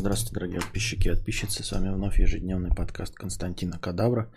[0.00, 1.62] Здравствуйте, дорогие подписчики и подписчицы.
[1.62, 4.32] С вами вновь ежедневный подкаст Константина Кадавра.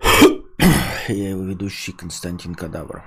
[1.08, 3.04] Я его ведущий Константин Кадавра.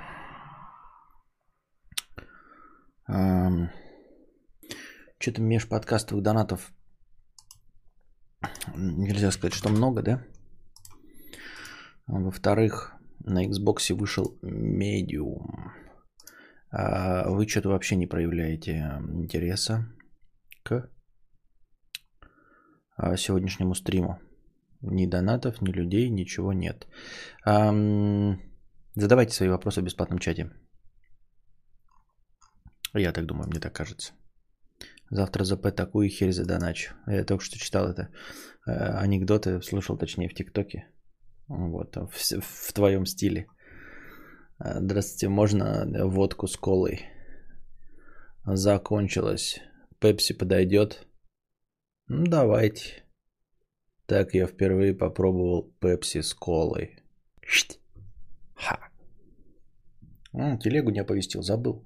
[5.18, 6.72] Что-то межподкастовых донатов
[8.76, 10.24] нельзя сказать, что много, да?
[12.06, 15.72] Во-вторых, на Xbox вышел Medium.
[16.70, 19.92] А вы что-то вообще не проявляете интереса
[20.62, 20.92] к
[23.18, 24.20] сегодняшнему стриму.
[24.82, 26.88] Ни донатов, ни людей, ничего нет.
[28.96, 30.52] Задавайте свои вопросы в бесплатном чате.
[32.94, 34.14] Я так думаю, мне так кажется.
[35.10, 36.94] Завтра за П такую херь задоначу.
[37.08, 38.10] Я только что читал это
[38.68, 38.72] э,
[39.04, 40.88] анекдоты, слушал точнее в ТикТоке.
[41.48, 43.48] Вот, в, в твоем стиле.
[44.60, 47.06] Э, здравствуйте, можно водку с колой?
[48.46, 49.60] Закончилось.
[50.00, 51.08] Пепси подойдет?
[52.10, 53.04] Давайте.
[54.06, 56.96] Так я впервые попробовал пепси с колой.
[58.56, 58.80] Ха.
[60.34, 61.84] М, телегу не оповестил, забыл.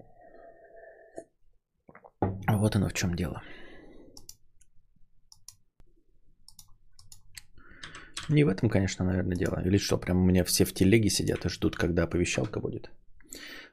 [2.48, 3.42] Вот оно в чем дело.
[8.30, 9.62] Не в этом, конечно, наверное, дело.
[9.66, 12.92] Или что, прям у меня все в телеге сидят и ждут, когда оповещалка будет.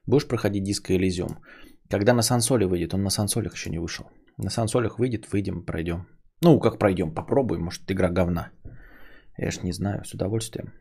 [0.06, 1.42] Будешь проходить Disco Elysium?
[1.90, 2.94] Когда на сансоле выйдет?
[2.94, 4.10] Он на сансолях еще не вышел.
[4.38, 6.06] На сансолях выйдет, выйдем, пройдем.
[6.40, 7.62] Ну, как пройдем, попробуем.
[7.62, 8.50] Может, игра говна.
[9.36, 10.72] Я ж не знаю, с удовольствием.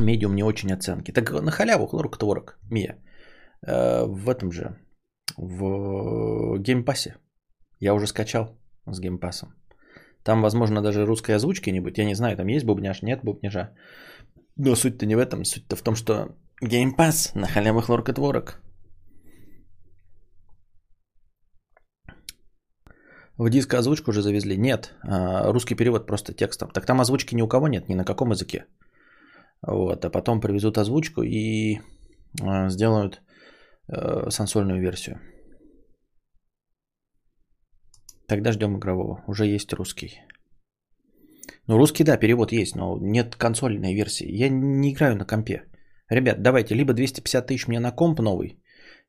[0.00, 1.12] Медиум не очень оценки.
[1.12, 2.98] Так на халяву хлорка творог, Мия.
[3.66, 4.76] Э, в этом же,
[5.36, 7.16] в Game Pass е.
[7.80, 9.54] Я уже скачал с Game Pass ом.
[10.22, 11.98] Там, возможно, даже русской озвучки не будет.
[11.98, 13.70] Я не знаю, там есть бубняж, нет бубняжа.
[14.56, 15.44] Но суть-то не в этом.
[15.44, 18.63] Суть-то в том, что Game Pass, на халяву хлорка творог.
[23.38, 24.56] В диск озвучку уже завезли?
[24.56, 24.94] Нет.
[25.02, 26.70] А, русский перевод просто текстом.
[26.70, 28.66] Так там озвучки ни у кого нет, ни на каком языке.
[29.62, 30.04] Вот.
[30.04, 31.80] А потом привезут озвучку и
[32.42, 33.22] а, сделают
[33.88, 35.20] э, сансольную версию.
[38.28, 39.24] Тогда ждем игрового.
[39.26, 40.20] Уже есть русский.
[41.66, 44.28] Ну, русский, да, перевод есть, но нет консольной версии.
[44.28, 45.64] Я не играю на компе.
[46.10, 48.62] Ребят, давайте, либо 250 тысяч мне на комп новый.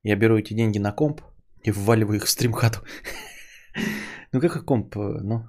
[0.04, 1.22] Я беру эти деньги на комп
[1.64, 2.80] и вваливаю их в стримхату.
[4.34, 5.44] Ну, как комп, ну.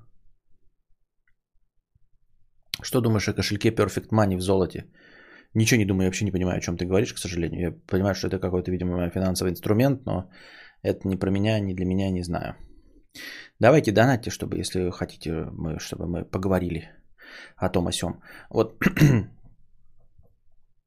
[2.82, 4.84] Что думаешь о кошельке Perfect Money в золоте?
[5.54, 7.60] Ничего не думаю, я вообще не понимаю, о чем ты говоришь, к сожалению.
[7.60, 10.30] Я понимаю, что это какой-то, видимо, финансовый инструмент, но
[10.82, 12.54] это не про меня, не для меня, не знаю.
[13.60, 16.90] Давайте донатьте, чтобы, если хотите, мы, чтобы мы поговорили
[17.56, 18.20] о том о сём.
[18.50, 18.78] Вот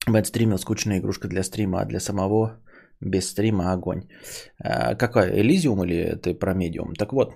[0.08, 2.62] Бэт стримил скучная игрушка для стрима, а для самого
[3.02, 4.08] без стрима огонь.
[4.64, 5.32] А, какая?
[5.40, 6.94] Элизиум или ты про медиум?
[6.94, 7.36] Так вот,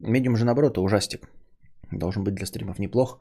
[0.00, 1.28] медиум же наоборот ужастик.
[1.92, 3.20] Должен быть для стримов неплох.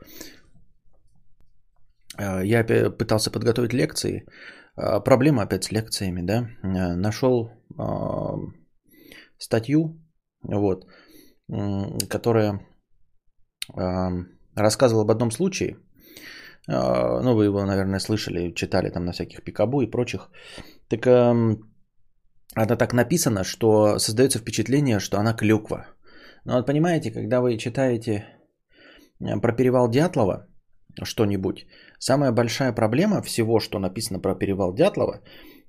[2.17, 4.25] А, я пытался подготовить лекции.
[4.75, 6.49] А, проблема опять с лекциями, да.
[6.63, 7.51] Нашел
[9.38, 10.01] статью,
[10.41, 10.88] вот,
[12.09, 12.59] которая
[14.55, 15.77] рассказывала об одном случае.
[16.67, 20.31] Ну, вы его, наверное, слышали, читали там на всяких пикабу и прочих.
[20.90, 21.06] Так
[22.58, 25.86] она так написана, что создается впечатление, что она клюква.
[26.46, 28.25] Но вот понимаете, когда вы читаете
[29.20, 30.48] э, про перевал Дятлова
[31.03, 31.68] что-нибудь,
[32.00, 35.22] самая большая проблема всего, что написано про перевал Дятлова,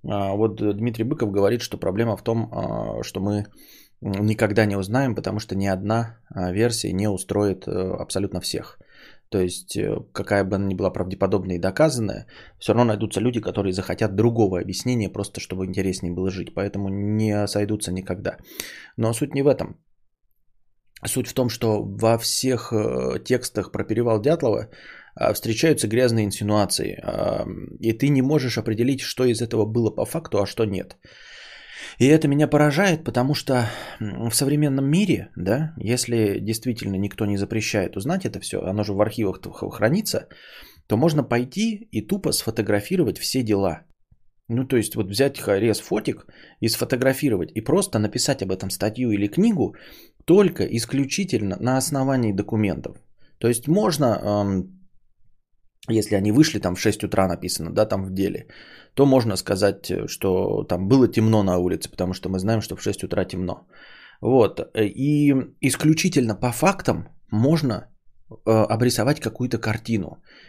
[0.06, 3.46] а, вот Дмитрий Быков говорит, что проблема в том, а, что мы
[4.00, 8.78] никогда не узнаем, потому что ни одна версия не устроит э, абсолютно всех.
[9.30, 12.26] То есть, э, какая бы она ни была правдеподобная и доказанная,
[12.58, 16.54] все равно найдутся люди, которые захотят другого объяснения, просто чтобы интереснее было жить.
[16.54, 18.38] Поэтому не сойдутся никогда.
[18.96, 19.76] Но суть не в этом.
[21.06, 24.70] Суть в том, что во всех э, текстах про перевал Дятлова
[25.14, 26.98] а, встречаются грязные инсинуации.
[27.80, 30.96] И ты не можешь определить, что из этого было по факту, а что нет.
[31.98, 33.68] И это меня поражает, потому что
[34.00, 39.00] в современном мире, да, если действительно никто не запрещает узнать это все, оно же в
[39.00, 39.40] архивах
[39.72, 40.28] хранится,
[40.86, 43.82] то можно пойти и тупо сфотографировать все дела.
[44.50, 46.26] Ну, то есть вот взять рез фотик
[46.60, 49.74] и сфотографировать, и просто написать об этом статью или книгу
[50.24, 52.96] только исключительно на основании документов.
[53.38, 54.64] То есть можно,
[55.90, 58.46] если они вышли там в 6 утра написано, да, там в деле,
[58.98, 62.76] то можно сказать, э, что там было темно на улице, потому что мы знаем, что
[62.76, 63.54] в 6 утра темно.
[64.20, 64.60] Вот.
[64.74, 70.08] И исключительно по фактам можно э, обрисовать какую-то картину.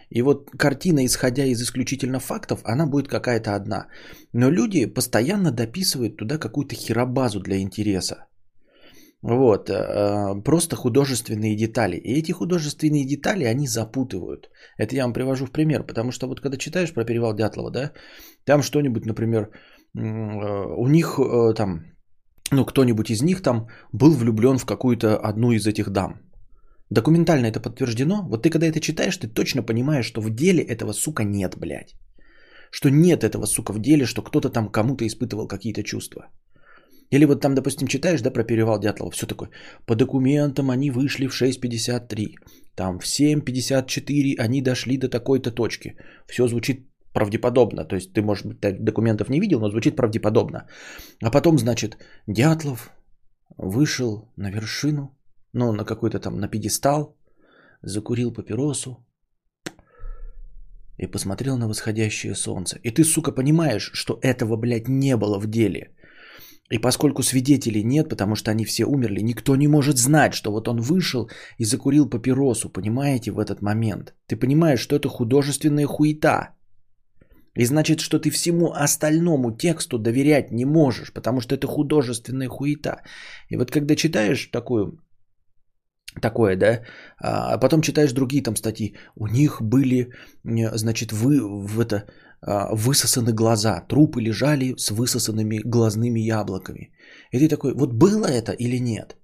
[0.10, 3.88] И вот картина, исходя из исключительно фактов, она будет какая-то одна.
[4.34, 8.16] Но люди постоянно дописывают туда какую-то херобазу для интереса.
[9.21, 11.98] Вот, э, просто художественные детали.
[11.98, 14.50] И эти художественные детали, они запутывают.
[14.77, 17.92] Это я вам привожу в пример, потому что вот когда читаешь про перевал Дятлова, да,
[18.45, 20.00] там что-нибудь, например, э,
[20.77, 21.81] у них э, там,
[22.51, 26.22] ну, кто-нибудь из них там был влюблен в какую-то одну из этих дам.
[26.89, 28.25] Документально это подтверждено.
[28.30, 31.94] Вот ты когда это читаешь, ты точно понимаешь, что в деле этого, сука, нет, блядь.
[32.72, 36.30] Что нет этого, сука, в деле, что кто-то там кому-то испытывал какие-то чувства.
[37.11, 39.50] Или вот там, допустим, читаешь, да, про перевал Дятлова, все такое.
[39.85, 42.35] По документам они вышли в 6.53,
[42.75, 45.95] там в 7.54 они дошли до такой-то точки.
[46.27, 47.85] Все звучит правдеподобно.
[47.85, 50.67] То есть ты, может быть, документов не видел, но звучит правдеподобно.
[51.23, 51.97] А потом, значит,
[52.27, 52.91] Дятлов
[53.57, 55.17] вышел на вершину,
[55.53, 57.17] ну, на какой-то там, на пьедестал,
[57.81, 59.05] закурил папиросу
[60.97, 62.79] и посмотрел на восходящее солнце.
[62.83, 65.91] И ты, сука, понимаешь, что этого, блядь, не было в деле.
[66.71, 70.68] И поскольку свидетелей нет, потому что они все умерли, никто не может знать, что вот
[70.68, 74.13] он вышел и закурил папиросу, понимаете, в этот момент.
[74.27, 76.50] Ты понимаешь, что это художественная хуета.
[77.56, 83.01] И значит, что ты всему остальному тексту доверять не можешь, потому что это художественная хуета.
[83.50, 85.00] И вот когда читаешь такую,
[86.22, 86.81] такое, да,
[87.18, 90.13] а потом читаешь другие там статьи, у них были,
[90.44, 92.06] значит, вы в это а,
[92.41, 96.91] высосаны глаза, трупы лежали с высосанными глазными яблоками.
[97.31, 99.18] И ты такой, вот было это или нет?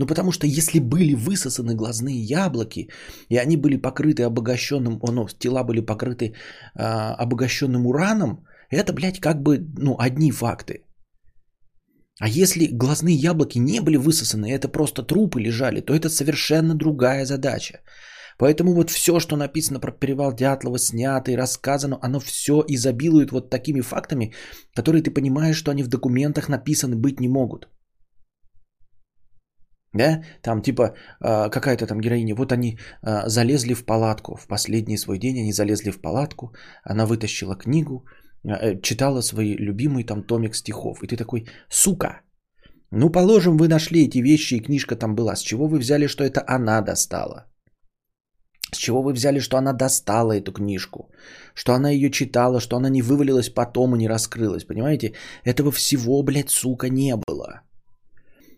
[0.00, 2.88] Ну потому что если были высосаны глазные яблоки,
[3.28, 6.32] и они были покрыты обогащенным, ну, тела были покрыты
[6.74, 10.84] а, обогащенным ураном, это, блядь, как бы, ну, одни факты.
[12.20, 17.26] А если глазные яблоки не были высосаны, это просто трупы лежали, то это совершенно другая
[17.26, 17.80] задача.
[18.40, 23.50] Поэтому вот все, что написано про перевал Дятлова, снято и рассказано, оно все изобилует вот
[23.50, 24.32] такими фактами,
[24.74, 27.68] которые ты понимаешь, что они в документах написаны быть не могут.
[29.92, 34.98] Да, там типа а, какая-то там героиня, вот они а, залезли в палатку, в последний
[34.98, 38.06] свой день они залезли в палатку, она вытащила книгу,
[38.44, 42.22] а, э, читала свой любимый там томик стихов, и ты такой, сука,
[42.92, 46.24] ну положим, вы нашли эти вещи и книжка там была, с чего вы взяли, что
[46.24, 47.49] это она достала?
[48.72, 51.10] С чего вы взяли, что она достала эту книжку?
[51.54, 55.14] Что она ее читала, что она не вывалилась потом и не раскрылась, понимаете?
[55.44, 57.62] Этого всего, блядь, сука, не было.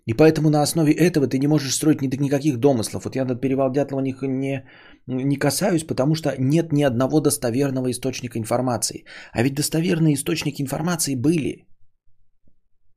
[0.06, 3.04] И поэтому на основе этого ты не можешь строить никаких домыслов.
[3.04, 4.64] Вот я над перевал Дятлова не, не,
[5.06, 9.04] не касаюсь, потому что нет ни одного достоверного источника информации.
[9.32, 11.66] А ведь достоверные источники информации были.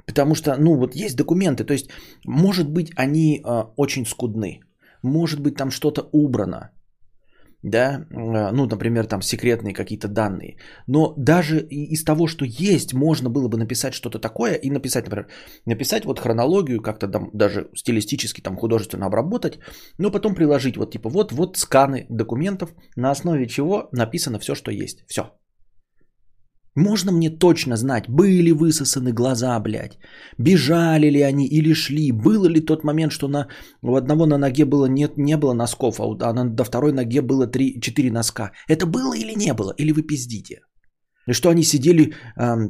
[0.08, 1.64] Потому что, ну, вот есть документы.
[1.64, 1.90] То есть,
[2.26, 4.62] может быть, они э, очень скудны.
[5.04, 6.72] Может быть, там что-то убрано
[7.66, 10.58] да, а, ну, например, там секретные какие-то данные.
[10.88, 15.28] Но даже из того, что есть, можно было бы написать что-то такое и написать, например,
[15.66, 19.60] написать вот хронологию, как-то там даже стилистически там художественно обработать,
[19.98, 24.72] но потом приложить вот типа вот, вот сканы документов, на основе чего написано все, что
[24.72, 25.04] есть.
[25.08, 25.32] Все.
[26.75, 29.98] Можно мне точно знать, были высосаны глаза, блядь,
[30.38, 33.48] бежали ли они или шли, было ли тот момент, что на,
[33.81, 36.92] у одного на ноге было нет, не было носков, а, у, а на, до второй
[36.92, 38.51] ноге было 3-4 носка.
[38.68, 39.74] Это было или не было?
[39.77, 40.60] Или вы пиздите?
[41.27, 42.69] И что они сидели э,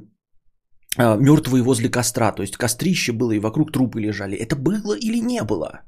[0.97, 4.37] э, мертвые возле костра, то есть кострище было и вокруг трупы лежали.
[4.37, 5.81] Это было или не было?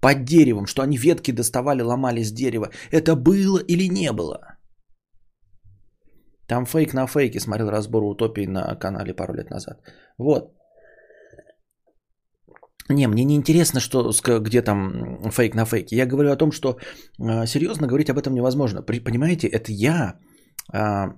[0.00, 2.70] Под деревом, что они ветки доставали, ломали с дерева.
[2.90, 4.57] Это было или не было?
[6.48, 9.80] Там фейк на фейке, смотрел разбор утопии на канале пару лет назад.
[10.18, 10.54] Вот.
[12.90, 15.96] Не, мне не интересно, что, где там фейк на фейке.
[15.96, 16.78] Я говорю о том, что
[17.20, 18.82] э, серьезно говорить об этом невозможно.
[18.82, 20.18] При, понимаете, это я
[20.72, 21.08] э,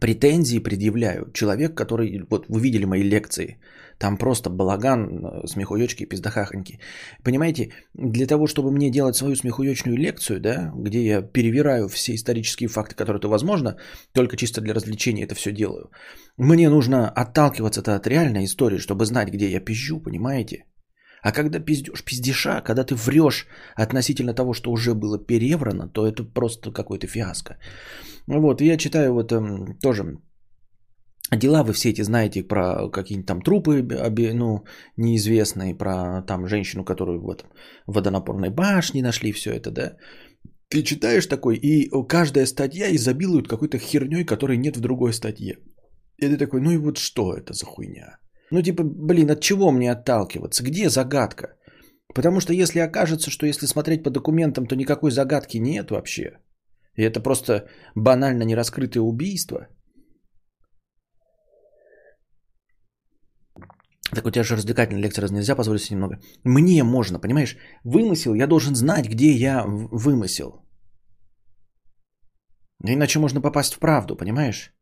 [0.00, 1.32] претензии предъявляю.
[1.32, 3.58] Человек, который, вот вы видели мои лекции,
[4.02, 6.80] там просто балаган, э, смехуёчки, пиздахахоньки.
[7.22, 12.68] Понимаете, для того, чтобы мне делать свою смехуёчную лекцию, да, где я перевираю все исторические
[12.68, 13.76] факты, которые это возможно,
[14.12, 15.90] только чисто для развлечения это все делаю,
[16.36, 20.64] мне нужно отталкиваться от реальной истории, чтобы знать, где я пизжу, понимаете?
[21.22, 26.24] А когда пиздешь пиздеша, когда ты врешь относительно того, что уже было переврано, то это
[26.24, 27.56] просто какой-то фиаско.
[28.26, 30.04] Вот, и я читаю вот эм, тоже
[31.36, 33.82] Дела вы все эти знаете про какие-нибудь там трупы,
[34.34, 34.64] ну,
[34.98, 37.44] неизвестные, про там женщину, которую вот
[37.86, 39.96] в водонапорной башне нашли, все это, да.
[40.68, 45.58] Ты читаешь такой, и каждая статья изобилует какой-то херней, которой нет в другой статье.
[46.18, 48.18] И ты такой, ну и вот что это за хуйня?
[48.50, 50.62] Ну типа, блин, от чего мне отталкиваться?
[50.62, 51.56] Где загадка?
[52.14, 56.38] Потому что если окажется, что если смотреть по документам, то никакой загадки нет вообще.
[56.94, 59.68] И это просто банально нераскрытое убийство–
[64.14, 66.18] Так у тебя же развлекательная лекция, раз нельзя позволить себе немного.
[66.44, 67.56] Мне можно, понимаешь?
[67.84, 70.62] Вымысел, я должен знать, где я вымысел.
[72.84, 74.74] Иначе можно попасть в правду, понимаешь?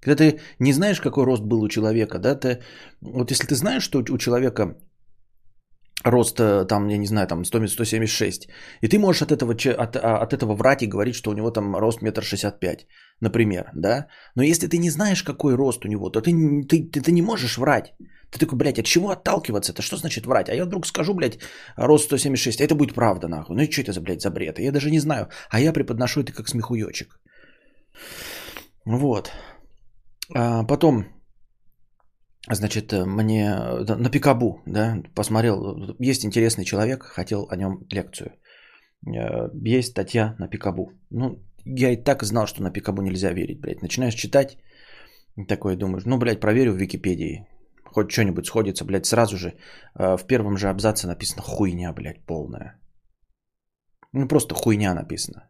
[0.00, 2.62] Когда ты не знаешь, какой рост был у человека, да, ты,
[3.00, 4.76] вот если ты знаешь, что у человека
[6.04, 8.48] рост, э, там, я не знаю, там 100, 176,
[8.82, 11.50] и ты можешь от этого, от, а, от этого врать и говорить, что у него
[11.50, 12.86] там рост метр шестьдесят пять,
[13.20, 16.32] например, да, но если ты не знаешь, какой рост у него, то ты,
[16.68, 17.94] ты, ты, ты не можешь врать.
[18.34, 19.72] Ты такой, блядь, от чего отталкиваться?
[19.72, 20.48] Это что значит врать?
[20.48, 21.38] А я вдруг скажу, блядь,
[21.76, 23.56] рост 176, а это будет правда, нахуй.
[23.56, 24.58] Ну и что это за, блядь, за бред?
[24.58, 25.28] Я даже не знаю.
[25.50, 27.20] А я преподношу это как смехуёчек.
[28.84, 29.30] Вот.
[30.34, 31.04] А потом,
[32.50, 33.54] значит, мне
[33.98, 38.32] на Пикабу, да, посмотрел, есть интересный человек, хотел о нем лекцию.
[39.06, 40.90] Э, есть статья на Пикабу.
[41.10, 43.82] Ну, я и так знал, что на Пикабу нельзя верить, блядь.
[43.82, 44.58] Начинаешь читать,
[45.48, 47.46] такое думаешь, ну, блядь, проверю в Википедии.
[47.94, 52.80] Хоть что-нибудь сходится, блядь, сразу же э, в первом же абзаце написано хуйня, блядь, полная.
[54.12, 55.48] Ну, просто хуйня написано.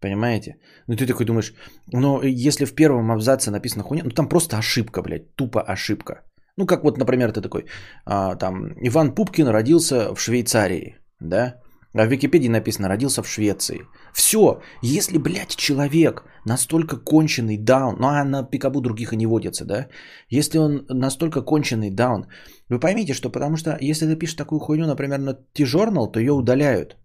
[0.00, 0.56] Понимаете?
[0.88, 1.54] Ну ты такой думаешь,
[1.92, 6.14] но если в первом абзаце написано хуйня, ну там просто ошибка, блядь, тупо ошибка.
[6.56, 7.64] Ну как вот, например, ты такой,
[8.04, 11.62] а, там, Иван Пупкин родился в Швейцарии, да?
[11.94, 13.86] А в Википедии написано, родился в Швеции.
[14.12, 19.64] Все, если, блядь, человек настолько конченый даун, ну а на пикабу других и не водится,
[19.64, 19.86] да?
[20.28, 22.26] Если он настолько конченый даун,
[22.68, 26.32] вы поймите, что потому что если ты пишешь такую хуйню, например, на T-Journal, то ее
[26.32, 26.96] удаляют.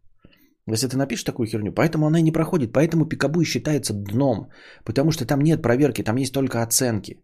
[0.65, 4.50] Если ты напишешь такую херню, поэтому она и не проходит, поэтому пикабу считается дном,
[4.86, 7.15] потому что там нет проверки, там есть только оценки.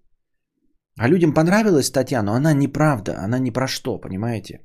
[0.99, 4.61] А людям понравилась статья, но она неправда, она ни про что, понимаете?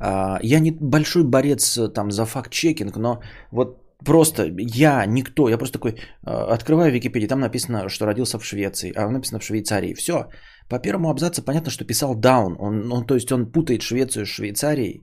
[0.00, 5.78] Я не большой борец э, там за факт-чекинг, но вот просто я, никто, я просто
[5.78, 9.94] такой а, открываю Википедию, там написано, что родился в Швеции, а написано в Швейцарии.
[9.94, 10.28] Все,
[10.68, 14.28] по первому абзацу понятно, что писал Даун, он, он, то есть он путает Швецию с
[14.28, 15.02] Швейцарией,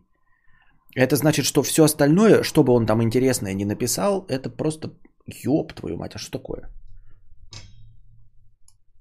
[0.96, 4.94] это значит, что все остальное, что бы он там интересное не написал, это просто
[5.28, 6.70] ёб твою мать, а что такое?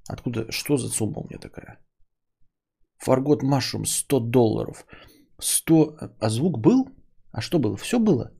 [0.08, 1.78] Откуда, что за сумма у меня такая?
[2.98, 4.86] Фаргот Машрум 100 долларов.
[5.44, 6.88] 100, а звук был?
[7.32, 7.76] А что было?
[7.76, 8.30] Все было?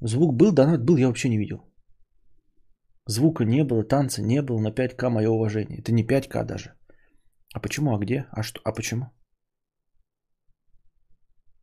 [0.00, 1.58] Звук был, донат был, я вообще не видел.
[3.06, 5.78] Звука не было, танца не было, на 5К мое уважение.
[5.78, 6.74] Это не 5К даже.
[7.54, 8.26] А почему, а где?
[8.30, 9.06] А что, а почему?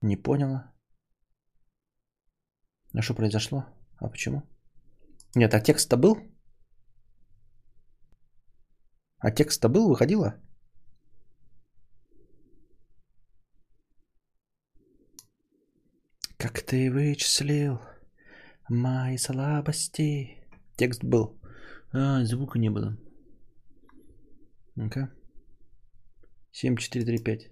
[0.02, 0.74] Не поняла.
[2.94, 3.66] А что произошло?
[3.98, 4.42] А почему?
[5.36, 6.18] Нет, а текст-то был?
[9.20, 10.34] А текст-то был, выходило?
[16.42, 17.80] Как ты вычислил
[18.68, 20.40] мои слабости?
[20.76, 21.40] Текст был.
[21.94, 22.98] А, звука не было.
[24.74, 25.12] Ну-ка.
[26.52, 27.52] 7435.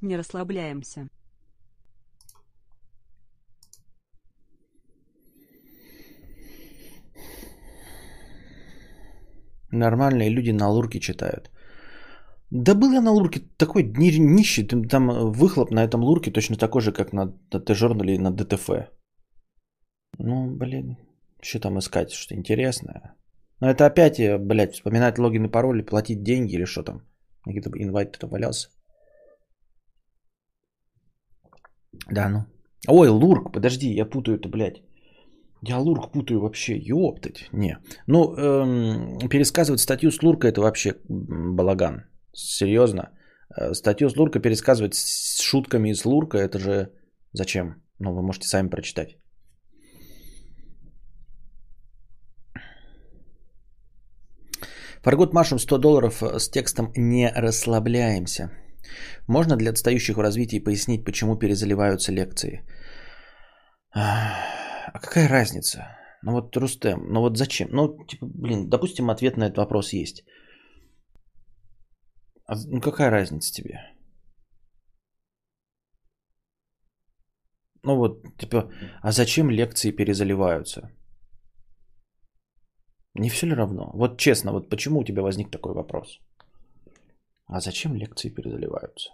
[0.00, 1.08] не расслабляемся.
[9.72, 11.50] Нормальные люди на лурке читают.
[12.50, 16.92] Да был я на лурке такой нищий, там выхлоп на этом лурке точно такой же,
[16.92, 18.68] как на ТТ-журнале и на ДТФ.
[20.18, 20.96] Ну, блин,
[21.42, 23.14] что там искать, что интересное.
[23.60, 27.02] Но это опять, э, блядь, вспоминать логин и пароли, платить деньги или что там.
[27.46, 28.68] Где-то инвайт кто валялся.
[32.10, 32.44] Да, ну.
[32.88, 34.82] Ой, Лурк, подожди, я путаю это, блядь.
[35.62, 37.48] Я Лурк путаю вообще, ёптать.
[37.52, 37.78] Не.
[38.06, 42.04] Ну, эм, пересказывать статью с Лурка это вообще балаган.
[42.32, 43.10] Серьезно.
[43.56, 46.90] Э, статью с Лурка пересказывать с шутками из Лурка, это же
[47.32, 47.74] зачем?
[47.98, 49.16] Ну, вы можете сами прочитать.
[55.02, 58.50] Фаргот Машем 100 долларов с текстом «Не расслабляемся».
[59.26, 62.62] Можно для отстающих в развитии пояснить, почему перезаливаются лекции?
[64.92, 65.96] А какая разница?
[66.22, 67.68] Ну вот, Рустем, ну вот зачем?
[67.70, 70.24] Ну, типа, блин, допустим, ответ на этот вопрос есть.
[72.46, 73.78] А, ну какая разница тебе?
[77.82, 78.70] Ну вот, типа,
[79.02, 80.90] а зачем лекции перезаливаются?
[83.14, 83.90] Не все ли равно?
[83.94, 86.20] Вот честно, вот почему у тебя возник такой вопрос?
[87.46, 89.10] А зачем лекции перезаливаются?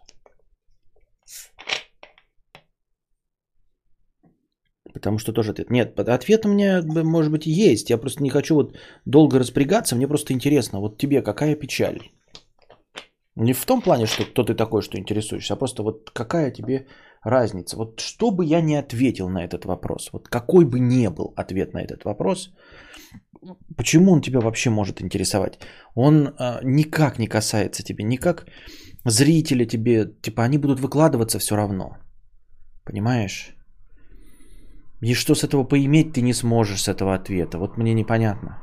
[4.93, 5.71] Потому что тоже ответ.
[5.71, 7.91] Нет, ответ у меня, может быть, есть.
[7.91, 9.97] Я просто не хочу вот долго распрягаться.
[9.97, 11.99] Мне просто интересно, вот тебе какая печаль?
[13.37, 16.87] Не в том плане, что кто ты такой, что интересуешься, а просто вот какая тебе
[17.23, 17.77] разница.
[17.77, 21.75] Вот что бы я не ответил на этот вопрос, вот какой бы ни был ответ
[21.75, 22.55] на этот вопрос,
[23.77, 25.59] почему он тебя вообще может интересовать?
[25.95, 28.47] Он а, никак не касается тебя, никак
[29.05, 31.97] зрители тебе, типа они будут выкладываться все равно.
[32.85, 33.56] Понимаешь?
[35.03, 37.59] И что с этого поиметь ты не сможешь с этого ответа.
[37.59, 38.63] Вот мне непонятно.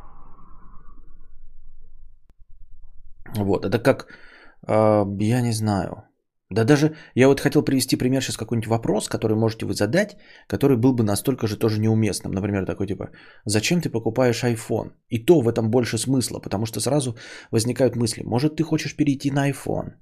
[3.35, 4.07] Вот, это как,
[4.67, 6.03] э, я не знаю.
[6.49, 10.77] Да даже, я вот хотел привести пример сейчас какой-нибудь вопрос, который можете вы задать, который
[10.77, 12.31] был бы настолько же тоже неуместным.
[12.31, 13.09] Например, такой типа,
[13.45, 14.91] зачем ты покупаешь iPhone?
[15.09, 17.15] И то в этом больше смысла, потому что сразу
[17.51, 19.93] возникают мысли, может ты хочешь перейти на iPhone?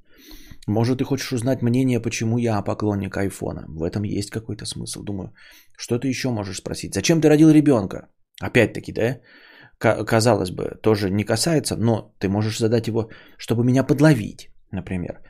[0.68, 3.66] Может, ты хочешь узнать мнение, почему я поклонник айфона.
[3.68, 5.04] В этом есть какой-то смысл.
[5.04, 5.34] Думаю,
[5.78, 6.94] что ты еще можешь спросить?
[6.94, 8.08] Зачем ты родил ребенка?
[8.42, 9.20] Опять-таки, да?
[9.80, 15.22] Казалось бы, тоже не касается, но ты можешь задать его, чтобы меня подловить, например.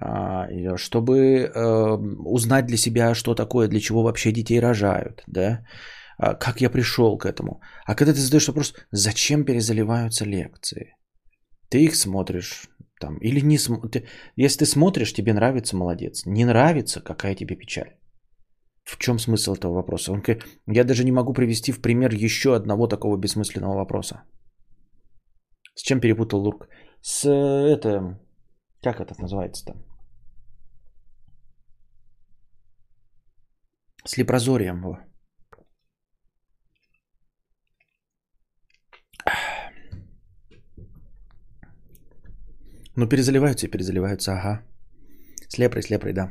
[0.00, 5.64] А, чтобы э, узнать для себя, что такое, для чего вообще детей рожают, да?
[6.18, 7.60] А как я пришел к этому.
[7.84, 10.94] А когда ты задаешь вопрос, зачем перезаливаются лекции?
[11.68, 12.68] Ты их смотришь,
[13.00, 13.88] там, или не см...
[13.88, 16.26] ты, если ты смотришь, тебе нравится, молодец.
[16.26, 17.96] Не нравится, какая тебе печаль.
[18.84, 20.12] В чем смысл этого вопроса?
[20.12, 20.22] Он,
[20.66, 24.22] я даже не могу привести в пример еще одного такого бессмысленного вопроса.
[25.74, 26.68] С чем перепутал Лурк?
[27.02, 28.18] С это...
[28.82, 29.76] Как это называется там?
[34.04, 35.07] С лепрозорием.
[42.98, 44.62] Ну, перезаливаются и перезаливаются, ага.
[45.48, 46.30] С лепрой, да.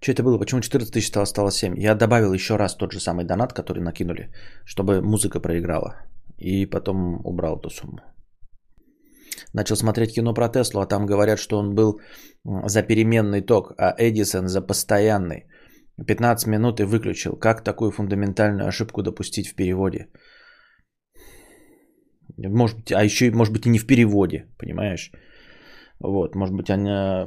[0.00, 0.38] Что это было?
[0.38, 1.78] Почему 14 тысяч стало, стало 7?
[1.78, 4.32] Я добавил еще раз тот же самый донат, который накинули,
[4.64, 5.94] чтобы музыка проиграла.
[6.38, 8.00] И потом убрал эту сумму.
[9.54, 12.00] Начал смотреть кино про Теслу, а там говорят, что он был
[12.44, 15.46] за переменный ток, а Эдисон за постоянный.
[16.06, 17.36] 15 минут и выключил.
[17.36, 20.08] Как такую фундаментальную ошибку допустить в переводе?
[22.36, 25.12] Может быть, а еще, может быть, и не в переводе, понимаешь?
[25.98, 27.26] Вот, может быть, она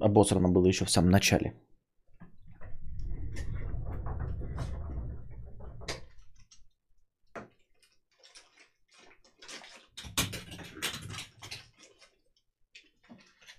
[0.00, 1.52] обосрано было еще в самом начале.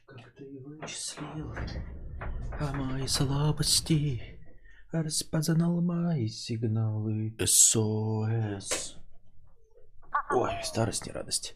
[0.07, 1.92] Как ты вычислил?
[2.63, 4.21] А мои слабости
[4.93, 8.95] распознал мои сигналы СОС.
[10.31, 11.55] Ой, старость не радость.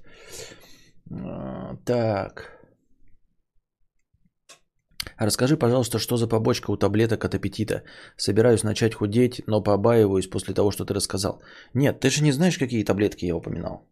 [1.09, 2.59] А, так.
[5.17, 7.83] Расскажи, пожалуйста, что за побочка у таблеток от аппетита?
[8.17, 11.41] Собираюсь начать худеть, но побаиваюсь после того, что ты рассказал.
[11.73, 13.87] Нет, ты же не знаешь, какие таблетки я упоминал.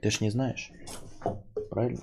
[0.00, 0.72] Ты же не знаешь.
[1.70, 2.00] Правильно?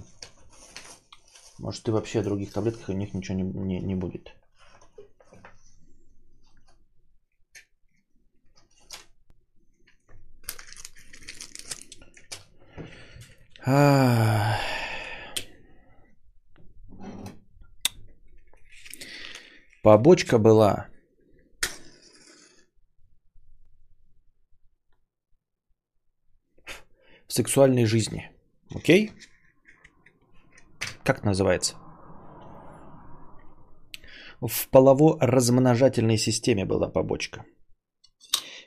[1.57, 4.35] Может, ты вообще о других таблетках, и у них ничего не, не, не будет.
[19.81, 20.87] Побочка была
[27.27, 28.31] в сексуальной жизни.
[28.71, 29.11] Окей?
[31.05, 31.75] Как называется?
[34.41, 37.45] В полово-размножательной системе была побочка.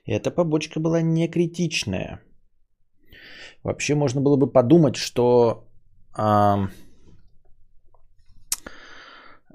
[0.05, 2.23] И эта побочка была не критичная.
[3.65, 5.69] Вообще можно было бы подумать, что
[6.17, 6.69] а,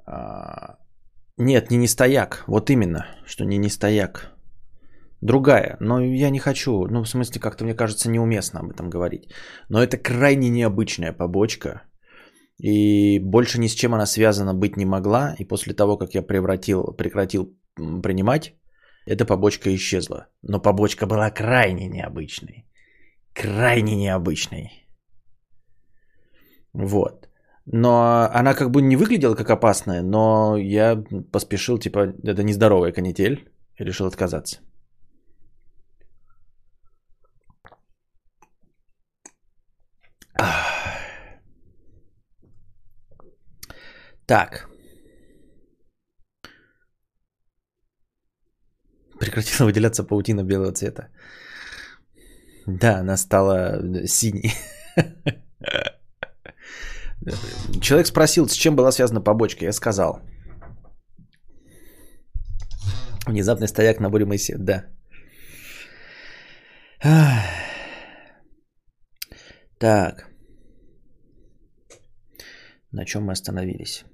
[0.06, 0.78] а,
[1.38, 2.44] нет, не нестояк.
[2.48, 4.36] Вот именно, что не нестояк.
[5.22, 9.32] Другая, но я не хочу, ну в смысле как-то мне кажется неуместно об этом говорить.
[9.70, 11.84] Но это крайне необычная побочка,
[12.58, 15.36] и больше ни с чем она связана быть не могла.
[15.40, 18.54] И после того, как я превратил, прекратил принимать,
[19.06, 20.28] эта побочка исчезла.
[20.42, 22.66] Но побочка была крайне необычной.
[23.34, 24.88] Крайне необычной.
[26.74, 27.30] Вот.
[27.66, 33.50] Но она как бы не выглядела как опасная, но я поспешил, типа, это нездоровая канитель,
[33.80, 34.60] и решил отказаться.
[44.26, 44.70] Так.
[49.20, 51.10] Прекратила выделяться паутина белого цвета.
[52.68, 54.54] Да, она стала синей.
[57.82, 59.66] Человек спросил, с чем была связана побочка.
[59.66, 60.22] Я сказал.
[63.26, 64.58] Внезапный стояк на буре Моисея.
[64.60, 64.86] Да.
[69.80, 70.30] Так.
[72.92, 74.06] На чем мы остановились?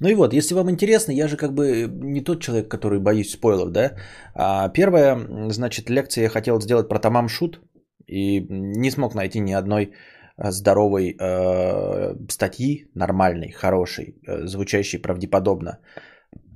[0.00, 3.32] Ну и вот, если вам интересно, я же как бы не тот человек, который боюсь
[3.32, 3.92] спойлов, да.
[4.34, 5.18] А первая,
[5.50, 7.60] значит, лекция я хотел сделать про Тамам Шут
[8.06, 9.92] и не смог найти ни одной
[10.36, 15.78] э, здоровой э, статьи, нормальной, хорошей, э, звучащей правдеподобно.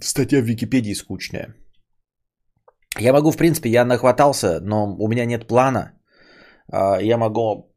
[0.00, 1.54] Статья в Википедии скучная.
[2.98, 5.92] Я могу, в принципе, я нахватался, но у меня нет плана.
[6.72, 7.67] Э, я могу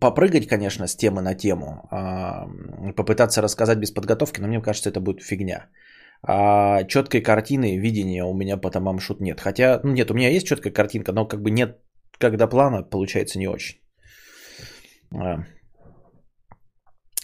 [0.00, 2.46] попрыгать, конечно, с темы на тему, а,
[2.96, 5.68] попытаться рассказать без подготовки, но мне кажется, это будет фигня.
[6.22, 9.40] А четкой картины, видения у меня по томам шут нет.
[9.40, 11.78] Хотя, ну нет, у меня есть четкая картинка, но как бы нет,
[12.18, 13.78] когда плана, получается не очень.
[15.14, 15.44] А.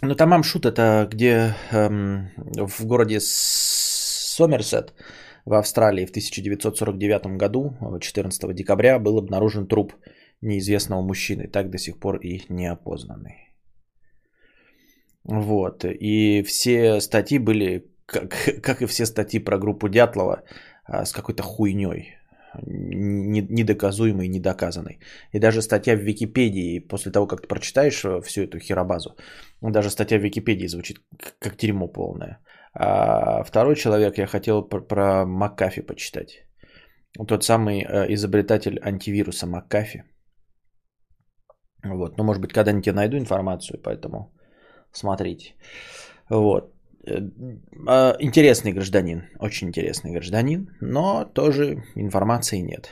[0.02, 4.92] Ну, Тамам Шут это где эм, в городе Сомерсет
[5.46, 9.92] в Австралии в 1949 году, 14 декабря, был обнаружен труп
[10.40, 13.54] неизвестного мужчины, так до сих пор и не опознанный.
[15.24, 15.84] Вот.
[15.84, 20.42] И все статьи были, как, как и все статьи про группу Дятлова,
[20.84, 22.14] а, с какой-то хуйней
[22.62, 25.00] недоказуемой, недоказанной.
[25.32, 29.16] И даже статья в Википедии, после того, как ты прочитаешь э, всю эту херобазу,
[29.60, 30.98] даже статья в Википедии звучит
[31.38, 32.38] как дерьмо полное.
[32.74, 36.46] А второй человек, я хотел про, про Макафи почитать.
[37.28, 40.04] Тот самый э, изобретатель антивируса Макафи.
[41.84, 42.16] Вот.
[42.16, 44.32] Но, может быть, когда-нибудь я найду информацию, поэтому
[44.92, 45.54] смотрите.
[46.30, 46.74] Вот.
[47.06, 47.20] Э,
[47.86, 52.90] а, интересный гражданин, очень интересный гражданин, но тоже информации нет.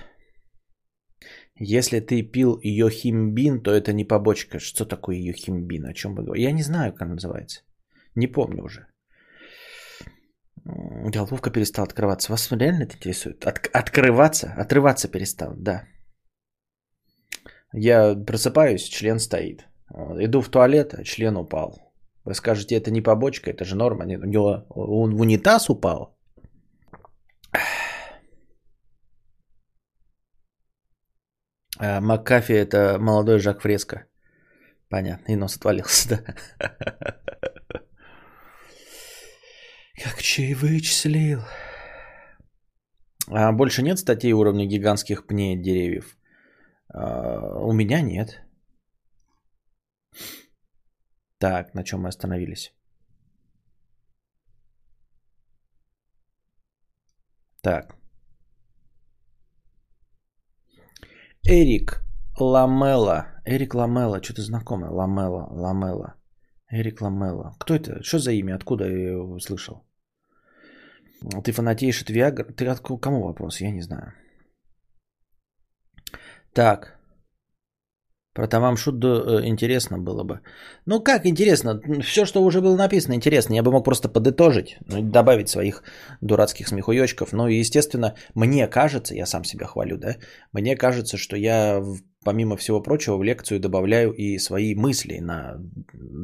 [1.56, 4.58] Если ты пил йохимбин, то это не побочка.
[4.58, 5.86] Что такое йохимбин?
[5.86, 6.44] О чем вы говорите?
[6.44, 7.62] Я не знаю, как называется.
[8.14, 8.86] Не помню уже.
[10.64, 12.32] Головка перестала открываться.
[12.32, 13.44] Вас реально это интересует?
[13.46, 14.52] От- открываться?
[14.56, 15.84] Отрываться перестал, да.
[17.74, 19.68] Я просыпаюсь, член стоит.
[20.20, 21.92] Иду в туалет, а член упал.
[22.24, 24.04] Вы скажете, это не побочка, это же норма.
[24.04, 26.16] Нет, у него он в унитаз упал.
[31.78, 34.06] А Маккафи это молодой Жак Фреско.
[34.88, 36.34] Понятно, и нос отвалился, да.
[40.04, 41.40] Как чей вычислил.
[43.28, 46.16] А больше нет статей уровня гигантских пней деревьев?
[46.92, 48.42] А, у меня нет.
[51.38, 52.72] Так, на чем мы остановились?
[57.62, 57.96] Так.
[61.44, 62.02] Эрик
[62.38, 63.26] Ламела.
[63.44, 64.22] Эрик Ламела.
[64.22, 64.90] Что-то знакомое.
[64.90, 65.48] Ламела.
[65.50, 66.14] Ламела.
[66.70, 67.56] Эрик Ламела.
[67.58, 68.02] Кто это?
[68.02, 68.56] Что за имя?
[68.56, 69.84] Откуда я его услышал?
[71.44, 72.52] Ты фанатеешь от Виагр?
[72.52, 73.60] Ты от кому вопрос?
[73.60, 74.12] Я не знаю.
[76.54, 76.98] Так.
[78.34, 80.40] Про Тамам Шут э, интересно было бы.
[80.86, 81.80] Ну как интересно?
[82.02, 83.54] Все, что уже было написано, интересно.
[83.54, 85.82] Я бы мог просто подытожить, ну, добавить своих
[86.22, 87.32] дурацких смехуёчков.
[87.32, 90.16] Ну и, естественно, мне кажется, я сам себя хвалю, да?
[90.52, 91.82] Мне кажется, что я,
[92.24, 95.58] помимо всего прочего, в лекцию добавляю и свои мысли на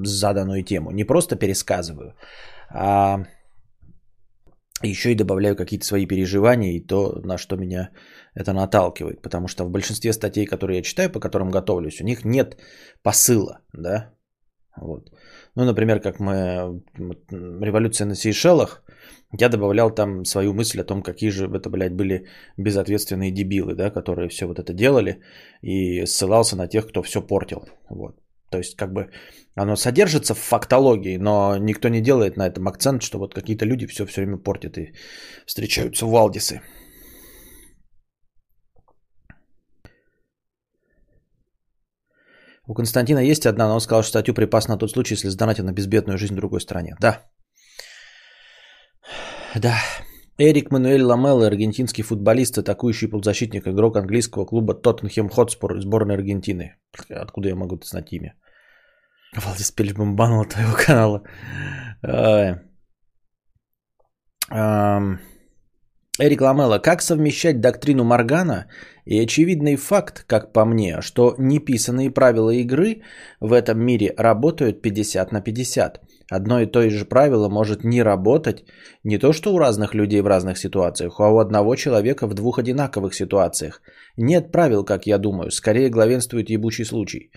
[0.04, 0.90] заданную тему.
[0.90, 2.14] Не просто пересказываю,
[2.70, 3.18] а
[4.82, 7.90] еще и добавляю какие-то свои переживания и то, на что меня
[8.38, 9.22] это наталкивает.
[9.22, 12.56] Потому что в большинстве статей, которые я читаю, по которым готовлюсь, у них нет
[13.02, 14.14] посыла, да.
[14.76, 15.10] Вот.
[15.56, 16.82] Ну, например, как мы
[17.30, 18.82] революция на Сейшелах,
[19.38, 23.90] я добавлял там свою мысль о том, какие же это, блядь, были безответственные дебилы, да,
[23.90, 25.20] которые все вот это делали,
[25.62, 27.68] и ссылался на тех, кто все портил.
[27.90, 28.20] Вот.
[28.50, 29.10] То есть, как бы
[29.56, 33.86] оно содержится в фактологии, но никто не делает на этом акцент, что вот какие-то люди
[33.86, 34.92] все все время портят и
[35.46, 36.60] встречаются в Валдисы.
[42.68, 45.64] У Константина есть одна, но он сказал, что статью припас на тот случай, если сдонатил
[45.64, 46.94] на безбедную жизнь в другой стране.
[47.00, 47.22] Да.
[49.54, 49.74] Да.
[50.36, 56.76] Эрик Мануэль Ламелло, аргентинский футболист, атакующий полузащитник, игрок английского клуба Тоттенхем Хотспор сборной Аргентины.
[57.08, 58.34] Откуда я могу знать имя?
[59.34, 61.22] Валдис Пельбом банал твоего канала.
[66.20, 68.66] Эрик Ламелло, как совмещать доктрину Моргана
[69.04, 73.02] и очевидный факт, как по мне, что неписанные правила игры
[73.40, 76.00] в этом мире работают 50 на 50.
[76.30, 78.64] Одно и то же правило может не работать
[79.04, 82.58] не то что у разных людей в разных ситуациях, а у одного человека в двух
[82.58, 83.80] одинаковых ситуациях.
[84.16, 87.30] Нет правил, как я думаю, скорее главенствует ебучий случай.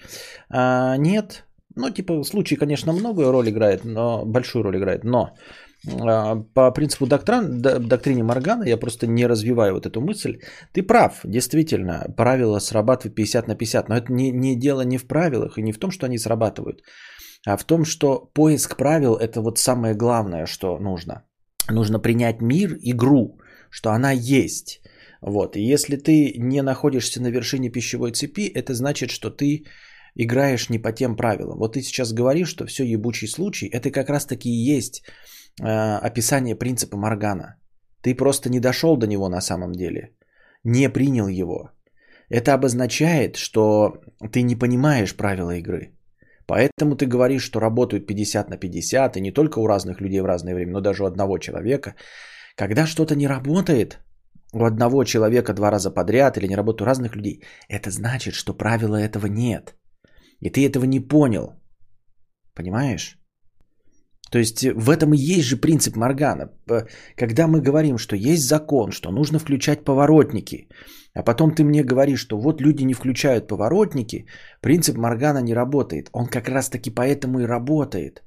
[0.50, 5.36] А, нет, ну типа случай, конечно, многую роль играет, но большую роль играет, но
[6.54, 10.40] по принципу доктрин, доктрине Моргана, я просто не развиваю вот эту мысль.
[10.74, 15.08] Ты прав, действительно, правила срабатывают 50 на 50, но это не, не дело не в
[15.08, 16.82] правилах и не в том, что они срабатывают,
[17.48, 21.24] а в том, что поиск правил– это вот самое главное, что нужно.
[21.70, 23.40] Нужно принять мир, игру,
[23.72, 24.82] что она есть.
[25.22, 25.56] Вот.
[25.56, 29.66] И если ты не находишься на вершине пищевой цепи, это значит, что ты
[30.16, 31.58] играешь не по тем правилам.
[31.58, 35.04] Вот ты сейчас говоришь, что все ебучий случай, это как раз таки и есть
[35.60, 37.56] описание принципа Моргана.
[38.02, 40.16] Ты просто не дошел до него на самом деле,
[40.64, 41.72] не принял его.
[42.30, 43.94] Это обозначает, что
[44.32, 45.92] ты не понимаешь правила игры.
[46.48, 50.26] Поэтому ты говоришь, что работают 50 на 50, и не только у разных людей в
[50.26, 51.96] разное время, но даже у одного человека.
[52.56, 54.00] Когда что-то не работает
[54.54, 58.54] у одного человека два раза подряд или не работает у разных людей, это значит, что
[58.54, 59.76] правила этого нет.
[60.42, 61.54] И ты этого не понял.
[62.54, 63.21] Понимаешь?
[64.32, 66.50] То есть в этом и есть же принцип Моргана.
[67.18, 70.70] Когда мы говорим, что есть закон, что нужно включать поворотники,
[71.14, 74.26] а потом ты мне говоришь, что вот люди не включают поворотники,
[74.62, 76.10] принцип Моргана не работает.
[76.14, 78.24] Он как раз таки поэтому и работает.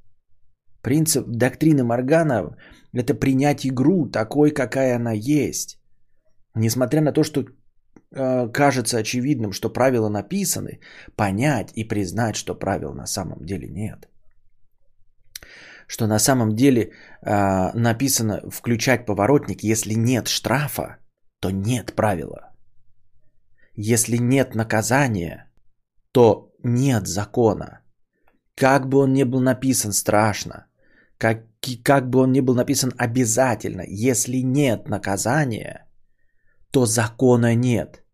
[0.83, 2.57] Принцип доктрины Моргана–
[2.93, 5.79] это принять игру такой, какая она есть.
[6.55, 10.81] Несмотря на то, что э, кажется очевидным, что правила написаны,
[11.17, 14.09] понять и признать, что правил на самом деле нет.
[15.87, 16.93] Что на самом деле
[17.23, 20.99] э, написано включать поворотник, если нет штрафа,
[21.41, 22.53] то нет правила.
[23.77, 25.51] Если нет наказания,
[26.13, 27.81] то нет закона.
[28.55, 30.67] Как бы он ни был написан страшно,
[31.19, 31.45] как,
[31.83, 35.89] как бы он ни был написан обязательно, если нет наказания,
[36.71, 38.05] то закона нет.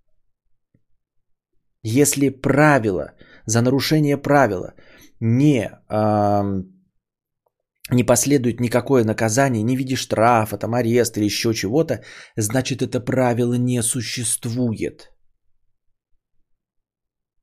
[1.82, 3.12] Если правило,
[3.46, 4.74] за нарушение правила
[5.20, 6.62] не, э,
[7.92, 12.02] не последует никакое наказание, не видишь штрафа, там арест или еще чего-то,
[12.36, 15.10] значит это правило не существует.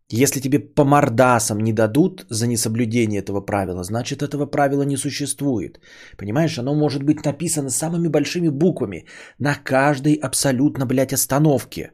[0.10, 5.82] Если тебе по мордасам не дадут за несоблюдение этого правила, значит этого правила не существует.
[6.18, 9.06] Понимаешь, оно может быть написано самыми большими буквами
[9.40, 11.92] на каждой абсолютно, блядь, остановке.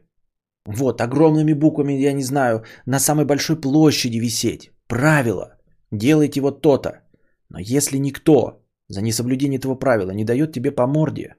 [0.64, 4.70] Вот, огромными буквами, я не знаю, на самой большой площади висеть.
[4.86, 5.56] Правило.
[5.90, 7.03] Делайте вот то-то.
[7.48, 11.36] Но если никто за несоблюдение этого правила не дает тебе по морде,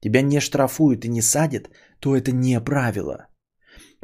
[0.00, 3.28] тебя не штрафуют и не садят, то это не правило.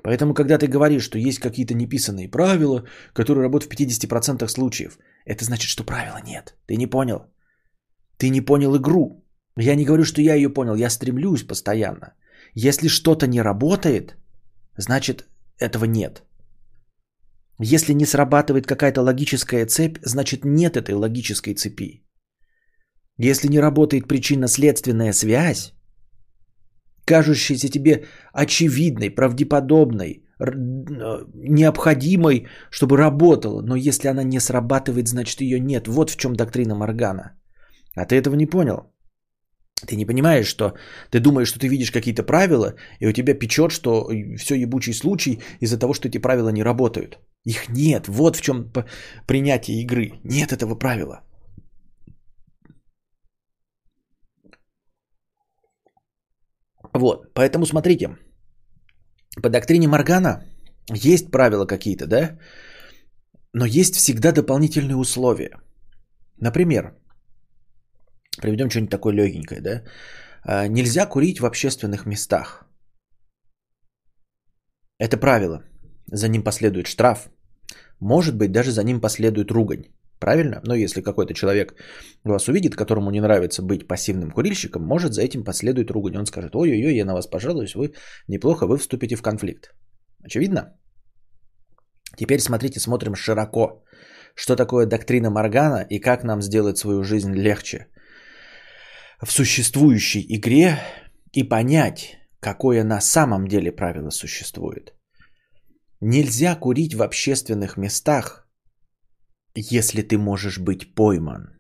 [0.03, 5.45] Поэтому, когда ты говоришь, что есть какие-то неписанные правила, которые работают в 50% случаев, это
[5.45, 6.57] значит, что правила нет.
[6.67, 7.27] Ты не понял.
[8.17, 9.25] Ты не понял игру.
[9.57, 12.15] Я не говорю, что я ее понял, я стремлюсь постоянно.
[12.55, 14.17] Если что-то не работает,
[14.77, 16.23] значит этого нет.
[17.61, 22.05] Если не срабатывает какая-то логическая цепь, значит нет этой логической цепи.
[23.19, 25.73] Если не работает причинно-следственная связь,
[27.05, 30.45] кажущейся тебе очевидной, правдеподобной, э,
[31.35, 33.63] необходимой, чтобы работала.
[33.63, 35.89] Но если она не срабатывает, значит ее нет.
[35.89, 37.33] Вот в чем доктрина Моргана.
[37.97, 38.93] А ты этого не понял.
[39.87, 40.75] Ты не понимаешь, что
[41.11, 45.41] ты думаешь, что ты видишь какие-то правила, и у тебя печет, что все ебучий случай
[45.61, 47.19] из-за того, что эти правила не работают.
[47.45, 48.09] Их нет.
[48.09, 48.73] Вот в чем
[49.27, 50.21] принятие игры.
[50.25, 51.23] Нет этого правила.
[56.95, 58.17] Вот, поэтому смотрите,
[59.43, 60.45] по доктрине Моргана
[60.93, 62.39] есть правила какие-то, да?
[63.53, 65.51] Но есть всегда дополнительные условия.
[66.41, 66.97] Например,
[68.41, 69.85] приведем что-нибудь такое легенькое, да?
[70.43, 72.65] А, нельзя курить в общественных местах.
[74.99, 75.63] Это правило.
[76.13, 77.29] За ним последует штраф.
[78.01, 79.85] Может быть, даже за ним последует ругань.
[80.21, 80.61] Правильно?
[80.65, 81.75] Но если какой-то человек
[82.25, 86.17] вас увидит, которому не нравится быть пассивным курильщиком, может за этим последует ругань.
[86.17, 87.95] Он скажет, ой-ой-ой, я на вас пожалуюсь, вы
[88.29, 89.75] неплохо, вы вступите в конфликт.
[90.25, 90.77] Очевидно?
[92.17, 93.85] Теперь смотрите, смотрим широко.
[94.35, 97.87] Что такое доктрина Моргана и как нам сделать свою жизнь легче
[99.21, 100.79] в существующей игре
[101.33, 104.95] и понять, какое на самом деле правило существует.
[106.01, 108.45] Нельзя курить в общественных местах–
[109.61, 111.59] если ты можешь быть пойман.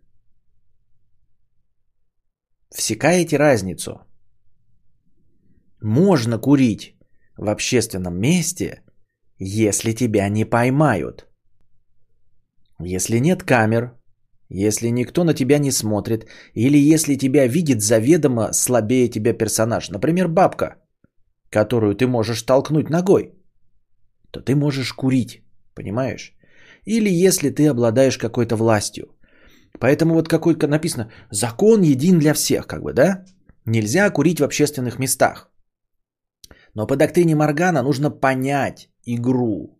[2.70, 4.00] Всекаете разницу?
[5.80, 6.96] Можно курить
[7.36, 8.82] в общественном месте,
[9.38, 11.26] если тебя не поймают.
[12.80, 13.94] Если нет камер,
[14.48, 20.28] если никто на тебя не смотрит, или если тебя видит заведомо слабее тебя персонаж, например,
[20.28, 20.76] бабка,
[21.50, 23.37] которую ты можешь толкнуть ногой,
[24.30, 25.42] то ты можешь курить,
[25.74, 26.34] понимаешь?
[26.84, 29.14] Или если ты обладаешь какой-то властью.
[29.80, 33.24] Поэтому вот какой-то написано, закон един для всех, как бы, да?
[33.64, 35.50] Нельзя курить в общественных местах.
[36.74, 39.78] Но по доктрине Моргана нужно понять игру.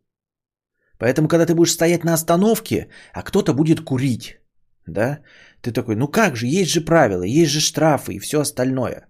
[0.98, 4.40] Поэтому, когда ты будешь стоять на остановке, а кто-то будет курить,
[4.86, 5.20] да,
[5.60, 9.06] ты такой, ну как же, есть же правила, есть же штрафы и все остальное.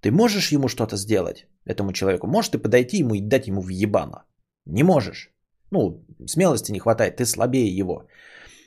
[0.00, 2.26] Ты можешь ему что-то сделать, этому человеку?
[2.26, 4.24] Можешь ты подойти ему и дать ему в ебано?
[4.68, 5.30] Не можешь.
[5.70, 8.06] Ну, смелости не хватает, ты слабее его.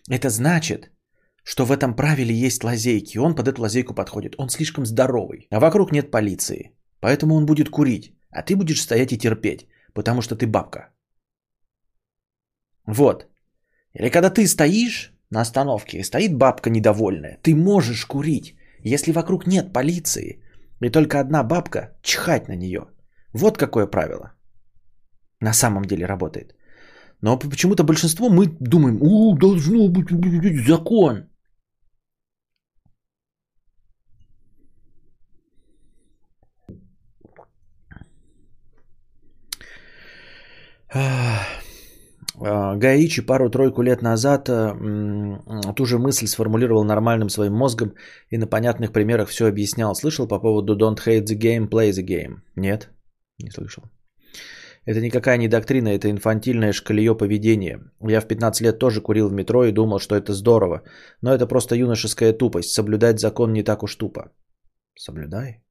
[0.10, 0.92] Это значит,
[1.44, 4.36] что в этом правиле есть лазейки, он под эту лазейку подходит.
[4.38, 6.72] Он слишком здоровый, а вокруг нет полиции.
[7.00, 10.90] Поэтому он будет курить, а ты будешь стоять и терпеть, потому что ты бабка.
[12.86, 13.28] Вот.
[13.94, 19.48] Или когда ты стоишь на остановке, и стоит бабка недовольная, ты можешь курить, если вокруг
[19.48, 20.44] нет полиции,
[20.82, 22.88] и только одна бабка, чихать на нее.
[23.34, 24.34] Вот какое правило.
[25.42, 26.56] На самом деле работает.
[27.22, 30.10] Но почему-то большинство мы думаем, у, должно быть
[30.68, 31.28] закон.
[42.42, 47.94] Гаичи пару-тройку лет назад э, ту же мысль сформулировал нормальным своим мозгом
[48.30, 49.96] и на понятных примерах все объяснял.
[49.96, 52.42] Слышал по поводу Don't hate the game, play the game?
[52.56, 52.90] Нет,
[53.40, 53.84] не слышал.
[54.86, 57.80] Это никакая не доктрина, это инфантильное шкалье поведения.
[58.02, 60.82] Я в 15 лет тоже курил в метро и думал, что это здорово.
[61.22, 62.72] Но это просто юношеская тупость.
[62.72, 64.32] Соблюдать закон не так уж тупо.
[64.98, 65.64] Соблюдай.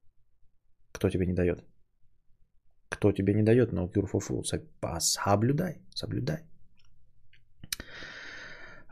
[0.92, 1.64] Кто тебе не дает?
[2.88, 4.54] Кто тебе не дает no cure for fools?
[5.00, 6.44] Соблюдай, соблюдай.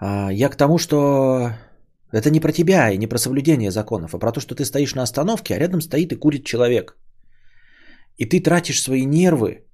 [0.01, 1.53] Я к тому, что
[2.13, 4.95] это не про тебя и не про соблюдение законов, а про то, что ты стоишь
[4.95, 6.97] на остановке, а рядом стоит и курит человек.
[8.17, 9.65] И ты тратишь свои нервы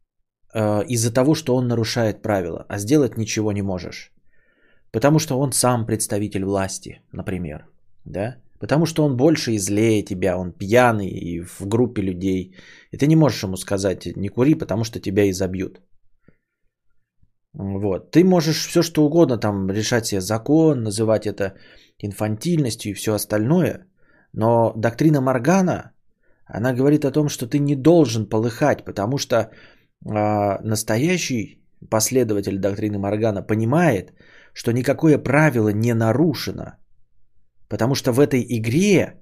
[0.55, 4.13] э, из-за того, что он нарушает правила, а сделать ничего не можешь.
[4.91, 7.67] Потому что он сам представитель власти, например.
[8.05, 8.37] Да?
[8.61, 12.57] Потому что он больше и злее тебя, он пьяный и в группе людей.
[12.93, 15.81] И ты не можешь ему сказать, не кури, потому что тебя изобьют.
[17.53, 18.11] Вот.
[18.11, 21.55] Ты можешь все что угодно там решать себе закон, называть это
[21.99, 23.87] инфантильностью и все остальное.
[24.33, 25.93] Но доктрина Моргана,
[26.47, 29.51] она говорит о том, что ты не должен полыхать, потому что
[30.05, 34.13] настоящий последователь доктрины Моргана понимает,
[34.53, 36.75] что никакое правило не нарушено–
[37.69, 39.21] Потому что в этой игре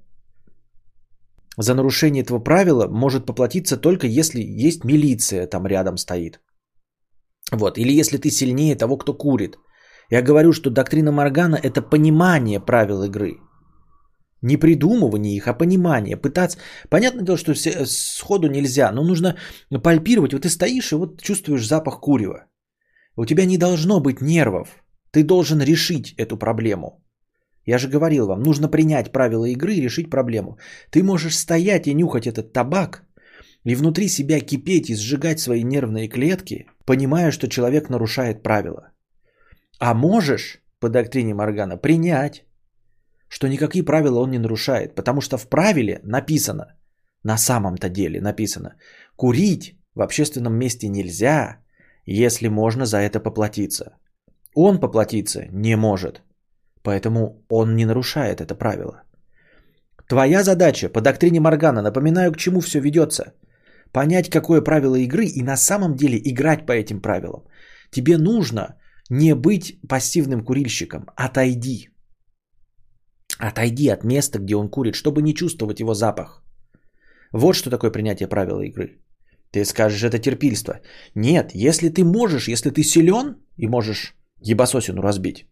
[1.56, 6.40] за нарушение этого правила может поплатиться только если есть милиция там рядом стоит.
[7.52, 7.78] Вот.
[7.78, 9.56] Или если ты сильнее того, кто курит.
[10.10, 13.38] Я говорю, что доктрина Моргана– это понимание правил игры.
[14.42, 16.16] Не придумывание их, а понимание.
[16.16, 16.58] Пытаться...
[16.88, 19.36] Понятное дело, что все, сходу нельзя, но нужно
[19.82, 20.32] пальпировать.
[20.32, 22.46] Вот ты стоишь и вот чувствуешь запах курева.
[23.16, 24.68] У тебя не должно быть нервов.
[25.12, 27.04] Ты должен решить эту проблему.
[27.66, 30.58] Я же говорил вам, нужно принять правила игры и решить проблему.
[30.90, 33.04] Ты можешь стоять и нюхать этот табак,
[33.64, 38.90] и внутри себя кипеть и сжигать свои нервные клетки, понимая, что человек нарушает правила.
[39.78, 42.44] А можешь, по доктрине Моргана, принять,
[43.32, 46.64] что никакие правила он не нарушает, потому что в правиле написано,
[47.24, 48.74] на самом-то деле написано,
[49.16, 51.56] курить в общественном месте нельзя,
[52.06, 53.96] если можно за это поплатиться.
[54.54, 56.22] Он поплатиться не может,
[56.82, 59.02] Поэтому он не нарушает это правило.
[60.08, 63.32] Твоя задача по доктрине Моргана, напоминаю, к чему все ведется,
[63.92, 67.44] понять, какое правило игры и на самом деле играть по этим правилам.
[67.90, 68.76] Тебе нужно
[69.08, 71.06] не быть пассивным курильщиком.
[71.16, 71.91] Отойди.
[73.38, 76.42] Отойди от места, где он курит, чтобы не чувствовать его запах.
[77.32, 78.98] Вот что такое принятие правила игры.
[79.50, 80.80] Ты скажешь, это терпильство.
[81.14, 85.46] Нет, если ты можешь, если ты силен и можешь ебасосину разбить,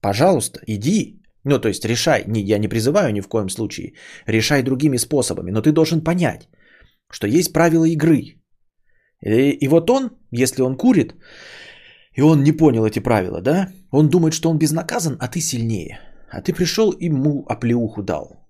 [0.00, 1.20] Пожалуйста, иди.
[1.44, 2.24] Ну, то есть решай.
[2.26, 3.94] Не, я не призываю ни в коем случае.
[4.26, 5.50] Решай другими способами.
[5.50, 6.48] Но ты должен понять,
[7.10, 8.36] что есть правила игры.
[9.22, 11.14] И, и вот он, если он курит,
[12.16, 16.00] и он не понял эти правила, да, он думает, что он безнаказан, а ты сильнее.
[16.30, 18.48] А ты пришел и ему оплеуху дал.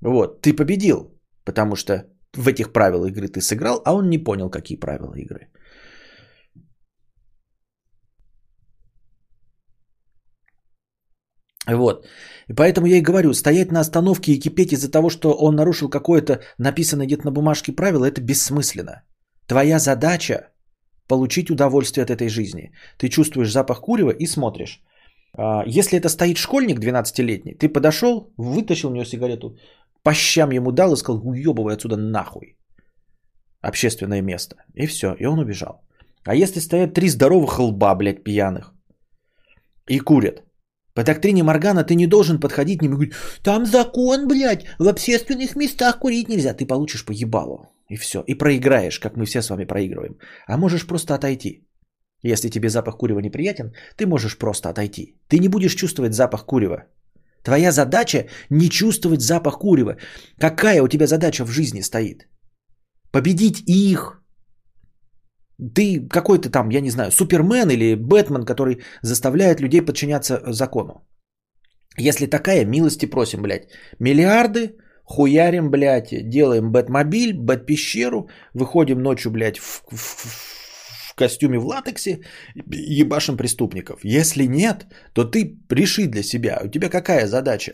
[0.00, 2.06] Вот, ты победил, потому что
[2.36, 5.48] в этих правилах игры ты сыграл, а он не понял, какие правила игры.
[11.66, 12.06] Вот.
[12.48, 15.90] И поэтому я и говорю, стоять на остановке и кипеть из-за того, что он нарушил
[15.90, 19.02] какое-то написанное где-то на бумажке правило, это бессмысленно.
[19.46, 20.52] Твоя задача
[21.06, 22.72] получить удовольствие от этой жизни.
[22.98, 24.82] Ты чувствуешь запах курева и смотришь.
[25.32, 29.56] А, если это стоит школьник 12-летний, ты подошел, вытащил у него сигарету,
[30.02, 32.56] по щам ему дал и сказал, уебывай отсюда нахуй.
[33.60, 34.56] Общественное место.
[34.74, 35.82] И все, и он убежал.
[36.24, 38.74] А если стоят три здоровых лба, блядь, пьяных,
[39.88, 40.44] и курят,
[40.94, 45.56] По доктрине Моргана ты не должен подходить к ним говорить, там закон, блядь, в общественных
[45.56, 46.54] местах курить нельзя.
[46.54, 47.68] Ты получишь по ебалу.
[47.88, 48.22] И все.
[48.26, 50.18] И проиграешь, как мы все с вами проигрываем.
[50.46, 51.66] А можешь просто отойти.
[52.22, 55.16] Если тебе запах курева неприятен, ты можешь просто отойти.
[55.28, 56.84] Ты не будешь чувствовать запах курева.
[57.42, 59.96] Твоя задача не чувствовать запах курева.
[60.38, 62.28] Какая у тебя задача в жизни стоит?
[63.12, 64.22] Победить их.
[65.74, 71.06] Ты какой-то там, я не знаю, супермен или бэтмен, который заставляет людей подчиняться закону.
[71.98, 73.68] Если такая, милости просим, блядь.
[73.98, 80.49] Миллиарды, хуярим, блядь, делаем бэтмобиль, бэт-пещеру, выходим ночью, блядь, в, в, в
[81.20, 82.20] костюме в латексе,
[83.00, 84.00] ебашим преступников.
[84.04, 87.72] Если нет, то ты реши для себя, у тебя какая задача?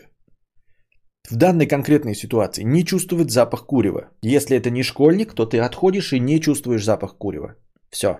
[1.29, 4.01] В данной конкретной ситуации не чувствовать запах курева.
[4.21, 7.55] Если это не школьник, то ты отходишь и не чувствуешь запах курева.
[7.89, 8.19] Все.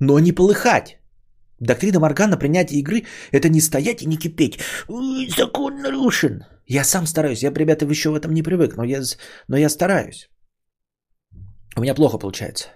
[0.00, 0.98] Но не полыхать.
[1.60, 4.58] Доктрина Моргана принятие игры– это не стоять и не кипеть.
[5.36, 6.42] Закон нарушен.
[6.66, 7.42] Я сам стараюсь.
[7.42, 9.02] Я, ребята, еще в этом не привык, но я,
[9.48, 10.28] но я стараюсь.
[11.76, 12.68] У меня плохо получается.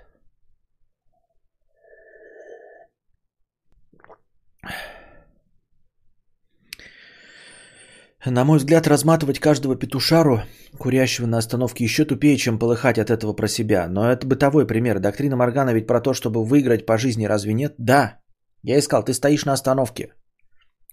[8.27, 10.43] На мой взгляд, разматывать каждого петушару,
[10.79, 13.89] курящего на остановке, еще тупее, чем полыхать от этого про себя.
[13.89, 14.99] Но это бытовой пример.
[14.99, 17.75] Доктрина Моргана ведь про то, чтобы выиграть по жизни, разве нет?
[17.79, 18.19] Да.
[18.63, 20.15] Я искал, ты стоишь на остановке.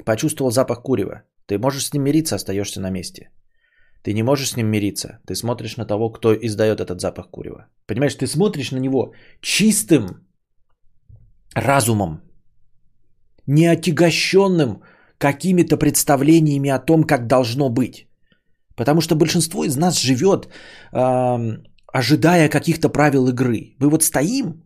[0.06, 1.24] Почувствовал запах курева.
[1.48, 3.30] Ты можешь с ним мириться, остаешься на месте.
[4.04, 5.20] Ты не можешь с ним мириться.
[5.28, 7.68] Ты смотришь на того, кто издает этот запах курева.
[7.88, 10.28] Понимаешь, ты смотришь на него чистым
[11.56, 12.22] разумом,
[13.48, 14.82] не отягощенным
[15.18, 18.08] какими-то представлениями о том, как должно быть.
[18.76, 20.50] Потому что большинство из нас живет,
[20.94, 21.58] э,
[21.94, 23.76] ожидая каких-то правил игры.
[23.80, 24.65] Мы вот стоим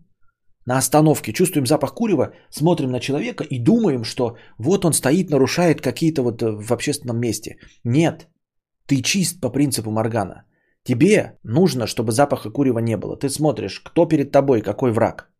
[0.70, 5.82] на остановке, чувствуем запах курева, смотрим на человека и думаем, что вот он стоит, нарушает
[5.82, 7.58] какие-то вот э, в общественном месте.
[7.84, 8.28] Нет,
[8.86, 10.44] ты чист по принципу Моргана.
[10.84, 13.18] Тебе нужно, чтобы запаха курева не было.
[13.18, 15.32] Ты смотришь, кто перед тобой, какой враг.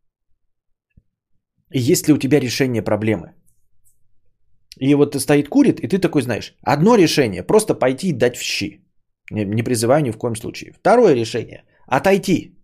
[1.74, 3.34] И есть ли у тебя решение проблемы.
[4.80, 8.42] И вот стоит курит, и ты такой знаешь, одно решение, просто пойти и дать в
[8.42, 8.80] щи.
[9.30, 10.72] Не, не призываю ни в коем случае.
[10.72, 12.59] Второе решение, отойти.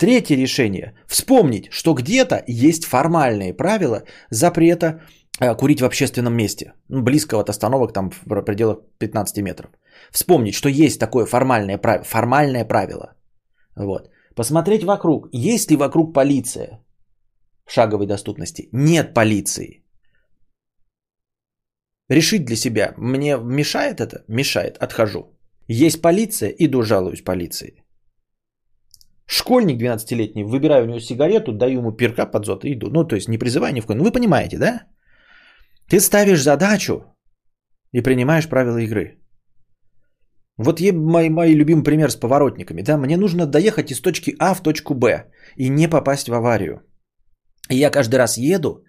[0.00, 5.02] Третье решение, вспомнить, что где-то есть формальные правила запрета
[5.40, 9.70] э, курить в общественном месте, ну, близко от остановок, там в пределах 15 метров.
[10.10, 13.14] Вспомнить, что есть такое формальное правило, формальное правило.
[13.76, 14.10] Вот.
[14.34, 16.82] Посмотреть вокруг, есть ли вокруг полиция
[17.68, 18.70] шаговой доступности.
[18.72, 19.84] Нет полиции.
[22.08, 24.24] Решить для себя, мне мешает это?
[24.28, 25.38] Мешает, отхожу.
[25.68, 27.79] Есть полиция, иду жалуюсь полиции.
[29.32, 32.90] Школьник 12-летний, выбираю у него сигарету, даю ему перка под зод и иду.
[32.90, 33.98] Ну, то есть не призываю ни в коем.
[33.98, 34.86] Ну, вы понимаете, да?
[35.88, 37.04] Ты ставишь задачу
[37.92, 39.20] и принимаешь правила игры.
[40.58, 42.82] Вот е мой, мой любимый пример с поворотниками.
[42.82, 42.96] Да?
[42.96, 46.80] Мне нужно доехать из точки А в точку Б и не попасть в аварию.
[47.70, 48.82] И я каждый раз еду,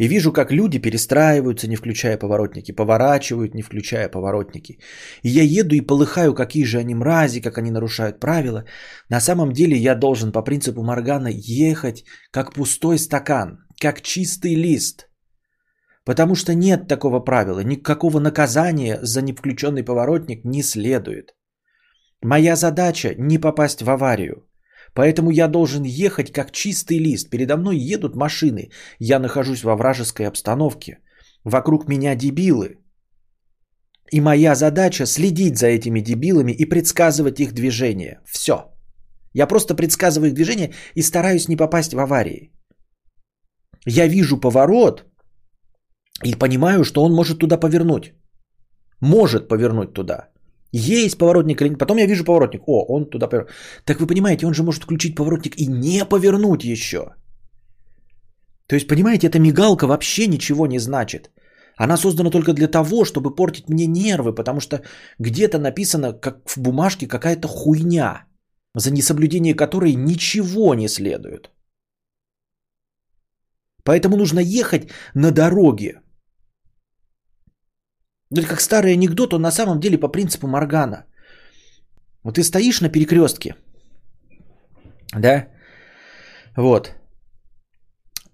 [0.00, 4.78] и вижу, как люди перестраиваются, не включая поворотники, поворачивают, не включая поворотники.
[5.22, 8.64] И я еду и полыхаю, какие же они мрази, как они нарушают правила.
[9.10, 15.10] На самом деле я должен по принципу Моргана ехать как пустой стакан, как чистый лист.
[16.04, 21.34] Потому что нет такого правила, никакого наказания за невключенный поворотник не следует.
[22.22, 24.49] Моя задача не попасть в аварию.
[24.94, 27.30] Поэтому я должен ехать как чистый лист.
[27.30, 28.70] Передо мной едут машины.
[28.98, 30.98] Я нахожусь во вражеской обстановке.
[31.44, 32.78] Вокруг меня дебилы.
[34.12, 38.20] И моя задача следить за этими дебилами и предсказывать их движение.
[38.26, 38.54] Все.
[39.32, 42.52] Я просто предсказываю их движение и стараюсь не попасть в аварии.
[43.86, 45.04] Я вижу поворот
[46.24, 48.12] и понимаю, что он может туда повернуть.
[49.00, 50.29] Может повернуть туда.
[50.72, 51.78] Есть поворотник или нет.
[51.78, 52.62] Потом я вижу поворотник.
[52.66, 53.50] О, он туда повернул.
[53.84, 57.14] Так вы понимаете, он же может включить поворотник и не повернуть еще.
[58.66, 61.30] То есть, понимаете, эта мигалка вообще ничего не значит.
[61.76, 64.82] Она создана только для того, чтобы портить мне нервы, потому что
[65.18, 68.26] где-то написано, как в бумажке, какая-то хуйня,
[68.74, 71.50] за несоблюдение которой ничего не следует.
[73.82, 76.00] Поэтому нужно ехать на дороге,
[78.30, 81.06] ну, это как старый анекдот, он на самом деле по принципу Моргана.
[82.22, 83.54] Вот ты стоишь на перекрестке,
[85.16, 85.48] да,
[86.56, 86.94] вот,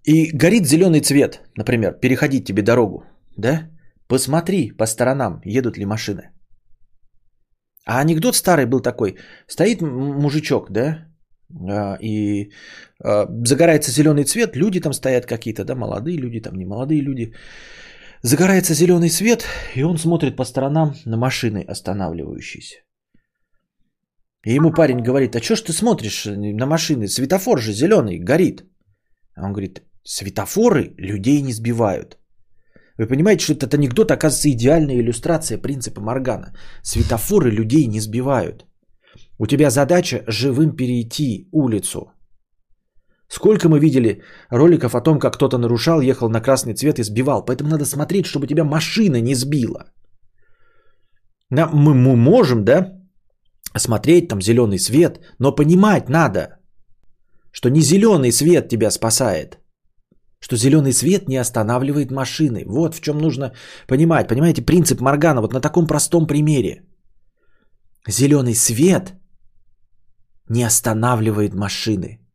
[0.05, 3.05] и горит зеленый цвет, например, переходить тебе дорогу,
[3.37, 3.71] да,
[4.09, 6.31] посмотри по сторонам, едут ли машины.
[7.87, 9.17] А анекдот старый был такой,
[9.47, 11.07] стоит мужичок, да,
[11.71, 12.51] а, и
[13.05, 17.33] а, загорается зеленый цвет, люди там стоят какие-то, да, молодые люди, там не молодые люди.
[18.23, 19.45] Загорается зеленый свет,
[19.75, 22.77] и он смотрит по сторонам на машины останавливающиеся.
[24.45, 27.09] И ему парень говорит, а что ж ты смотришь на машины?
[27.09, 28.65] Светофор же зеленый, горит.
[29.35, 32.19] А он говорит, светофоры людей не сбивают.
[32.99, 36.55] Вы понимаете, что этот анекдот оказывается идеальная иллюстрация принципа Моргана.
[36.83, 38.67] Светофоры людей не сбивают.
[39.39, 42.13] У тебя задача живым перейти улицу.
[43.29, 47.45] Сколько мы видели роликов о том, как кто-то нарушал, ехал на красный цвет и сбивал.
[47.45, 49.85] Поэтому надо смотреть, чтобы тебя машина не сбила.
[51.51, 52.93] Мы, мы можем, да,
[53.79, 56.59] смотреть там зеленый свет, но понимать надо,
[57.53, 59.59] что не зеленый свет тебя спасает,
[60.41, 62.65] что зеленый свет не останавливает машины.
[62.67, 63.53] Вот в чем нужно
[63.89, 64.29] понимать.
[64.29, 66.83] Понимаете, принцип Моргана вот на таком простом примере.
[68.09, 69.15] Зеленый свет
[70.49, 72.26] не останавливает машины.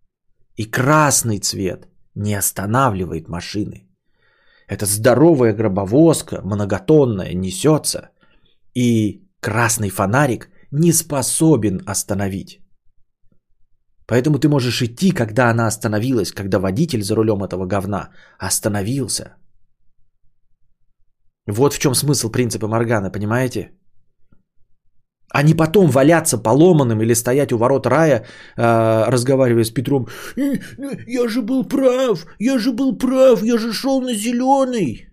[0.61, 3.87] И красный цвет не останавливает машины.
[4.67, 8.09] Это здоровая гробовозка, многотонная, несется.
[8.75, 12.59] И красный фонарик не способен остановить.
[14.05, 19.35] Поэтому ты можешь идти, когда она остановилась, когда водитель за рулем этого говна остановился.
[21.47, 23.71] Вот в чем смысл принципа Моргана, понимаете?
[25.33, 28.25] А не потом валяться поломанным или стоять у ворот рая,
[28.57, 30.07] э, разговаривая с Петром.
[31.07, 35.07] Я же был прав, я же был прав, я же шел на зеленый.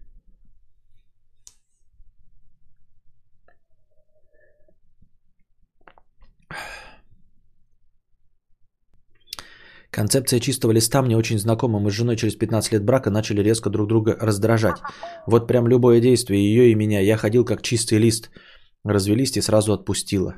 [9.91, 11.81] Концепция чистого листа мне очень знакома.
[11.81, 14.77] Мы с женой через 15 лет брака начали резко друг друга раздражать.
[15.27, 17.01] Вот прям любое действие, ее и меня.
[17.01, 18.31] Я ходил как чистый лист.
[18.85, 20.35] Развелись и сразу отпустила.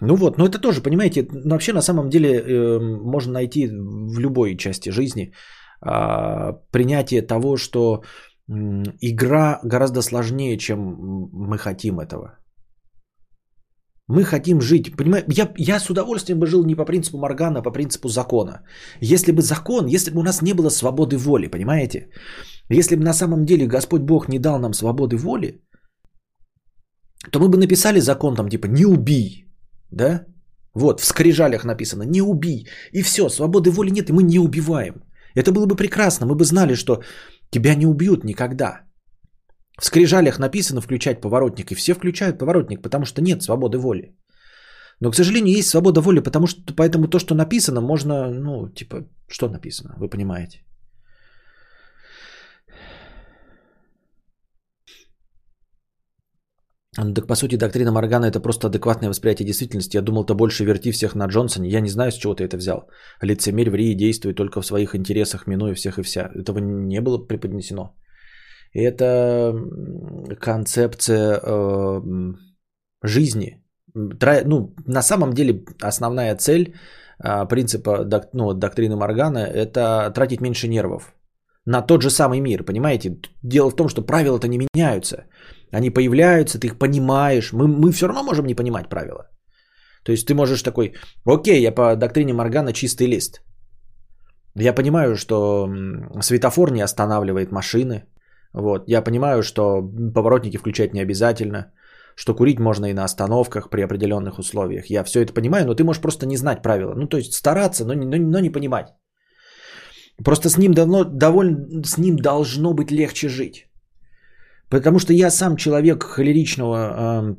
[0.00, 4.56] Ну вот, но это тоже, понимаете, вообще на самом деле э, можно найти в любой
[4.56, 5.32] части жизни
[5.86, 8.02] э, принятие того, что
[8.48, 8.52] э,
[9.00, 10.78] игра гораздо сложнее, чем
[11.32, 12.38] мы хотим этого.
[14.08, 14.96] Мы хотим жить.
[14.96, 18.62] Понимаете, я, я с удовольствием бы жил не по принципу Моргана, а по принципу закона.
[19.00, 22.10] Если бы закон, если бы у нас не было свободы воли, понимаете?
[22.70, 25.60] Если бы на самом деле Господь Бог не дал нам свободы воли,
[27.30, 29.46] то мы бы написали закон там типа «не убий»,
[29.90, 30.26] да?
[30.74, 32.66] Вот, в скрижалях написано «не убий».
[32.92, 34.94] И все, свободы воли нет, и мы не убиваем.
[35.34, 37.02] Это было бы прекрасно, мы бы знали, что
[37.50, 38.80] тебя не убьют никогда.
[39.80, 44.16] В скрижалях написано включать поворотник, и все включают поворотник, потому что нет свободы воли.
[45.00, 49.08] Но, к сожалению, есть свобода воли, потому что поэтому то, что написано, можно, ну, типа,
[49.28, 50.64] что написано, вы понимаете.
[56.96, 59.96] Так по сути доктрина Моргана это просто адекватное восприятие действительности.
[59.96, 61.68] Я думал, ты больше верти всех на Джонсоне.
[61.68, 62.88] Я не знаю, с чего ты это взял.
[63.22, 66.30] Лицемерь ври и действуй только в своих интересах, минуя всех и вся.
[66.34, 67.96] Этого не было преподнесено.
[68.72, 69.54] Это
[70.40, 72.00] концепция э,
[73.02, 73.62] жизни.
[73.94, 76.74] Ну, на самом деле основная цель
[77.22, 81.14] э, принципа ну, доктрины Моргана– это тратить меньше нервов
[81.66, 83.18] на тот же самый мир, понимаете?
[83.42, 85.24] Дело в том, что правила-то не меняются.
[85.74, 87.52] Они появляются, ты их понимаешь.
[87.52, 89.28] Мы, мы все равно можем не понимать правила.
[90.04, 90.94] То есть ты можешь такой,
[91.26, 93.42] окей, я по доктрине Моргана чистый лист.
[94.56, 95.68] Я понимаю, что
[96.20, 98.04] светофор не останавливает машины,
[98.54, 98.84] вот.
[98.88, 99.82] Я понимаю, что
[100.14, 101.72] поворотники включать не обязательно,
[102.16, 104.90] что курить можно и на остановках при определенных условиях.
[104.90, 106.94] Я все это понимаю, но ты можешь просто не знать правила.
[106.94, 108.94] Ну, то есть стараться, но, но, но не понимать.
[110.24, 113.66] Просто с ним, давно, довольно, с ним должно быть легче жить.
[114.68, 117.36] Потому что я сам человек холеричного э,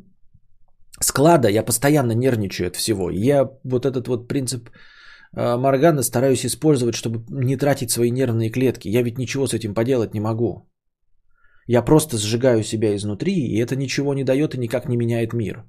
[0.99, 3.09] склада, я постоянно нервничаю от всего.
[3.09, 4.69] Я вот этот вот принцип
[5.35, 8.87] э, Моргана стараюсь использовать, чтобы не тратить свои нервные клетки.
[8.87, 10.69] Я ведь ничего с этим поделать не могу.
[11.67, 15.63] Я просто сжигаю себя изнутри, и это ничего не дает и никак не меняет мир.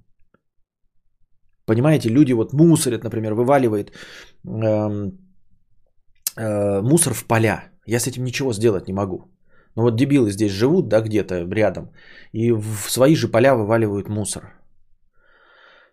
[1.66, 5.11] Понимаете, люди вот мусорят, например, вываливает э,
[6.36, 7.70] э, мусор в поля.
[7.86, 9.36] Я с этим ничего сделать не могу.
[9.77, 11.93] Но вот дебилы здесь живут, да, где-то рядом,
[12.33, 14.43] и в свои же поля вываливают мусор.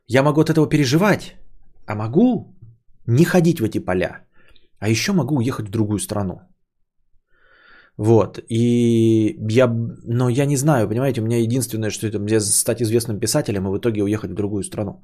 [0.07, 1.35] Я могу от этого переживать,
[1.85, 2.55] а могу
[3.07, 4.25] не ходить в эти поля.
[4.79, 6.41] А еще могу уехать в другую страну.
[7.97, 12.81] Вот, и я, но я не знаю, понимаете, у меня единственное, что это мне стать
[12.81, 15.03] известным писателем и в итоге уехать в другую страну.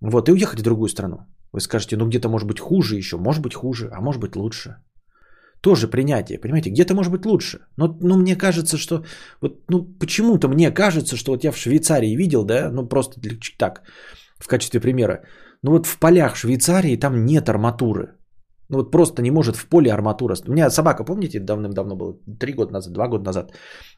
[0.00, 1.18] Вот, и уехать в другую страну.
[1.52, 4.76] Вы скажете, ну где-то может быть хуже еще, может быть хуже, а может быть лучше.
[5.64, 7.58] Тоже принятие, понимаете, где-то может быть лучше.
[7.78, 9.04] Но, но мне кажется, что,
[9.40, 13.18] вот, ну почему-то мне кажется, что вот я в Швейцарии видел, да, ну просто
[13.58, 13.82] так,
[14.38, 15.22] в качестве примера,
[15.62, 18.06] Ну вот в полях Швейцарии там нет арматуры.
[18.68, 20.36] Ну вот просто не может в поле арматура.
[20.46, 23.52] У меня собака, помните, давным-давно было, три года назад, два года назад,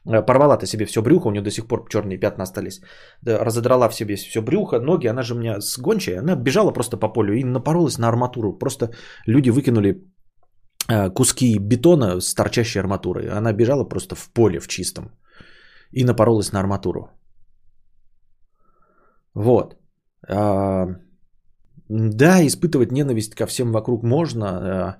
[0.05, 2.79] э, порвала-то себе все брюхо, у нее до сих пор черные пятна остались.
[3.25, 6.97] Разодрала в себе все брюхо, ноги, она же у меня с гончая, она бежала просто
[6.97, 8.57] по полю и напоролась на арматуру.
[8.57, 8.91] Просто
[9.27, 10.07] люди выкинули
[10.87, 13.27] куски бетона с торчащей арматурой.
[13.29, 15.11] Она бежала просто в поле в чистом
[15.91, 17.09] и напоролась на арматуру.
[19.33, 19.75] Вот.
[20.27, 20.87] А,
[21.89, 24.95] да, испытывать ненависть ко всем вокруг можно, э,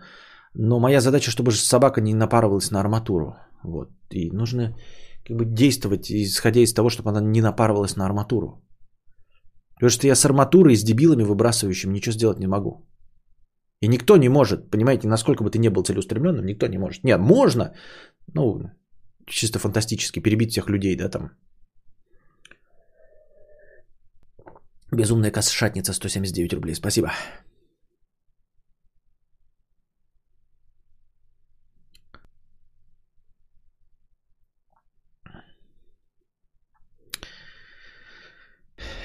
[0.54, 3.36] но моя задача, чтобы собака не напарывалась на арматуру.
[3.64, 3.90] Вот.
[4.12, 4.76] И нужно
[5.26, 8.64] как бы действовать, исходя из того, чтобы она не напарывалась на арматуру.
[9.76, 12.88] Потому что я с арматурой, с дебилами выбрасывающим ничего сделать не могу.
[13.82, 17.04] И никто не может, понимаете, насколько бы ты не был целеустремленным, никто не может.
[17.04, 17.74] Нет, можно,
[18.34, 18.72] ну,
[19.28, 21.32] чисто фантастически перебить всех людей, да, там,
[24.92, 26.76] Безумная кошатница 179 рублей.
[26.76, 27.12] Спасибо.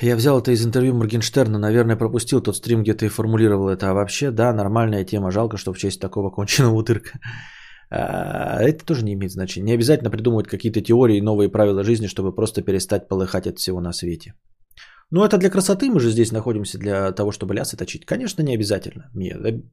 [0.02, 3.90] Я взял это из интервью Моргенштерна, наверное, пропустил тот стрим, где ты формулировал это.
[3.90, 5.30] А вообще, да, нормальная тема.
[5.30, 7.20] Жалко, что в честь такого конченого утырка.
[7.88, 9.66] А, это тоже не имеет значения.
[9.66, 13.80] Не обязательно придумывать какие-то теории и новые правила жизни, чтобы просто перестать полыхать от всего
[13.80, 14.34] на свете.
[15.10, 18.04] Ну, это для красоты, мы же здесь находимся для того, чтобы лясы точить.
[18.04, 19.10] Конечно, не обязательно.
[19.14, 19.64] Нет,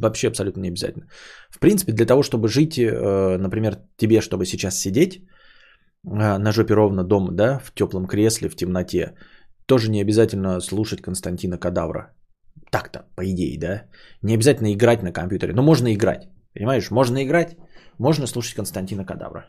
[0.00, 1.06] вообще абсолютно не обязательно.
[1.50, 5.22] В принципе, для того, чтобы жить, э, например, тебе, чтобы сейчас сидеть
[6.04, 9.14] э, на жопе ровно дома, да, в теплом кресле, в темноте,
[9.68, 12.14] тоже не обязательно слушать Константина Кадавра.
[12.70, 13.82] Так-то, по идее, да.
[14.22, 16.28] Не обязательно играть на компьютере, но можно играть.
[16.54, 17.56] Понимаешь, можно играть,
[17.98, 19.44] можно слушать Константина Кадавра.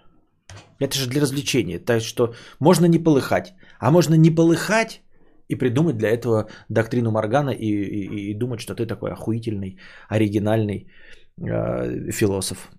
[0.80, 1.80] Это же для развлечения.
[1.80, 3.54] Так что можно не полыхать.
[3.80, 5.02] А можно не полыхать
[5.48, 10.92] и придумать для этого доктрину Моргана и, и, и думать, что ты такой охуительный, оригинальный
[11.38, 12.72] э, философ.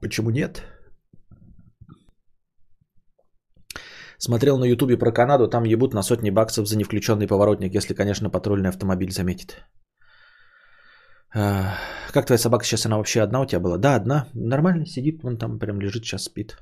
[0.00, 0.62] Почему нет?
[4.18, 8.30] Смотрел на ютубе про Канаду, там ебут на сотни баксов за невключенный поворотник, если, конечно,
[8.30, 9.64] патрульный автомобиль заметит.
[11.34, 11.74] А,
[12.12, 13.78] как твоя собака сейчас, она вообще одна у тебя была?
[13.78, 14.26] Да, одна.
[14.34, 16.56] Нормально сидит, вон там прям лежит, сейчас спит.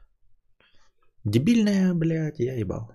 [1.25, 2.91] Дебильная, блядь, я ебал.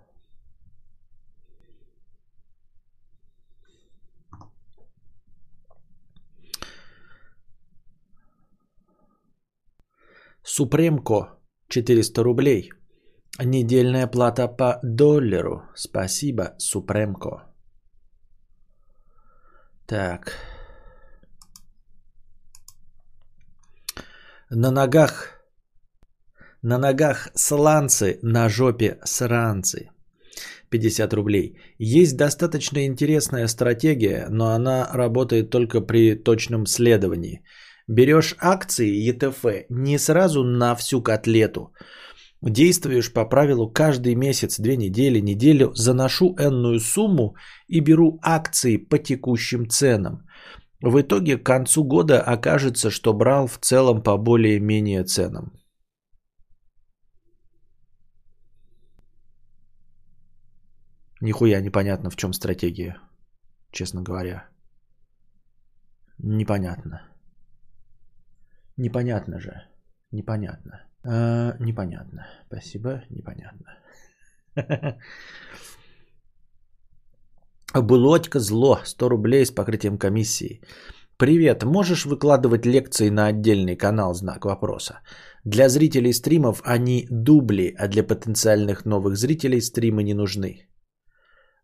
[10.43, 12.72] Супремко 400 рублей.
[13.44, 15.64] Недельная плата по доллару.
[15.76, 17.44] Спасибо, Супремко.
[19.88, 20.38] Так.
[24.50, 25.42] На ногах
[26.64, 29.89] на ногах сланцы, на жопе сранцы.
[30.70, 31.58] 50 рублей.
[31.80, 37.42] Есть достаточно интересная стратегия, но она работает только при точном следовании.
[37.88, 41.74] Берешь акции ЕТФ не сразу на всю котлету.
[42.42, 47.36] Действуешь по правилу каждый месяц, две недели, неделю, заношу энную сумму
[47.68, 50.28] и беру акции по текущим ценам.
[50.82, 55.52] В итоге к концу года окажется, что брал в целом по более-менее ценам.
[61.22, 62.98] Нихуя непонятно, в чем стратегия,
[63.72, 64.50] честно говоря.
[66.18, 67.08] Непонятно.
[68.78, 69.52] Непонятно же.
[70.12, 70.91] Непонятно.
[71.04, 72.28] А, непонятно.
[72.47, 73.78] Спасибо, непонятно.
[77.74, 78.80] Булочка зло.
[78.84, 80.62] 100 рублей с покрытием комиссии.
[81.18, 85.02] Привет, можешь выкладывать лекции на отдельный канал, знак вопроса.
[85.45, 90.68] Для зрителей стримов они дубли, а для потенциальных новых зрителей стримы не нужны.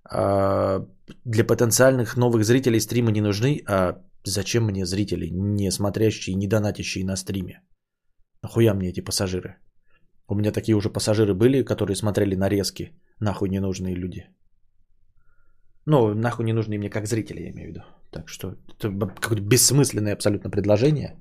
[0.09, 0.85] А,
[1.25, 7.05] для потенциальных новых зрителей стримы не нужны, а Зачем мне зрители, не смотрящие, не донатящие
[7.05, 7.61] на стриме?
[8.43, 9.55] Нахуя мне эти пассажиры?
[10.27, 12.91] У меня такие уже пассажиры были, которые смотрели нарезки.
[13.19, 14.25] Нахуй ненужные люди.
[15.85, 17.81] Ну, нахуй не нужны мне как зрители, я имею в виду.
[18.11, 18.89] Так что это
[19.21, 21.15] какое-то бессмысленное абсолютно предложение.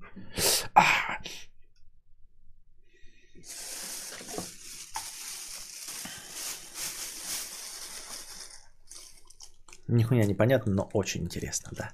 [9.89, 11.91] Нихуя непонятно, но очень интересно, да.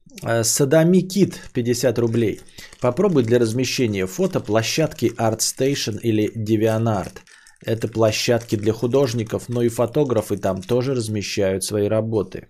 [0.43, 2.41] Садами Кит 50 рублей.
[2.79, 7.19] Попробуй для размещения фото площадки ArtStation или DeviantArt.
[7.65, 12.47] Это площадки для художников, но и фотографы там тоже размещают свои работы.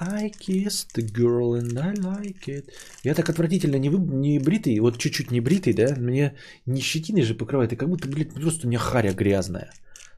[0.00, 2.70] I kissed the girl and I like it.
[3.02, 5.94] Я так отвратительно не, вы, не бритый, вот чуть-чуть не бритый, да?
[5.96, 9.72] Мне не щетиной же покрывает, и как будто, блядь, просто у меня харя грязная.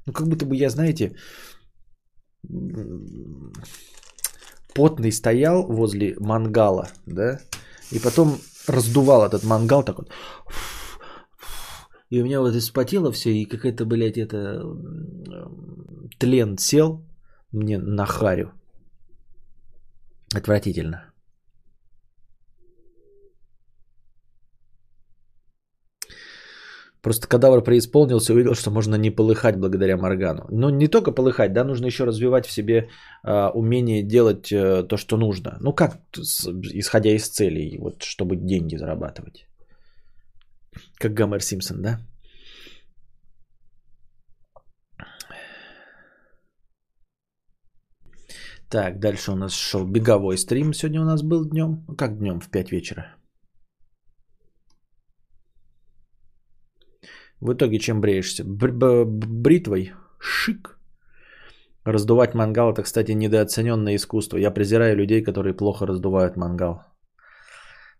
[0.07, 1.15] Ну, как будто бы я, знаете,
[4.75, 7.41] потный стоял возле мангала, да?
[7.93, 10.11] И потом раздувал этот мангал так вот.
[12.11, 14.63] И у меня вот испотело все, и какая-то, блядь, это
[16.19, 17.05] тлен сел
[17.53, 18.53] мне на харю.
[20.35, 21.10] Отвратительно.
[27.03, 30.47] Просто кадавр преисполнился и увидел, что можно не полыхать благодаря Моргану.
[30.51, 32.89] Но не только полыхать, да, нужно еще развивать в себе
[33.25, 35.57] э, умение делать э, то, что нужно.
[35.61, 35.99] Ну как,
[36.75, 39.47] исходя из целей, вот чтобы деньги зарабатывать.
[40.99, 42.01] Как Гомер Симпсон, да?
[48.71, 50.73] Так, дальше у нас шел беговой стрим.
[50.73, 51.85] Сегодня у нас был днем.
[51.89, 52.41] Ну, как днем?
[52.41, 53.20] В 5 вечера.
[57.41, 58.45] В итоге чем бреешься?
[58.45, 59.93] Бр- бритвой?
[60.19, 60.79] Шик.
[61.85, 64.39] Раздувать мангал это, кстати, недооцененное искусство.
[64.39, 66.85] Я презираю людей, которые плохо раздувают мангал.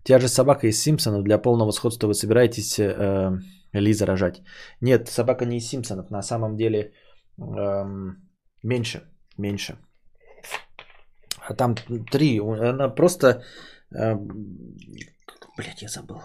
[0.05, 1.25] Тя же собака из Симпсонов.
[1.25, 3.31] Для полного сходства вы собираетесь э,
[3.73, 4.43] Лиза рожать?
[4.81, 6.11] Нет, собака не из Симпсонов.
[6.11, 6.93] На самом деле
[7.39, 7.85] э,
[8.63, 9.03] меньше.
[9.39, 9.79] Меньше.
[11.49, 11.75] А там
[12.11, 12.39] три.
[12.39, 13.43] Она просто...
[13.95, 14.17] Э,
[15.57, 16.21] блять, я забыл.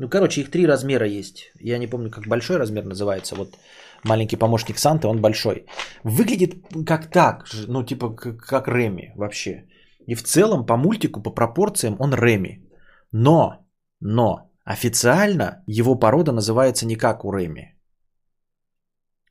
[0.00, 1.52] Ну, короче, их три размера есть.
[1.60, 3.36] Я не помню, как большой размер называется.
[3.36, 3.58] Вот
[4.04, 5.66] маленький помощник Санты, он большой.
[6.04, 6.54] Выглядит
[6.86, 9.66] как так, ну, типа как, как Реми вообще.
[10.06, 12.66] И в целом по мультику, по пропорциям он Реми.
[13.12, 13.58] Но,
[14.00, 17.76] но официально его порода называется не как у Реми.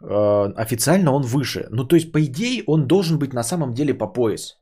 [0.04, 1.68] Э, официально он выше.
[1.72, 4.60] Ну, то есть, по идее, он должен быть на самом деле по пояс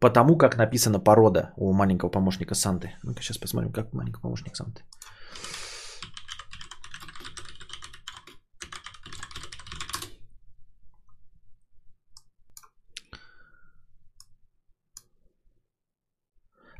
[0.00, 2.92] потому как написана порода у маленького помощника Санты.
[3.02, 4.82] Ну-ка сейчас посмотрим, как маленький помощник Санты.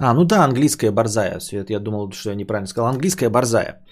[0.00, 1.40] А, ну да, английская борзая.
[1.40, 2.88] Свет, я думал, что я неправильно сказал.
[2.88, 3.84] Английская борзая.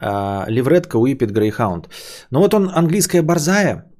[0.00, 1.88] А, левретка Уипет Грейхаунд.
[2.30, 3.90] Ну вот он, английская борзая.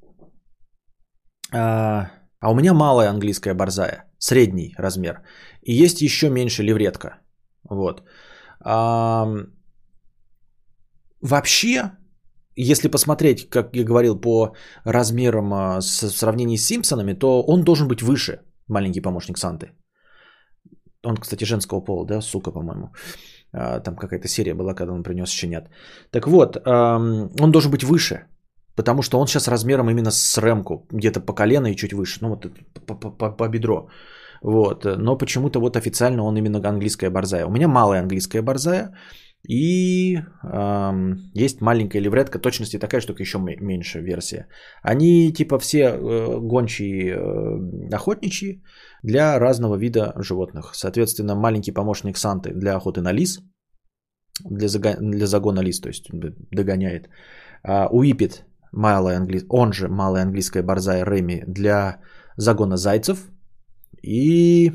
[1.53, 2.09] А,
[2.41, 5.21] а у меня малая английская борзая средний размер.
[5.61, 7.19] И есть еще меньше левретка.
[7.69, 8.03] Вот.
[8.59, 9.27] А,
[11.21, 11.91] вообще,
[12.55, 17.87] если посмотреть, как я говорил, по размерам а, в сравнении с Симпсонами, то он должен
[17.87, 19.71] быть выше, маленький помощник Санты.
[21.03, 22.91] Он, кстати, женского пола, да, сука, по-моему.
[23.53, 25.69] А, там какая-то серия была, когда он принес щенят.
[26.11, 28.25] Так вот, он должен быть выше.
[28.81, 32.29] Потому что он сейчас размером именно с ремку, где-то по колено и чуть выше, ну
[32.29, 32.47] вот
[33.37, 33.87] по, бедро.
[34.43, 34.85] Вот.
[34.85, 37.45] Но почему-то вот официально он именно английская борзая.
[37.45, 38.91] У меня малая английская борзая.
[39.49, 44.47] И эм, есть маленькая левретка, точности такая, что еще меньше версия.
[44.81, 48.63] Они типа все э, гончие э, охотничьи
[49.03, 50.71] для разного вида животных.
[50.73, 53.39] Соответственно, маленький помощник Санты для охоты на лис,
[54.49, 56.09] для, зага- для загона лис, то есть
[56.51, 57.09] догоняет.
[57.63, 59.45] А Уипет малая англи...
[59.49, 62.01] он же малая английская борзая Реми для
[62.37, 63.27] загона зайцев.
[64.01, 64.71] И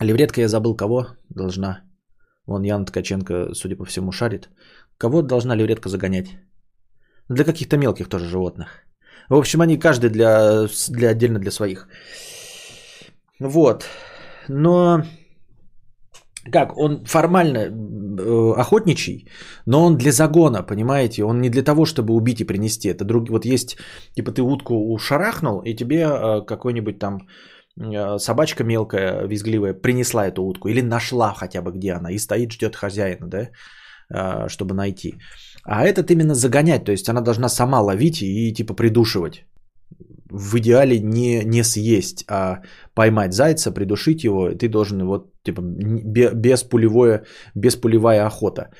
[0.00, 1.80] левретка я забыл кого должна.
[2.46, 4.48] Вон Яна Ткаченко, судя по всему, шарит.
[4.98, 6.38] Кого должна левретка загонять?
[7.28, 8.68] Для каких-то мелких тоже животных.
[9.28, 11.88] В общем, они каждый для, для отдельно для своих.
[13.38, 13.84] Вот.
[14.48, 15.04] Но
[16.50, 19.28] как, он формально э, охотничий,
[19.66, 21.24] но он для загона, понимаете?
[21.24, 22.88] Он не для того, чтобы убить и принести.
[22.88, 23.28] Это друг...
[23.28, 23.76] Вот есть,
[24.14, 27.28] типа ты утку ушарахнул, и тебе э, какой-нибудь там
[27.80, 30.68] э, собачка мелкая, визгливая, принесла эту утку.
[30.68, 33.48] Или нашла хотя бы, где она, и стоит, ждет хозяина, да,
[34.14, 35.14] э, чтобы найти.
[35.64, 39.44] А этот именно загонять, то есть она должна сама ловить и типа придушивать
[40.30, 42.62] в идеале не, не съесть, а
[42.94, 47.24] поймать зайца, придушить его, ты должен вот типа без пулевое,
[47.54, 48.70] беспулевая охота.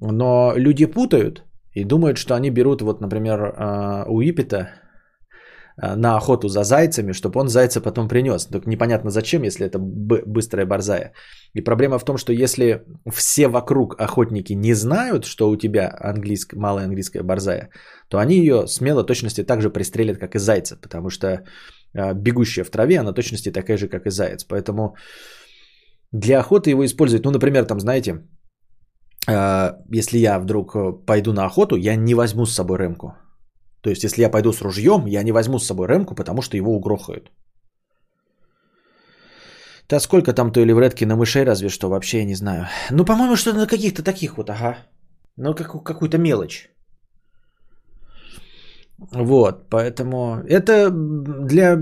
[0.00, 4.87] Но люди путают и думают, что они берут вот, например, а, у Ипета а,
[5.80, 8.46] на охоту за зайцами, чтобы он зайца потом принес.
[8.46, 11.12] Только непонятно зачем, если это быстрая борзая.
[11.54, 16.54] И проблема в том, что если все вокруг охотники не знают, что у тебя английск,
[16.54, 17.70] малая английская борзая,
[18.08, 21.44] то они ее смело точности так же пристрелят, как и зайца, потому что
[21.94, 24.44] а, бегущая в траве, она точности такая же, как и заяц.
[24.44, 24.96] Поэтому
[26.12, 28.26] для охоты его использовать, ну, например, там, знаете,
[29.28, 30.76] а, если я вдруг
[31.06, 33.12] пойду на охоту, я не возьму с собой ремку.
[33.80, 36.56] То есть, если я пойду с ружьем, я не возьму с собой ремку, потому что
[36.56, 37.30] его угрохают.
[39.88, 42.66] Да сколько там той левретки на мышей, разве что, вообще я не знаю.
[42.90, 44.76] Ну, по-моему, что на каких-то таких вот, ага.
[45.36, 46.68] Ну, как, какую-то мелочь.
[48.98, 51.78] Вот, поэтому это для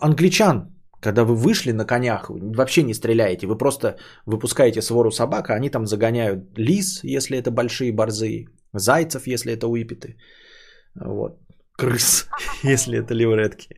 [0.00, 5.54] англичан, когда вы вышли на конях, вообще не стреляете, вы просто выпускаете свору собак, а
[5.54, 10.16] они там загоняют лис, если это большие борзы, зайцев, если это уипеты,
[11.00, 11.40] вот,
[11.72, 12.28] крыс,
[12.62, 13.76] если это левретки.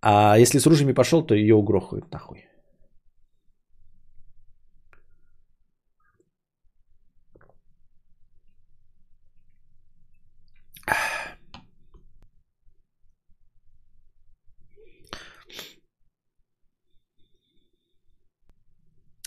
[0.00, 2.45] А если с ружьями пошел, то ее угрохают нахуй.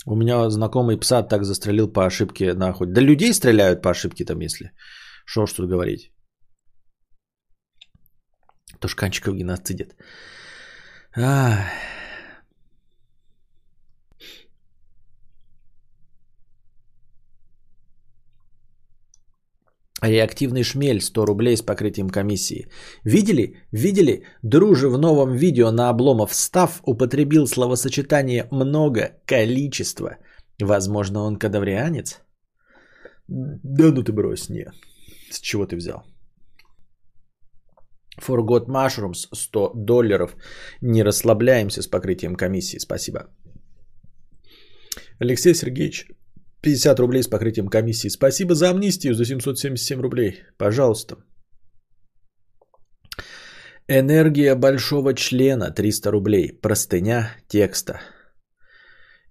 [0.06, 2.86] У меня знакомый пса так застрелил по ошибке нахуй.
[2.86, 4.72] Да людей стреляют по ошибке там, если.
[5.26, 6.12] Что ж тут говорить.
[8.80, 9.94] Тушканчиков геноцидят.
[11.16, 11.66] А.
[20.02, 22.68] Реактивный шмель 100 рублей с покрытием комиссии.
[23.04, 23.56] Видели?
[23.72, 24.24] Видели?
[24.42, 30.16] Друже в новом видео на обломов став употребил словосочетание «много», «количество».
[30.62, 32.20] Возможно, он кадаврианец?
[33.28, 34.66] Да ну ты брось, не.
[35.30, 36.02] С чего ты взял?
[38.20, 40.36] Forgot Mushrooms 100 долларов.
[40.82, 42.78] Не расслабляемся с покрытием комиссии.
[42.78, 43.20] Спасибо.
[45.18, 46.06] Алексей Сергеевич,
[46.62, 48.08] 50 рублей с покрытием комиссии.
[48.08, 50.42] Спасибо за амнистию за 777 рублей.
[50.58, 51.16] Пожалуйста.
[53.88, 56.52] Энергия большого члена 300 рублей.
[56.62, 58.00] Простыня текста.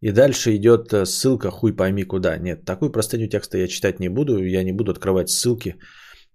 [0.01, 2.37] И дальше идет э, ссылка, хуй пойми куда.
[2.37, 4.43] Нет, такую простыню текста я читать не буду.
[4.43, 5.75] Я не буду открывать ссылки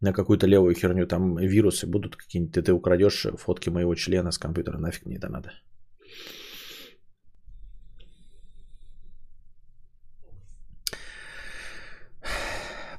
[0.01, 1.07] на какую-то левую херню.
[1.07, 2.55] Там вирусы будут какие-нибудь.
[2.55, 4.79] Ты, ты украдешь фотки моего члена с компьютера.
[4.79, 5.53] Нафиг мне это надо.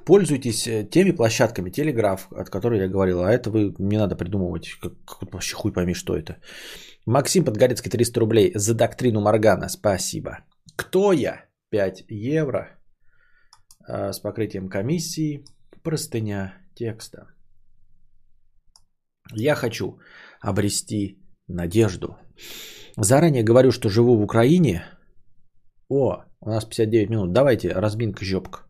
[0.05, 4.67] Пользуйтесь э, теми площадками, телеграф, от которой я говорил, а это вы не надо придумывать,
[4.81, 6.37] как, как вообще хуй пойми, что это.
[7.07, 10.39] Максим Подгорецкий 300 рублей за доктрину Моргана, спасибо.
[10.75, 11.45] Кто я?
[11.71, 12.79] 5 евро
[13.87, 15.43] а, с покрытием комиссии,
[15.83, 17.27] простыня текста.
[19.33, 19.99] Я хочу
[20.39, 22.17] обрести надежду.
[22.97, 24.83] Заранее говорю, что живу в Украине.
[25.89, 27.33] О, у нас 59 минут.
[27.33, 28.65] Давайте разминка жопка.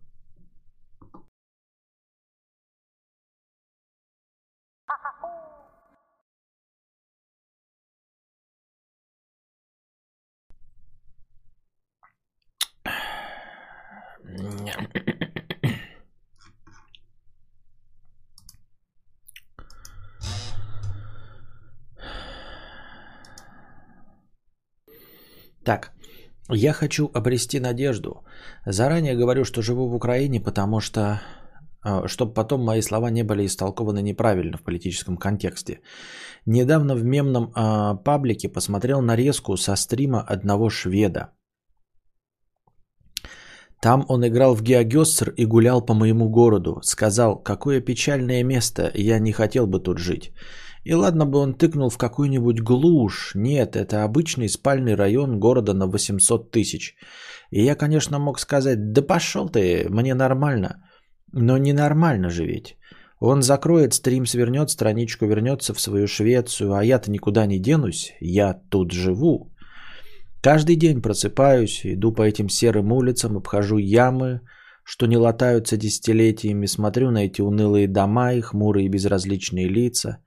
[25.66, 25.92] Так,
[26.50, 28.24] я хочу обрести надежду.
[28.66, 31.20] Заранее говорю, что живу в Украине, потому что
[31.86, 35.82] а, чтобы потом мои слова не были истолкованы неправильно в политическом контексте.
[36.46, 41.30] Недавно в мемном э, паблике посмотрел нарезку со стрима одного шведа.
[43.82, 46.80] Там он играл в Геогессер и гулял по моему городу.
[46.84, 50.32] Сказал, какое печальное место, я не хотел бы тут жить.
[50.86, 53.32] И ладно бы он тыкнул в какую-нибудь глушь.
[53.36, 56.96] Нет, это обычный спальный район города на 800 тысяч.
[57.50, 60.84] И я, конечно, мог сказать, да пошел ты, мне нормально.
[61.34, 62.78] Но ненормально же ведь.
[63.20, 68.54] Он закроет стрим, свернет страничку, вернется в свою Швецию, а я-то никуда не денусь, я
[68.70, 69.52] тут живу.
[70.42, 74.42] Каждый день просыпаюсь, иду по этим серым улицам, обхожу ямы,
[74.84, 80.20] что не латаются десятилетиями, смотрю на эти унылые дома и хмурые безразличные лица.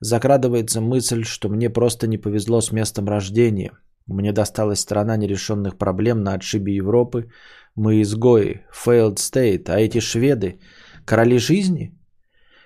[0.00, 3.72] Закрадывается мысль, что мне просто не повезло с местом рождения.
[4.06, 7.30] Мне досталась страна нерешенных проблем на отшибе Европы.
[7.76, 10.58] Мы изгои, failed state, а эти шведы–
[11.04, 11.92] короли жизни?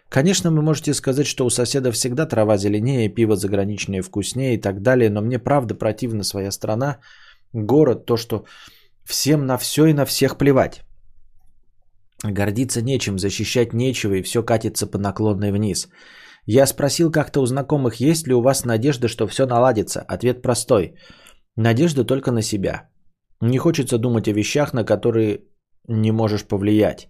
[0.08, 4.80] Конечно, вы можете сказать, что у соседа всегда трава зеленее, пиво заграничное вкуснее и так
[4.80, 6.98] далее, но мне правда противна своя страна,
[7.52, 8.44] город, то, что
[9.04, 10.82] всем на все и на всех плевать.
[12.22, 15.88] Гордиться нечем, защищать нечего, и все катится по наклонной вниз–
[16.46, 20.00] я спросил как-то у знакомых, есть ли у вас надежда, что все наладится.
[20.00, 20.94] Ответ простой.
[21.56, 22.88] Надежда только на себя.
[23.40, 25.40] Не хочется думать о вещах, на которые
[25.88, 27.08] не можешь повлиять.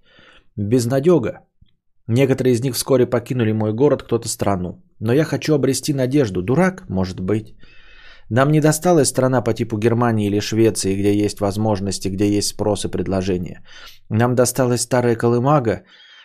[0.57, 1.41] Безнадега.
[2.07, 4.83] Некоторые из них вскоре покинули мой город, кто-то страну.
[5.01, 6.43] Но я хочу обрести надежду.
[6.43, 7.57] Дурак, может быть.
[8.31, 12.85] Нам не досталась страна по типу Германии или Швеции, где есть возможности, где есть спрос
[12.85, 13.65] и предложение.
[14.09, 15.83] Нам досталась старая колымага,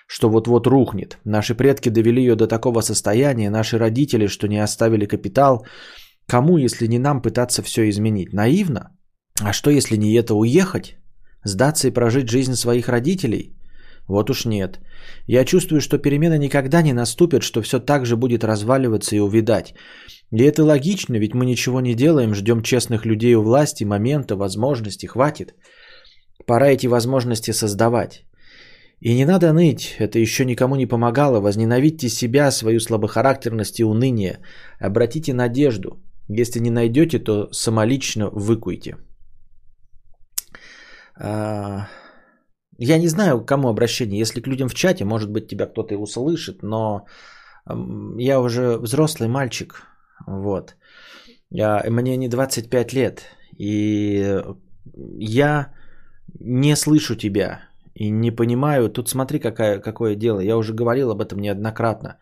[0.10, 1.18] что вот-вот рухнет.
[1.24, 5.66] Наши предки довели ее до такого состояния, наши родители, что не оставили капитал,
[6.30, 8.34] Кому, если не нам, пытаться все изменить?
[8.34, 8.82] Наивно?
[9.41, 10.97] А что, если не это уехать?
[11.43, 13.55] Сдаться и прожить жизнь своих родителей?
[14.07, 14.80] Вот уж нет.
[15.28, 19.74] Я чувствую, что перемены никогда не наступят, что все так же будет разваливаться и увидать.
[20.32, 25.07] И это логично, ведь мы ничего не делаем, ждем честных людей у власти, момента, возможности,
[25.07, 25.55] хватит.
[26.45, 28.24] Пора эти возможности создавать.
[29.02, 31.39] И не надо ныть, это еще никому не помогало.
[31.39, 34.39] Возненавидьте себя, свою слабохарактерность и уныние.
[34.80, 36.02] Обратите надежду.
[36.28, 38.97] Если не найдете, то самолично выкуйте.
[41.16, 41.88] А,
[42.78, 44.20] я не знаю, к кому обращение.
[44.20, 47.06] Если к людям в чате, может быть, тебя кто-то и услышит, но
[48.18, 49.84] я уже взрослый мальчик.
[50.28, 50.76] Вот.
[51.52, 53.24] Мне не 25 лет.
[53.58, 54.41] И
[55.18, 55.74] я
[56.39, 57.68] не слышу тебя
[58.00, 58.89] и не понимаю.
[58.89, 60.39] Тут смотри, какая, какое дело.
[60.39, 62.18] Я уже говорил об этом неоднократно.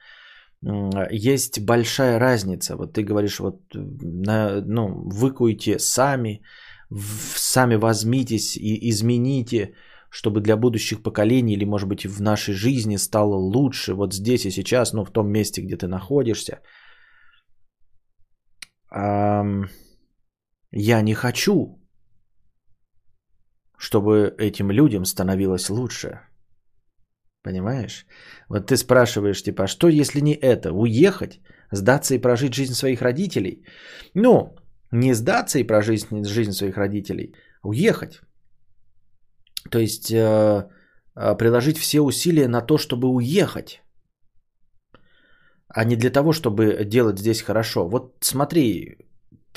[1.11, 2.75] Есть большая разница.
[2.75, 6.41] Вот ты говоришь, вот на, ну, выкуйте сами,
[7.35, 9.73] сами возьмитесь и измените,
[10.09, 14.51] чтобы для будущих поколений или, может быть, в нашей жизни стало лучше вот здесь и
[14.51, 16.59] сейчас, ну, в том месте, где ты находишься.
[20.71, 21.79] Я не хочу,
[23.77, 26.19] чтобы этим людям становилось лучше.
[27.43, 28.05] Понимаешь?
[28.49, 30.71] Вот ты спрашиваешь, типа, а что если не это?
[30.73, 31.39] Уехать,
[31.71, 33.63] сдаться и прожить жизнь своих родителей?
[34.13, 34.55] Ну,
[34.91, 38.21] не сдаться и прожить жизнь своих родителей, уехать.
[39.71, 40.67] То есть э,
[41.15, 43.81] э, приложить все усилия на то, чтобы уехать,
[45.69, 47.87] а не для того, чтобы делать здесь хорошо.
[47.87, 48.97] Вот смотри,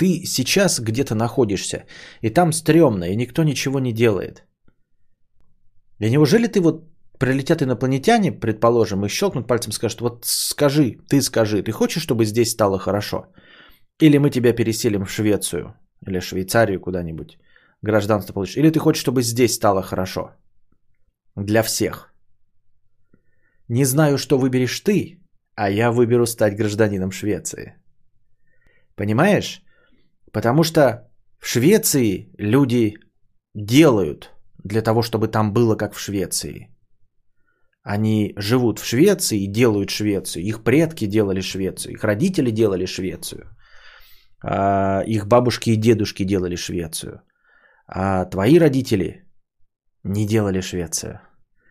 [0.01, 1.83] ты сейчас где-то находишься,
[2.21, 4.43] и там стрёмно, и никто ничего не делает.
[5.99, 6.89] И неужели ты вот
[7.19, 12.49] прилетят инопланетяне, предположим, и щелкнут пальцем, скажут, вот скажи, ты скажи, ты хочешь, чтобы здесь
[12.49, 13.17] стало хорошо?
[13.99, 15.75] Или мы тебя переселим в Швецию
[16.07, 17.37] или Швейцарию куда-нибудь,
[17.83, 18.57] гражданство получишь.
[18.57, 20.31] Или ты хочешь, чтобы здесь стало хорошо
[21.35, 22.11] для всех.
[23.69, 25.19] Не знаю, что выберешь ты,
[25.55, 27.75] а я выберу стать гражданином Швеции.
[28.95, 29.61] Понимаешь?
[30.31, 31.09] Потому что
[31.39, 32.93] в Швеции люди
[33.53, 34.31] делают
[34.63, 36.67] для того, чтобы там было как в Швеции.
[37.83, 40.43] Они живут в Швеции и делают Швецию.
[40.43, 43.49] Их предки делали Швецию, их родители делали Швецию.
[44.43, 47.21] А, их бабушки и дедушки делали Швецию.
[47.87, 49.25] А твои родители
[50.03, 51.21] не делали Швецию.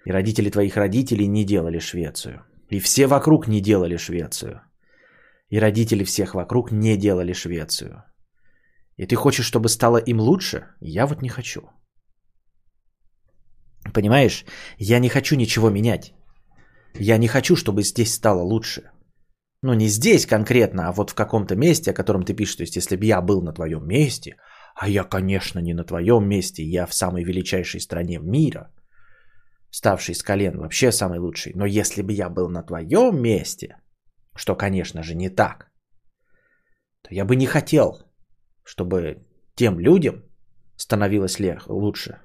[0.05, 2.45] И родители твоих родителей не делали Швецию.
[2.71, 4.63] И все вокруг не делали Швецию.
[5.49, 8.05] И родители всех вокруг не делали Швецию.
[9.01, 10.67] И ты хочешь, чтобы стало им лучше?
[10.81, 11.61] Я вот не хочу.
[13.95, 14.45] Понимаешь?
[14.79, 16.13] Я не хочу ничего менять.
[17.01, 18.83] Я не хочу, чтобы здесь стало лучше.
[19.63, 22.57] Ну, не здесь конкретно, а вот в каком-то месте, о котором ты пишешь.
[22.57, 24.37] То есть, если бы я был на твоем месте,
[24.75, 28.71] а я, конечно, не на твоем месте, я в самой величайшей стране мира,
[29.71, 31.53] ставший с колен, вообще самый лучший.
[31.55, 33.77] Но если бы я был на твоем месте,
[34.37, 35.71] что, конечно же, не так,
[37.03, 38.10] то я бы не хотел,
[38.71, 39.17] чтобы
[39.57, 40.15] тем людям
[40.77, 42.21] становилось лучше.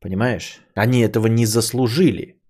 [0.00, 0.60] Понимаешь?
[0.74, 2.40] Они этого не заслужили.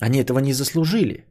[0.00, 1.24] Они этого не заслужили.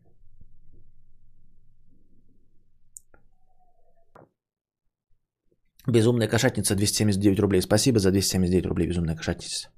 [5.87, 7.61] Безумная кошатница 279 рублей.
[7.61, 9.69] Спасибо за 279 рублей, безумная кошатница.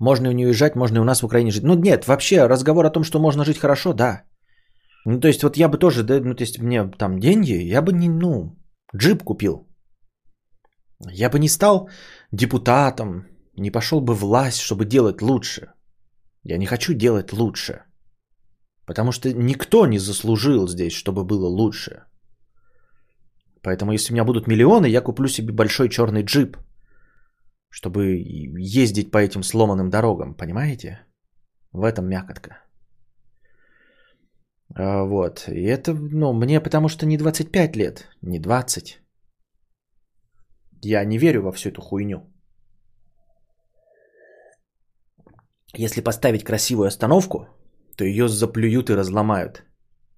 [0.00, 1.64] Можно и не уезжать, можно и у нас в Украине жить.
[1.64, 4.22] Ну нет, вообще разговор о том, что можно жить хорошо, да.
[5.06, 7.82] Ну то есть вот я бы тоже, да, ну то есть мне там деньги, я
[7.82, 8.56] бы не, ну,
[8.96, 9.68] джип купил.
[11.12, 11.88] Я бы не стал
[12.32, 13.26] депутатом,
[13.56, 15.72] не пошел бы власть, чтобы делать лучше.
[16.42, 17.82] Я не хочу делать лучше.
[18.86, 22.04] Потому что никто не заслужил здесь, чтобы было лучше.
[23.62, 26.56] Поэтому если у меня будут миллионы, я куплю себе большой черный джип,
[27.70, 28.22] чтобы
[28.58, 31.00] ездить по этим сломанным дорогам, понимаете?
[31.72, 32.63] В этом мякотка.
[34.76, 35.48] А, вот.
[35.48, 39.00] И это, ну, мне потому что не 25 лет, не 20.
[40.82, 42.22] Я не верю во всю эту хуйню.
[45.76, 47.46] Если поставить красивую остановку,
[47.96, 49.64] то ее заплюют и разломают.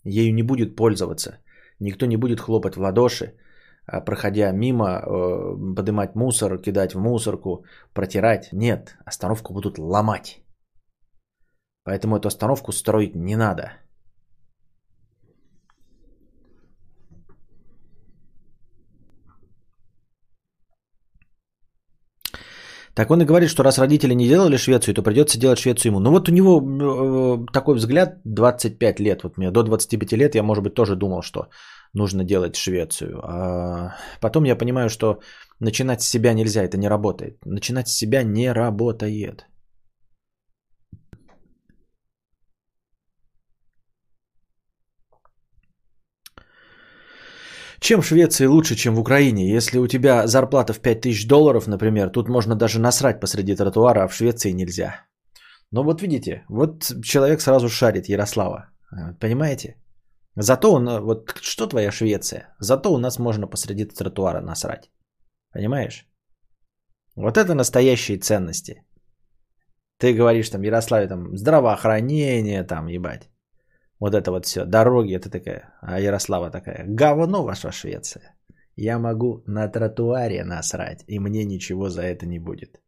[0.04, 1.38] Ею не будет пользоваться.
[1.80, 3.34] Никто не будет хлопать в ладоши,
[3.86, 8.52] а, проходя мимо, э, поднимать мусор, кидать в мусорку, протирать.
[8.52, 10.42] Нет, остановку будут ломать.
[11.84, 13.85] Поэтому эту остановку строить не надо.
[22.96, 26.00] Так он и говорит, что раз родители не делали Швецию, то придется делать Швецию ему.
[26.00, 29.22] Ну вот у него э, такой взгляд 25 лет.
[29.22, 31.48] Вот мне до 25 лет я, может быть, тоже думал, что
[31.92, 33.20] нужно делать Швецию.
[33.22, 35.20] А потом я понимаю, что
[35.60, 37.36] начинать с себя нельзя, это не работает.
[37.44, 39.46] Начинать с себя не работает.
[47.86, 49.56] Чем в Швеции лучше, чем в Украине?
[49.56, 54.08] Если у тебя зарплата в 5000 долларов, например, тут можно даже насрать посреди тротуара, а
[54.08, 55.06] в Швеции нельзя.
[55.70, 58.70] Но вот видите, вот человек сразу шарит Ярослава.
[59.20, 59.76] Понимаете?
[60.34, 62.56] Зато он, вот что твоя Швеция?
[62.58, 64.90] Зато у нас можно посреди тротуара насрать.
[65.52, 66.08] Понимаешь?
[67.14, 68.82] Вот это настоящие ценности.
[69.98, 73.30] Ты говоришь там, Ярославе, там, здравоохранение, там, ебать.
[74.00, 78.36] Вот это вот все, дороги, это такая, а Ярослава такая, говно ваша Швеция.
[78.76, 82.80] Я могу на тротуаре насрать, и мне ничего за это не будет.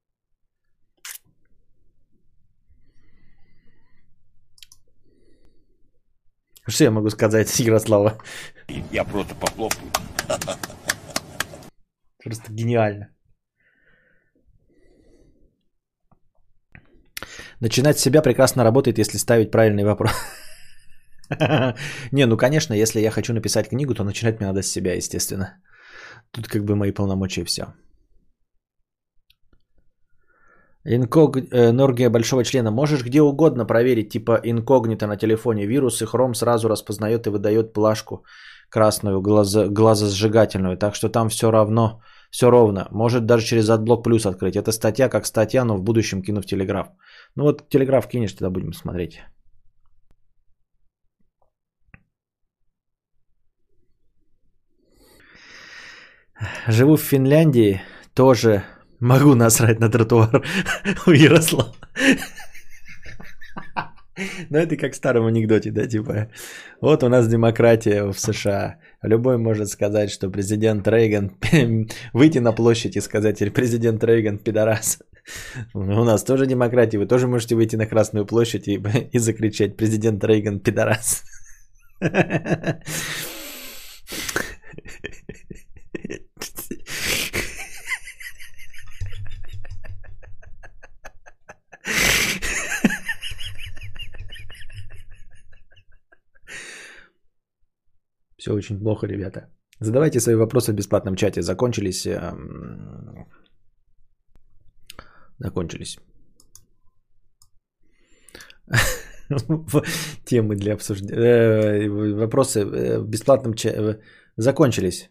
[6.66, 8.18] Что я могу сказать, Ярослава?
[8.92, 9.90] Я просто похлопаю.
[12.22, 13.08] Просто гениально.
[17.60, 20.12] Начинать с себя прекрасно работает, если ставить правильный вопрос.
[22.12, 25.56] Не, ну конечно, если я хочу написать книгу, то начинать мне надо с себя, естественно.
[26.30, 27.62] Тут как бы мои полномочия все.
[30.84, 31.36] Инког...
[31.52, 32.70] Энергия большого члена.
[32.70, 35.66] Можешь где угодно проверить, типа инкогнито на телефоне.
[35.66, 38.24] Вирус и хром сразу распознает и выдает плашку
[38.70, 39.66] красную, глаза...
[39.68, 40.76] глазосжигательную.
[40.78, 42.00] Так что там все равно,
[42.30, 42.88] все ровно.
[42.90, 44.56] Может даже через Adblock Plus открыть.
[44.56, 46.88] Это статья как статья, но в будущем кину в Телеграф.
[47.36, 49.20] Ну вот Телеграф кинешь, тогда будем смотреть.
[56.68, 57.80] Живу в Финляндии,
[58.12, 58.62] тоже
[59.00, 60.44] могу насрать на тротуар
[61.06, 61.74] у Ярослава.
[64.50, 66.28] Ну, это как в старом анекдоте, да, типа,
[66.80, 68.80] вот у нас демократия в США.
[69.00, 71.36] Любой может сказать, что президент Рейган,
[72.12, 74.98] выйти на площадь и сказать, президент Рейган пидорас.
[75.72, 80.24] У нас тоже демократия, вы тоже можете выйти на Красную площадь и, и закричать, президент
[80.24, 81.22] Рейган пидорас.
[98.48, 99.40] Все очень плохо, ребята.
[99.80, 101.42] Задавайте свои вопросы в бесплатном чате.
[101.42, 102.06] Закончились.
[102.06, 103.26] Эм...
[105.38, 105.98] Закончились.
[110.24, 111.14] Темы для обсуждения.
[111.14, 113.98] Э, вопросы э, в бесплатном чате э,
[114.36, 115.10] закончились.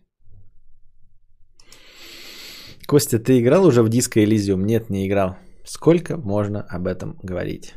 [2.87, 4.63] Костя, ты играл уже в Disco Elysium?
[4.63, 5.35] Нет, не играл.
[5.63, 7.75] Сколько можно об этом говорить?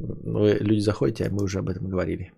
[0.00, 2.32] Вы, люди заходите, а мы уже об этом говорили.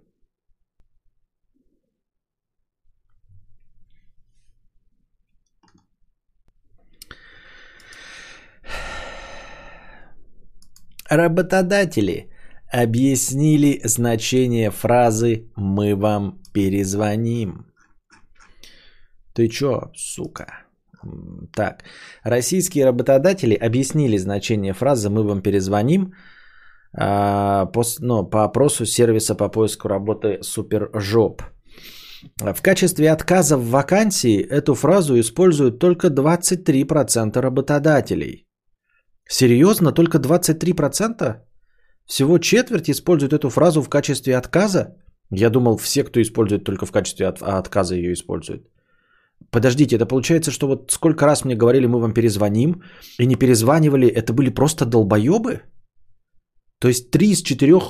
[11.08, 12.30] Работодатели
[12.72, 17.66] объяснили значение фразы «мы вам перезвоним».
[19.34, 20.64] Ты чё, сука?
[21.54, 21.84] Так,
[22.24, 26.14] российские работодатели объяснили значение фразы «мы вам перезвоним»
[26.94, 31.42] ну, по опросу сервиса по поиску работы Супержоп.
[32.36, 38.46] В качестве отказа в вакансии эту фразу используют только 23% работодателей.
[39.28, 41.36] Серьезно, только 23%?
[42.06, 44.96] Всего четверть используют эту фразу в качестве отказа?
[45.30, 48.68] Я думал, все, кто использует только в качестве от, отказа, ее используют.
[49.50, 52.82] Подождите, это получается, что вот сколько раз мне говорили, мы вам перезвоним,
[53.18, 55.62] и не перезванивали, это были просто долбоебы?
[56.82, 57.82] То есть три из четырех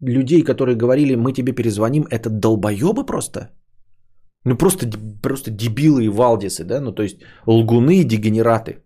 [0.00, 3.50] людей, которые говорили, мы тебе перезвоним, это долбоебы просто?
[4.46, 4.86] Ну просто,
[5.22, 6.80] просто дебилы и валдисы, да?
[6.80, 8.82] Ну то есть лгуны и дегенераты.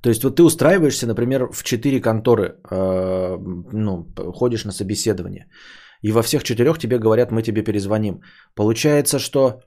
[0.00, 3.36] То есть вот ты устраиваешься, например, в четыре конторы, э,
[3.72, 5.46] ну, ходишь на собеседование,
[6.02, 8.20] и во всех четырех тебе говорят, мы тебе перезвоним.
[8.54, 9.60] Получается, что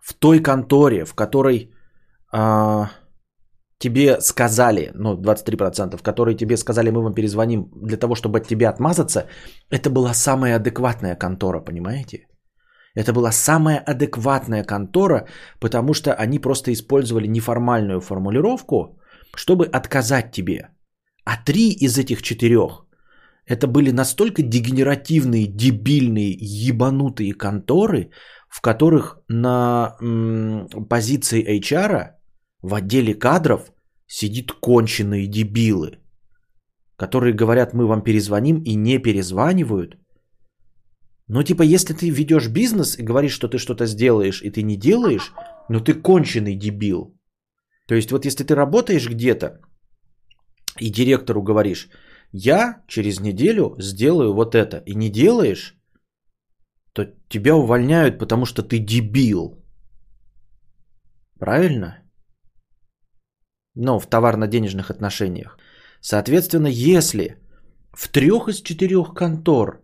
[0.00, 1.72] в той конторе, в которой
[2.32, 2.86] э,
[3.78, 8.46] тебе сказали, ну, 23%, в которой тебе сказали, мы вам перезвоним для того, чтобы от
[8.46, 9.26] тебя отмазаться,
[9.70, 12.26] это была самая адекватная контора, понимаете?
[12.94, 15.28] Это была самая адекватная контора,
[15.60, 18.98] потому что они просто использовали неформальную формулировку,
[19.36, 20.68] чтобы отказать тебе.
[21.24, 22.86] А три из этих четырех
[23.46, 28.10] это были настолько дегенеративные, дебильные, ебанутые конторы,
[28.48, 32.17] в которых на м, позиции HR
[32.62, 33.72] в отделе кадров
[34.06, 35.98] сидит конченые дебилы,
[36.96, 39.96] которые говорят, мы вам перезвоним и не перезванивают.
[41.28, 44.76] Но типа, если ты ведешь бизнес и говоришь, что ты что-то сделаешь, и ты не
[44.76, 45.32] делаешь,
[45.68, 47.14] ну ты конченый дебил.
[47.86, 49.60] То есть вот если ты работаешь где-то
[50.80, 51.88] и директору говоришь,
[52.32, 55.74] я через неделю сделаю вот это, и не делаешь,
[56.92, 59.64] то тебя увольняют, потому что ты дебил.
[61.38, 62.07] Правильно?
[63.74, 65.58] Но в товарно-денежных отношениях.
[66.00, 67.38] Соответственно, если
[67.92, 69.82] в трех из четырех контор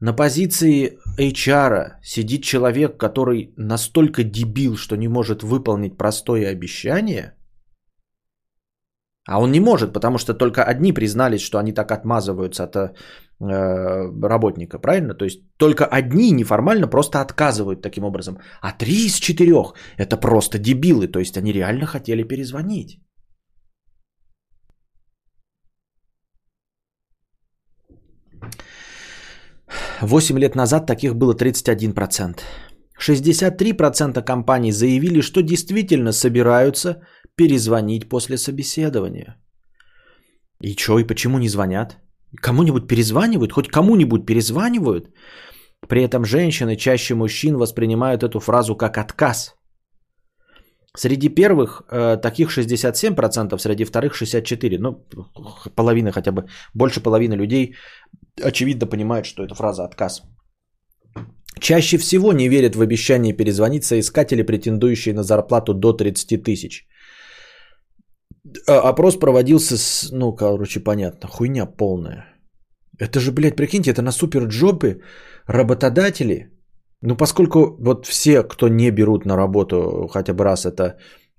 [0.00, 7.34] на позиции HR сидит человек, который настолько дебил, что не может выполнить простое обещание,
[9.28, 12.92] а он не может, потому что только одни признались, что они так отмазываются от э,
[13.40, 15.14] работника, правильно?
[15.14, 18.38] То есть только одни неформально просто отказывают таким образом.
[18.60, 22.98] А три из четырех это просто дебилы, то есть они реально хотели перезвонить.
[30.00, 32.40] Восемь лет назад таких было 31%.
[33.00, 37.02] 63% компаний заявили, что действительно собираются
[37.36, 39.36] перезвонить после собеседования.
[40.60, 41.98] И что, и почему не звонят?
[42.42, 43.52] Кому-нибудь перезванивают?
[43.52, 45.08] Хоть кому-нибудь перезванивают?
[45.88, 49.54] При этом женщины чаще мужчин воспринимают эту фразу как отказ.
[50.96, 54.78] Среди первых э, таких 67%, среди вторых 64%.
[54.78, 55.06] Ну,
[55.74, 56.44] половина хотя бы,
[56.74, 57.74] больше половины людей
[58.42, 60.22] очевидно понимают, что это фраза отказ.
[61.60, 66.86] Чаще всего не верят в обещание перезвонить соискатели, претендующие на зарплату до 30 тысяч.
[68.68, 72.26] А, опрос проводился с, ну, короче, понятно, хуйня полная.
[72.98, 75.02] Это же, блядь, прикиньте, это на суперджобы
[75.46, 76.50] работодатели.
[77.00, 80.82] Ну, поскольку вот все, кто не берут на работу хотя бы раз, это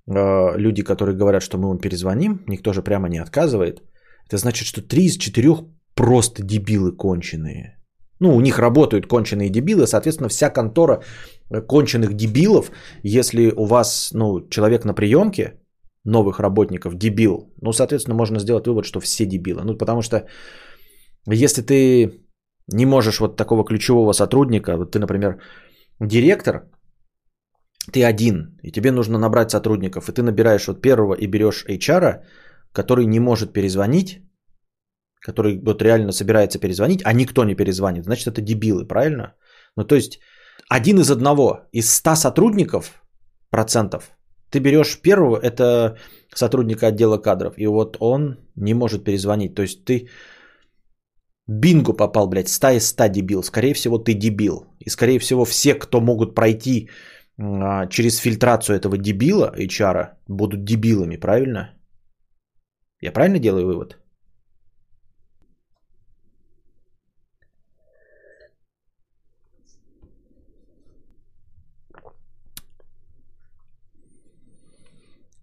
[0.08, 3.82] э, люди, которые говорят, что мы вам перезвоним, никто же прямо не отказывает.
[4.28, 5.64] Это значит, что три из четырех
[5.96, 7.78] просто дебилы конченые.
[8.20, 11.04] Ну, у них работают конченые дебилы, соответственно, вся контора
[11.68, 12.72] конченых дебилов,
[13.04, 15.60] если у вас, ну, человек на приемке,
[16.06, 19.64] новых работников дебил, ну, соответственно, можно сделать вывод, что все дебилы.
[19.64, 20.28] Ну, потому что
[21.28, 22.12] если ты
[22.74, 25.42] не можешь вот такого ключевого сотрудника, вот ты, например,
[26.00, 26.70] директор,
[27.92, 32.24] ты один, и тебе нужно набрать сотрудников, и ты набираешь вот первого и берешь HR,
[32.74, 34.22] который не может перезвонить,
[35.20, 39.36] который вот реально собирается перезвонить, а никто не перезвонит, значит, это дебилы, правильно?
[39.78, 40.20] Ну, то есть,
[40.70, 43.04] один из одного, из 100 сотрудников,
[43.50, 44.12] процентов,
[44.54, 45.98] ты берешь первого, это
[46.36, 49.56] сотрудника отдела кадров, и вот он не может перезвонить.
[49.56, 50.10] То есть ты
[51.48, 53.44] бинго попал, блядь, 100 из 100 дебил.
[53.44, 54.66] Скорее всего, ты дебил.
[54.80, 56.90] И скорее всего, все, кто могут пройти
[57.40, 61.74] а, через фильтрацию этого дебила, HR, будут дебилами, правильно?
[63.02, 63.98] Я правильно делаю вывод?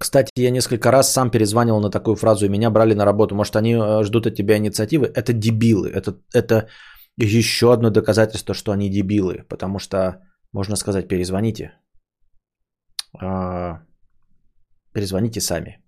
[0.00, 3.34] Кстати, я несколько раз сам перезванивал на такую фразу, и меня брали на работу.
[3.34, 5.06] Может, они э, ждут от тебя инициативы?
[5.14, 5.90] Это дебилы.
[5.90, 6.68] Это, это
[7.18, 9.44] еще одно доказательство, что они дебилы.
[9.48, 10.22] Потому что,
[10.52, 11.72] можно сказать, перезвоните.
[13.20, 13.82] А,
[14.94, 15.82] перезвоните сами.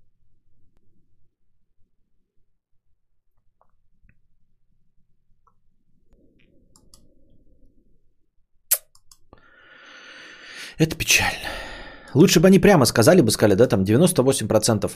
[10.79, 11.49] Это печально.
[12.15, 14.91] Лучше бы они прямо сказали бы, сказали, да, там 98%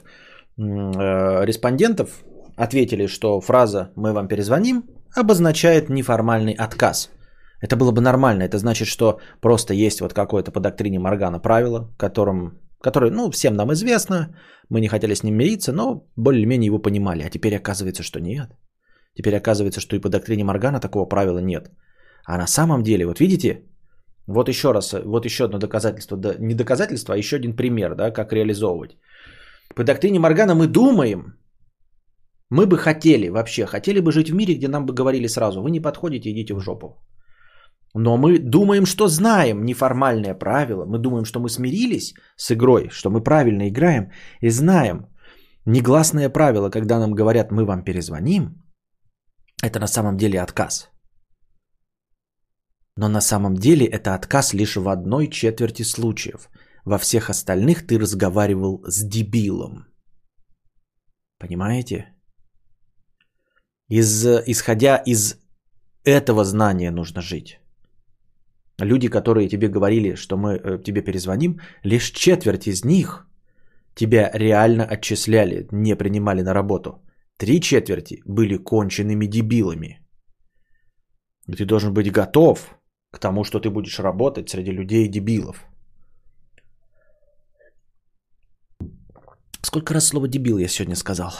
[0.59, 2.09] э, респондентов
[2.57, 4.85] ответили, что фраза «мы вам перезвоним»
[5.15, 7.11] обозначает неформальный отказ.
[7.61, 8.43] Это было бы нормально.
[8.45, 13.55] Это значит, что просто есть вот какое-то по доктрине Моргана правило, которым, которое, ну, всем
[13.55, 14.37] нам известно,
[14.69, 17.23] мы не хотели с ним мириться, но более-менее его понимали.
[17.23, 18.51] А теперь оказывается, что нет.
[19.15, 21.71] Теперь оказывается, что и по доктрине Моргана такого правила нет.
[22.27, 23.63] А на самом деле, вот видите,
[24.27, 28.11] вот еще раз, вот еще одно доказательство, да, не доказательство, а еще один пример, да,
[28.11, 28.97] как реализовывать.
[29.75, 31.39] По доктрине Моргана мы думаем,
[32.51, 35.71] мы бы хотели вообще, хотели бы жить в мире, где нам бы говорили сразу, вы
[35.71, 36.97] не подходите, идите в жопу.
[37.95, 43.11] Но мы думаем, что знаем неформальное правило, мы думаем, что мы смирились с игрой, что
[43.11, 45.07] мы правильно играем и знаем
[45.65, 48.63] негласное правило, когда нам говорят, мы вам перезвоним,
[49.63, 50.91] это на самом деле отказ.
[52.97, 56.49] Но на самом деле это отказ лишь в одной четверти случаев.
[56.85, 59.87] Во всех остальных ты разговаривал с дебилом.
[61.39, 62.07] Понимаете?
[63.89, 65.37] Из, исходя из
[66.05, 67.61] этого знания нужно жить.
[68.79, 73.27] Люди, которые тебе говорили, что мы э, тебе перезвоним, лишь четверть из них
[73.95, 77.03] тебя реально отчисляли, не принимали на работу.
[77.39, 80.01] Три четверти были конченными дебилами.
[81.49, 82.77] И ты должен быть готов
[83.11, 85.67] к тому, что ты будешь работать среди людей дебилов.
[89.63, 91.33] Сколько раз слово дебил я сегодня сказал?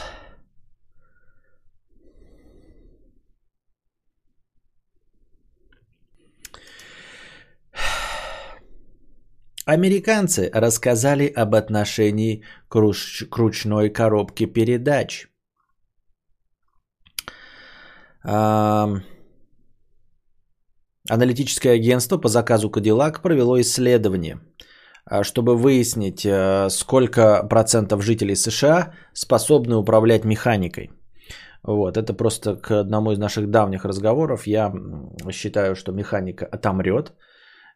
[9.67, 15.27] Американцы рассказали об отношении к, руч- к ручной коробке передач.
[18.23, 18.87] А,
[21.09, 24.41] Аналитическое агентство по заказу Cadillac провело исследование,
[25.05, 30.91] а, чтобы выяснить, а, сколько процентов жителей США способны управлять механикой.
[31.63, 34.47] Вот, это просто к одному из наших давних разговоров.
[34.47, 34.73] Я
[35.33, 37.13] считаю, что механика отомрет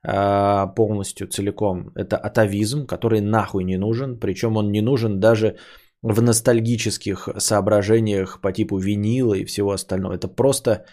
[0.02, 1.92] а, полностью, целиком.
[1.94, 4.18] Это атовизм, который нахуй не нужен.
[4.18, 5.56] Причем он не нужен даже
[6.02, 10.14] в ностальгических соображениях по типу винила и всего остального.
[10.14, 10.86] Это просто,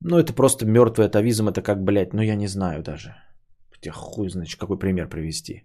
[0.00, 1.48] ну это просто мертвый атовизм.
[1.48, 3.14] Это как, блядь, ну я не знаю даже.
[3.70, 5.64] Хотя хуй значит, какой пример привести.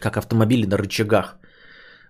[0.00, 1.38] Как автомобили на рычагах.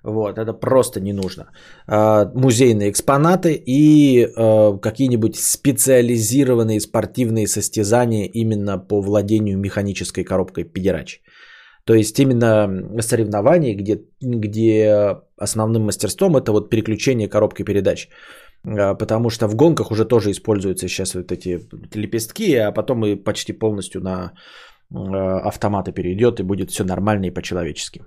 [0.05, 1.45] Вот, это просто не нужно.
[1.87, 11.23] А, музейные экспонаты и а, какие-нибудь специализированные спортивные состязания именно по владению механической коробкой педерач.
[11.87, 18.09] То есть именно соревнования, где, где основным мастерством это вот переключение коробки передач.
[18.67, 21.61] А, потому что в гонках уже тоже используются сейчас вот эти
[21.95, 24.33] лепестки, а потом и почти полностью на
[24.91, 28.05] автоматы перейдет и будет все нормально и по-человечески.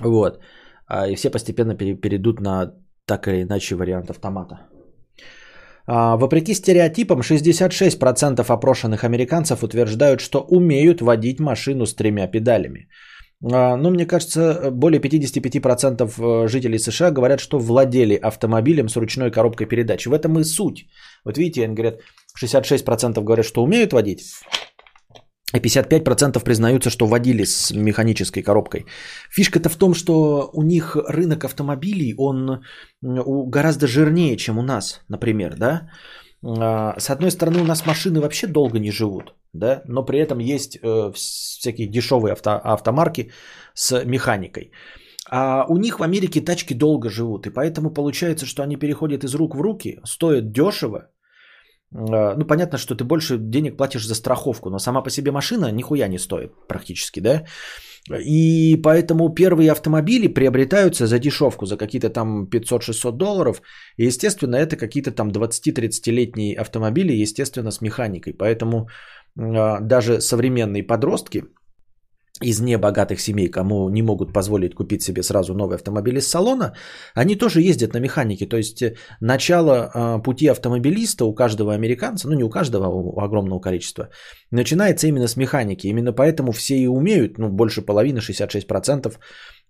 [0.00, 0.40] Вот.
[0.86, 2.72] А, и все постепенно перейдут на
[3.06, 4.68] так или иначе вариант автомата.
[5.86, 12.88] А, вопреки стереотипам, 66% опрошенных американцев утверждают, что умеют водить машину с тремя педалями.
[13.44, 19.30] А, ну, мне кажется, более 55% э, жителей США говорят, что владели автомобилем с ручной
[19.30, 20.06] коробкой передач.
[20.06, 20.86] В этом и суть.
[21.24, 22.00] Вот видите, они говорят,
[22.42, 24.20] 66% говорят, что умеют водить,
[25.54, 28.86] и 55% признаются, что водили с механической коробкой.
[29.30, 32.62] Фишка-то в том, что у них рынок автомобилей, он
[33.02, 35.88] гораздо жирнее, чем у нас, например, да.
[36.44, 40.38] А, с одной стороны, у нас машины вообще долго не живут, да, но при этом
[40.38, 43.30] есть э, всякие дешевые авто, автомарки
[43.74, 44.70] с механикой.
[45.30, 49.34] А у них в Америке тачки долго живут, и поэтому получается, что они переходят из
[49.34, 51.08] рук в руки, стоят дешево,
[51.94, 55.72] а, ну, понятно, что ты больше денег платишь за страховку, но сама по себе машина
[55.72, 57.44] нихуя не стоит практически, да?
[58.10, 63.62] И поэтому первые автомобили приобретаются за дешевку, за какие-то там 500-600 долларов.
[63.96, 68.32] И, естественно, это какие-то там 20-30-летние автомобили, естественно, с механикой.
[68.32, 68.88] Поэтому
[69.36, 71.44] э, даже современные подростки–
[72.42, 76.74] из небогатых семей, кому не могут позволить купить себе сразу новый автомобиль из салона,
[77.14, 78.46] они тоже ездят на механике.
[78.46, 82.88] То есть э, начало э, пути автомобилиста у каждого американца, ну не у каждого, а
[82.88, 84.08] у огромного количества,
[84.50, 85.86] начинается именно с механики.
[85.86, 89.14] Именно поэтому все и умеют, ну больше половины, 66%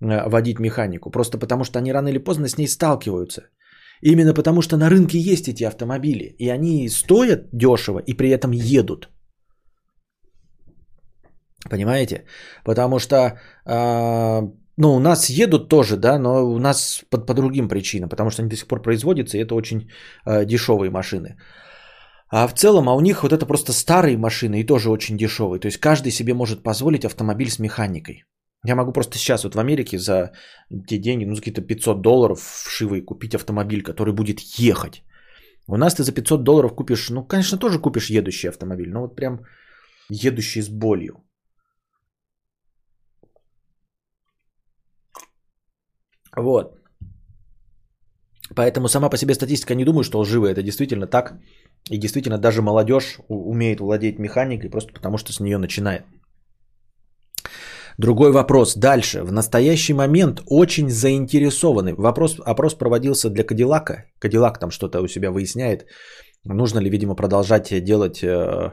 [0.01, 1.11] э, водить механику.
[1.11, 3.43] Просто потому что они рано или поздно с ней сталкиваются.
[4.03, 8.51] Именно потому что на рынке есть эти автомобили, и они стоят дешево и при этом
[8.51, 9.09] едут–
[11.71, 12.25] Понимаете?
[12.65, 14.41] Потому что, э,
[14.77, 18.43] ну, у нас едут тоже, да, но у нас по, по другим причинам, потому что
[18.43, 19.89] они до сих пор производятся, и это очень
[20.27, 21.37] э, дешевые машины.
[22.29, 25.61] А в целом, а у них вот это просто старые машины и тоже очень дешевые.
[25.61, 28.25] То есть каждый себе может позволить автомобиль с механикой.
[28.65, 30.33] Я могу просто сейчас вот в Америке за
[30.89, 35.03] те деньги, ну, за какие-то 500 долларов вшивые купить автомобиль, который будет ехать.
[35.69, 39.17] У нас ты за 500 долларов купишь, ну, конечно, тоже купишь едущий автомобиль, но вот
[39.17, 39.41] прям
[40.11, 41.26] едущий с болью.
[46.37, 46.77] Вот.
[48.55, 50.53] Поэтому сама по себе статистика не думаю, что лживая.
[50.53, 51.35] Это действительно так.
[51.91, 56.03] И действительно даже молодежь умеет владеть механикой просто потому, что с нее начинает.
[57.99, 58.77] Другой вопрос.
[58.77, 59.23] Дальше.
[59.23, 61.95] В настоящий момент очень заинтересованы.
[61.95, 64.05] Вопрос, опрос проводился для Кадиллака.
[64.19, 65.87] Кадиллак там что-то у себя выясняет.
[66.45, 68.73] Нужно ли, видимо, продолжать делать, э,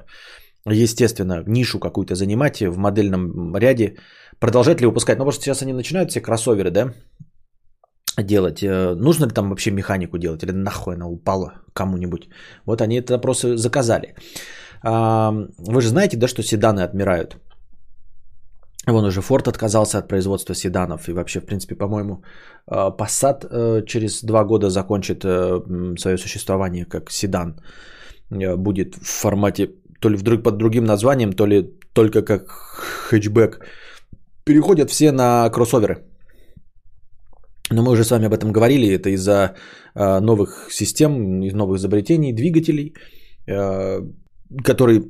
[0.69, 3.95] естественно, нишу какую-то занимать в модельном ряде.
[4.40, 5.18] Продолжать ли выпускать?
[5.18, 6.94] Ну, потому что сейчас они начинают все кроссоверы, да,
[8.18, 8.64] делать.
[8.64, 12.30] Э, нужно ли там вообще механику делать или нахуй она упала кому-нибудь?
[12.65, 14.15] Вот они этот вопрос заказали.
[14.84, 17.38] Вы же знаете, да, что седаны отмирают.
[18.88, 21.07] Вон уже Ford отказался от производства седанов.
[21.07, 22.23] И вообще, в принципе, по-моему,
[22.68, 27.61] э, Passat э, через два года закончит свое существование как седан.
[28.30, 29.69] Будет в формате
[29.99, 32.49] то ли вдруг под другим названием, то ли только как
[33.10, 33.60] хэтчбэк.
[34.44, 36.12] Переходят все на кроссоверы.
[37.72, 38.94] Но мы уже с вами об этом говорили.
[38.94, 39.56] Это из-за
[39.95, 42.94] новых систем, новых изобретений, двигателей,
[44.65, 45.02] которые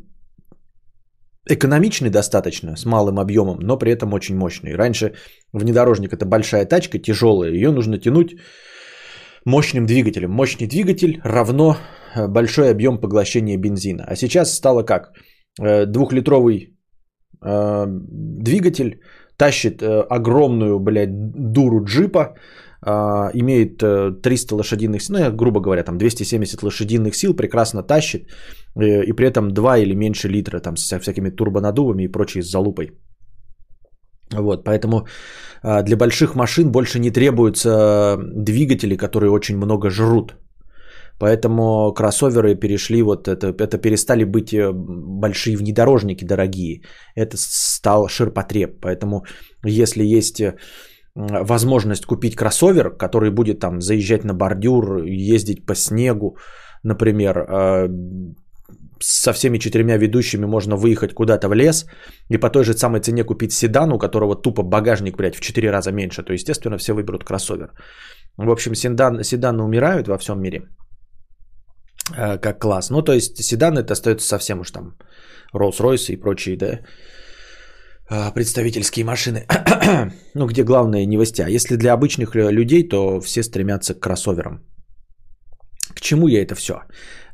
[1.50, 4.76] экономичный достаточно, с малым объемом, но при этом очень мощный.
[4.76, 5.14] Раньше
[5.52, 8.36] внедорожник это большая тачка, тяжелая, ее нужно тянуть
[9.46, 10.32] мощным двигателем.
[10.32, 11.76] Мощный двигатель равно
[12.16, 14.06] э, большой объем поглощения бензина.
[14.08, 15.12] А сейчас стало как?
[15.60, 16.70] Э, двухлитровый
[17.42, 19.02] двигатель
[19.38, 21.11] тащит э, огромную, блядь,
[21.53, 22.35] дуру джипа,
[22.85, 22.89] э,
[23.34, 23.77] имеет
[24.22, 28.27] 300 лошадиных сил, ну, грубо говоря, там 270 лошадиных сил, прекрасно тащит,
[28.76, 32.91] э, и при этом 2 или меньше литра, там, с всякими турбонаддувами и прочей залупой.
[34.31, 35.05] Вот, поэтому
[35.61, 40.34] для больших машин больше не требуются двигатели, которые очень много жрут.
[41.24, 46.82] Поэтому кроссоверы перешли, вот это, это перестали быть большие внедорожники дорогие.
[47.16, 48.82] Это стал ширпотреб.
[48.82, 49.24] Поэтому
[49.64, 50.41] если есть
[51.16, 56.36] возможность купить кроссовер, который будет там заезжать на бордюр, ездить по снегу,
[56.84, 57.88] например, э,
[59.00, 61.86] со всеми четырьмя ведущими можно выехать куда-то в лес
[62.28, 65.72] и по той же самой цене купить седан, у которого тупо багажник, блядь, в 4
[65.72, 67.72] раза меньше, то, естественно, все выберут кроссовер.
[68.36, 70.82] В общем, седан, седаны умирают во всем мире э,
[72.12, 72.90] как класс.
[72.90, 74.96] Ну, то есть, седан это остается совсем уж там
[75.54, 76.80] Rolls-Royce и прочие, да,
[78.10, 79.48] а, представительские машины,
[80.36, 81.48] ну, где главное не востя.
[81.48, 84.62] Если для обычных людей, то все стремятся к кроссоверам.
[85.89, 86.73] К чему я это все?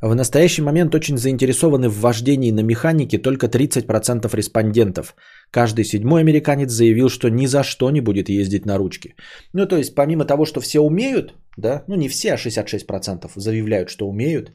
[0.02, 5.16] В настоящий момент очень заинтересованы в вождении на механике только 30% респондентов.
[5.52, 9.16] Каждый седьмой американец заявил, что ни за что не будет ездить на ручке.
[9.54, 13.90] Ну, то есть, помимо того, что все умеют, да, ну, не все, а 66% заявляют,
[13.90, 14.54] что умеют,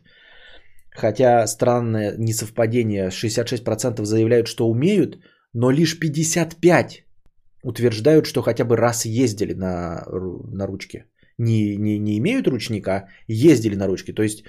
[0.91, 5.19] хотя странное несовпадение, 66% заявляют, что умеют–
[5.55, 7.05] но лишь 55
[7.63, 10.05] утверждают, что хотя бы раз ездили на,
[10.53, 11.07] на ручке.
[11.39, 14.13] Не, не, не имеют ручника, ездили на ручке.
[14.13, 14.45] То есть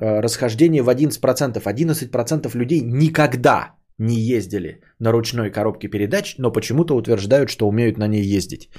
[0.00, 1.62] э, расхождение в 11%.
[1.62, 8.08] 11% людей никогда не ездили на ручной коробке передач, но почему-то утверждают, что умеют на
[8.08, 8.70] ней ездить.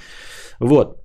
[0.60, 1.02] Вот.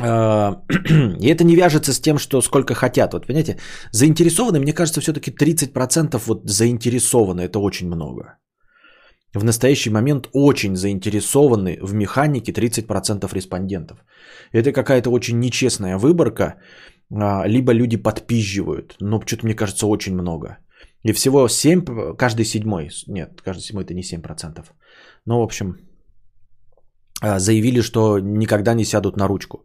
[0.00, 0.54] Э,
[1.20, 3.12] и это не вяжется с тем, что сколько хотят.
[3.12, 3.58] Вот, понимаете,
[3.92, 7.42] заинтересованы, мне кажется, все-таки 30% вот заинтересованы.
[7.42, 8.38] Это очень много
[9.34, 13.98] в настоящий момент очень заинтересованы в механике 30% респондентов.
[14.52, 16.54] Это какая-то очень нечестная выборка,
[17.12, 20.58] а, либо люди подпизживают, но что-то мне кажется очень много.
[21.02, 24.72] И всего 7, каждый седьмой, нет, каждый седьмой это не 7%.
[25.26, 25.76] Ну, в общем,
[27.20, 29.64] а, заявили, что никогда не сядут на ручку.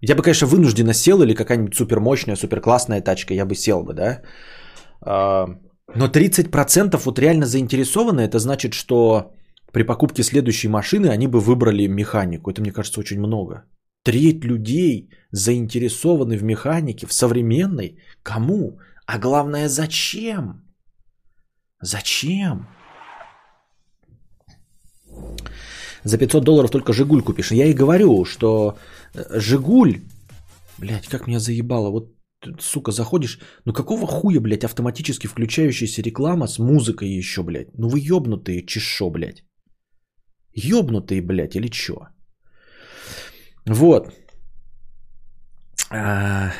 [0.00, 4.22] Я бы, конечно, вынужденно сел или какая-нибудь супермощная, суперклассная тачка, я бы сел бы, да.
[5.94, 9.32] Но 30% вот реально заинтересованы, это значит, что
[9.72, 12.50] при покупке следующей машины они бы выбрали механику.
[12.50, 13.64] Это, мне кажется, очень много.
[14.04, 17.98] Треть людей заинтересованы в механике, в современной.
[18.22, 18.78] Кому?
[19.06, 20.62] А главное, зачем?
[21.82, 22.66] Зачем?
[26.04, 27.52] За 500 долларов только Жигуль купишь.
[27.52, 28.76] Я и говорю, что
[29.14, 30.00] Жигуль,
[30.78, 31.90] блядь, как меня заебало.
[31.90, 32.08] Вот
[32.60, 37.68] сука, заходишь, ну какого хуя, блядь, автоматически включающаяся реклама с музыкой еще, блядь?
[37.78, 39.44] Ну вы ебнутые чешо, блядь.
[40.54, 41.94] Ёбнутые, блядь, или чё?
[43.66, 44.12] Вот.
[45.90, 46.52] А...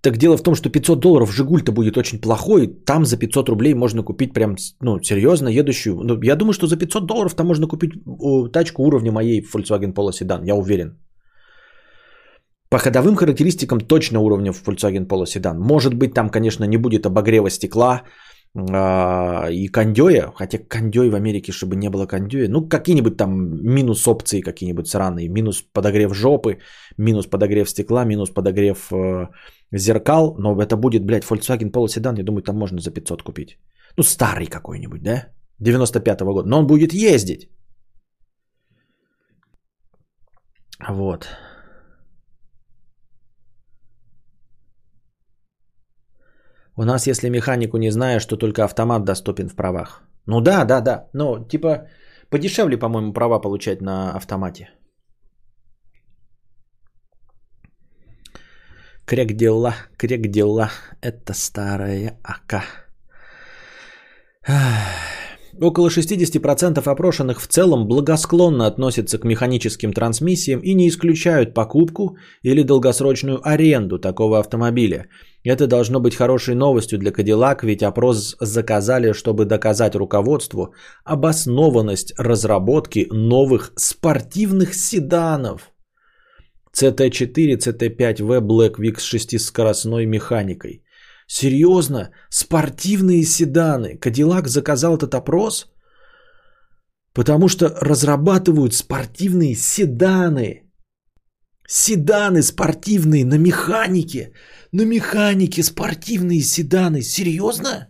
[0.00, 2.68] Так дело в том, что 500 долларов Жигуль-то будет очень плохой.
[2.86, 5.96] Там за 500 рублей можно купить прям, ну, серьезно едущую.
[6.02, 7.92] Ну, я думаю, что за 500 долларов там можно купить
[8.52, 10.46] тачку уровня моей Volkswagen Polo Sedan.
[10.46, 10.98] Я уверен.
[12.68, 15.58] По ходовым характеристикам точно уровня Volkswagen Polo Sedan.
[15.58, 18.02] Может быть, там, конечно, не будет обогрева стекла
[18.54, 23.30] э, и кондея, хотя кондей в Америке, чтобы не было кондея, ну, какие-нибудь там
[23.62, 26.58] минус опции какие-нибудь сраные, минус подогрев жопы,
[26.98, 29.28] минус подогрев стекла, минус подогрев э,
[29.72, 33.58] зеркал, но это будет, блядь, Volkswagen Polo Sedan, я думаю, там можно за 500 купить.
[33.96, 35.28] Ну, старый какой-нибудь, да?
[35.62, 37.48] 95-го года, но он будет ездить.
[40.88, 41.28] Вот.
[46.78, 50.02] У нас, если механику не знаешь, то только автомат доступен в правах.
[50.26, 51.08] Ну да, да, да.
[51.14, 51.88] Ну, типа,
[52.30, 54.70] подешевле, по-моему, права получать на автомате.
[59.06, 60.70] Крек дела, крек дела.
[61.00, 62.62] Это старая АК.
[65.60, 72.62] Около 60% опрошенных в целом благосклонно относятся к механическим трансмиссиям и не исключают покупку или
[72.62, 75.06] долгосрочную аренду такого автомобиля.
[75.44, 80.74] Это должно быть хорошей новостью для Cadillac, ведь опрос заказали, чтобы доказать руководству
[81.04, 85.72] обоснованность разработки новых спортивных седанов.
[86.78, 90.82] CT4, CT5V Black Week с шестискоростной механикой.
[91.26, 92.10] Серьезно?
[92.30, 93.98] Спортивные седаны.
[93.98, 95.66] Кадиллак заказал этот опрос?
[97.12, 100.62] Потому что разрабатывают спортивные седаны.
[101.68, 104.32] Седаны спортивные на механике.
[104.72, 107.02] На механике спортивные седаны.
[107.02, 107.88] Серьезно?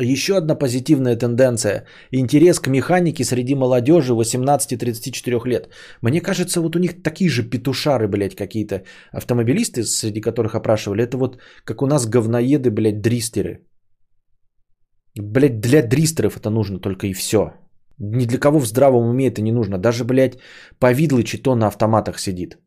[0.00, 1.86] Еще одна позитивная тенденция.
[2.12, 5.68] Интерес к механике среди молодежи 18-34 лет.
[6.02, 8.82] Мне кажется, вот у них такие же петушары, блядь, какие-то
[9.12, 11.02] автомобилисты, среди которых опрашивали.
[11.02, 13.66] Это вот как у нас говноеды, блядь, дристеры.
[15.18, 17.52] Блядь, для дристеров это нужно только и все.
[17.98, 19.78] Ни для кого в здравом уме это не нужно.
[19.78, 20.38] Даже, блядь,
[20.78, 22.58] Повидлыч и то на автоматах сидит.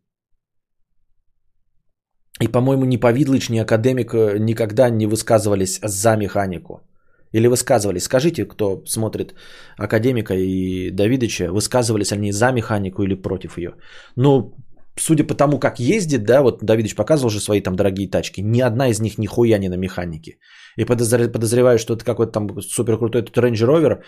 [2.42, 6.89] И, по-моему, ни Повидлыч, ни Академик э, никогда не высказывались за механику.
[7.34, 8.04] Или высказывались?
[8.04, 9.36] Скажите, кто смотрит
[9.78, 13.76] Академика и Давидыча, высказывались они за механику или против ее?
[14.16, 14.54] Ну,
[14.98, 18.62] судя по тому, как ездит, да, вот Давидыч показывал же свои там дорогие тачки, ни
[18.62, 20.38] одна из них нихуя не на механике.
[20.78, 24.04] И подозреваю, что это какой-то там супер крутой этот Range Rover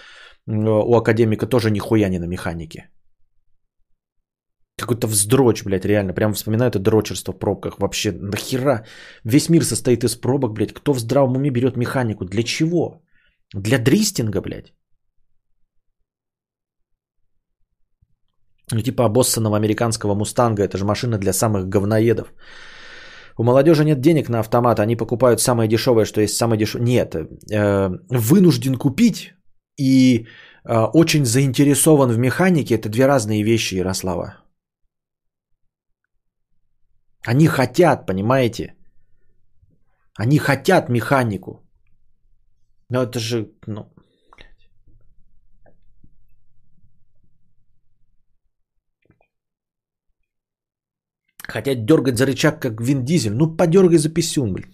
[0.48, 2.90] у Академика тоже нихуя не на механике.
[4.78, 6.14] Какой-то вздрочь, блядь, реально.
[6.14, 7.78] Прям вспоминаю это дрочерство в пробках.
[7.78, 8.86] Вообще, нахера?
[9.24, 10.74] Весь мир состоит из пробок, блядь.
[10.74, 12.26] Кто в здравом уме берет механику?
[12.26, 13.04] Для чего?
[13.54, 14.74] Для дристинга, блядь.
[18.72, 20.64] Ну, типа обоссанного американского мустанга.
[20.64, 22.34] Это же машина для самых говноедов.
[23.38, 26.86] У молодежи нет денег на автомат, они покупают самое дешевое, что есть самое дешевое.
[26.86, 29.34] Нет, э, вынужден купить
[29.78, 30.28] и
[30.66, 32.76] э, очень заинтересован в механике.
[32.76, 34.38] Это две разные вещи, Ярослава.
[37.28, 38.76] Они хотят, понимаете?
[40.20, 41.71] Они хотят механику.
[42.92, 43.86] Но это же, ну,
[51.52, 53.34] Хотят дергать за рычаг, как Вин Дизель.
[53.34, 54.66] Ну, подергай за писюн, блин.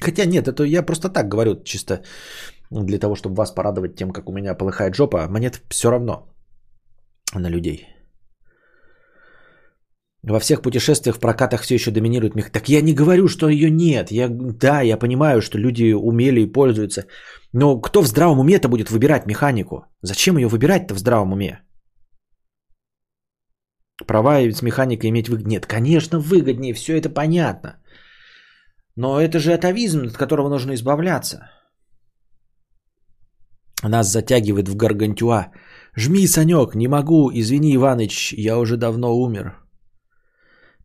[0.00, 2.02] Хотя нет, это я просто так говорю, чисто
[2.70, 5.28] для того, чтобы вас порадовать тем, как у меня полыхает жопа.
[5.28, 6.34] Мне все равно
[7.34, 7.88] на людей.
[10.22, 12.50] Во всех путешествиях в прокатах все еще доминирует мех.
[12.50, 14.10] Так я не говорю, что ее нет.
[14.10, 17.04] Я, да, я понимаю, что люди умели и пользуются.
[17.56, 19.86] Но кто в здравом уме-то будет выбирать механику?
[20.02, 21.60] Зачем ее выбирать-то в здравом уме?
[24.06, 25.58] Права с механикой иметь выгоднее.
[25.58, 27.76] Нет, конечно, выгоднее, все это понятно.
[28.96, 31.48] Но это же атовизм, от которого нужно избавляться.
[33.84, 35.52] Нас затягивает в гаргантюа.
[35.96, 39.52] Жми, Санек, не могу, извини, Иваныч, я уже давно умер.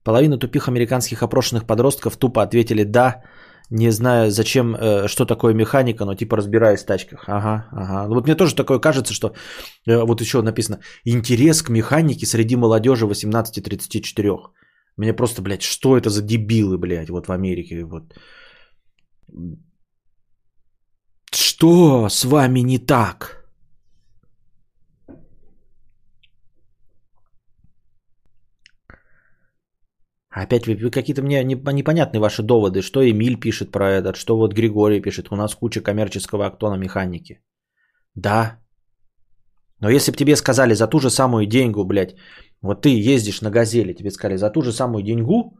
[0.03, 3.23] Половина тупих американских опрошенных подростков тупо ответили «да»,
[3.71, 7.23] не знаю, зачем, э, что такое механика, но типа разбираюсь в тачках.
[7.27, 8.07] Ага, ага.
[8.07, 9.27] Ну вот мне тоже такое кажется, что
[9.87, 14.37] э, вот еще написано интерес к механике среди молодежи 18-34.
[14.97, 18.13] Мне просто, блядь, что это за дебилы, блядь, вот в Америке, вот.
[21.31, 23.38] Что с вами не так?
[30.29, 35.01] Опять вы какие-то мне непонятные ваши доводы, что Эмиль пишет про этот, что вот Григорий
[35.01, 37.41] пишет, у нас куча коммерческого акта на механике.
[38.15, 38.59] Да.
[39.79, 42.15] Но если бы тебе сказали за ту же самую деньгу, блядь,
[42.61, 45.57] вот ты ездишь на газели, тебе сказали за ту же самую деньгу,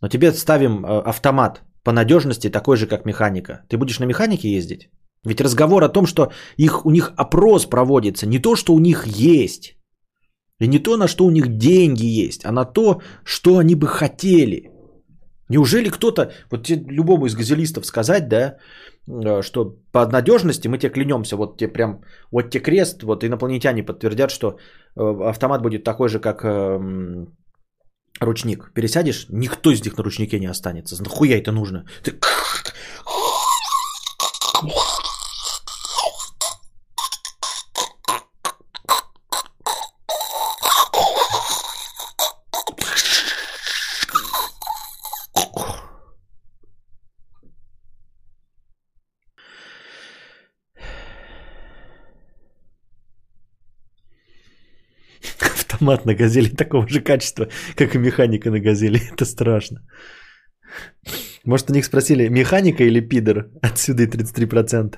[0.00, 3.64] но тебе ставим э, автомат по надежности такой же, как механика.
[3.68, 4.90] Ты будешь на механике ездить?
[5.24, 9.06] Ведь разговор о том, что их, у них опрос проводится, не то, что у них
[9.06, 9.75] есть.
[10.60, 13.86] И не то, на что у них деньги есть, а на то, что они бы
[13.86, 14.70] хотели.
[15.50, 18.56] Неужели кто-то, вот тебе любому из газелистов сказать, да,
[19.06, 22.00] э, что по надежности мы тебе клянемся, вот тебе прям,
[22.32, 24.58] вот тебе крест, вот инопланетяне подтвердят, что
[24.96, 27.36] э, автомат будет такой же, как эм,
[28.20, 28.72] ручник.
[28.74, 31.02] Пересядешь, никто из них на ручнике не останется.
[31.02, 31.84] Нахуя это нужно?
[32.02, 32.12] Ты
[55.86, 59.00] автомат на газели такого же качества, как и механика на газели.
[59.14, 59.80] Это страшно.
[61.44, 63.50] Может, у них спросили, механика или пидор?
[63.62, 64.96] Отсюда и 33%.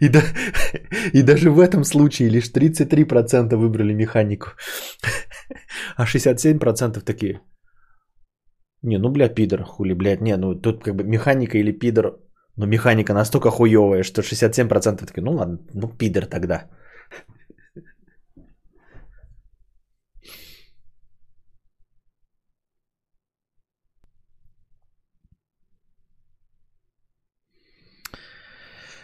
[0.00, 0.20] И, да,
[1.14, 4.46] и даже в этом случае лишь 33% выбрали механику.
[5.96, 7.40] А 67% такие.
[8.82, 10.20] Не, ну, бля, пидор, хули, блядь.
[10.20, 12.18] Не, ну, тут как бы механика или пидор.
[12.56, 16.68] Но механика настолько хуевая, что 67% такие, ну ладно, ну пидор тогда.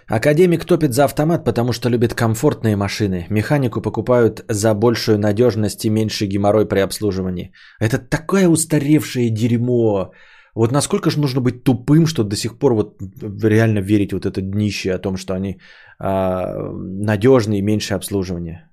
[0.09, 3.27] Академик топит за автомат, потому что любит комфортные машины.
[3.29, 7.53] Механику покупают за большую надежность и меньший геморрой при обслуживании.
[7.81, 10.13] Это такое устаревшее дерьмо.
[10.55, 13.03] Вот насколько же нужно быть тупым, что до сих пор вот
[13.43, 15.61] реально верить вот это днище о том, что они
[15.99, 18.71] а, надежные и меньше обслуживания.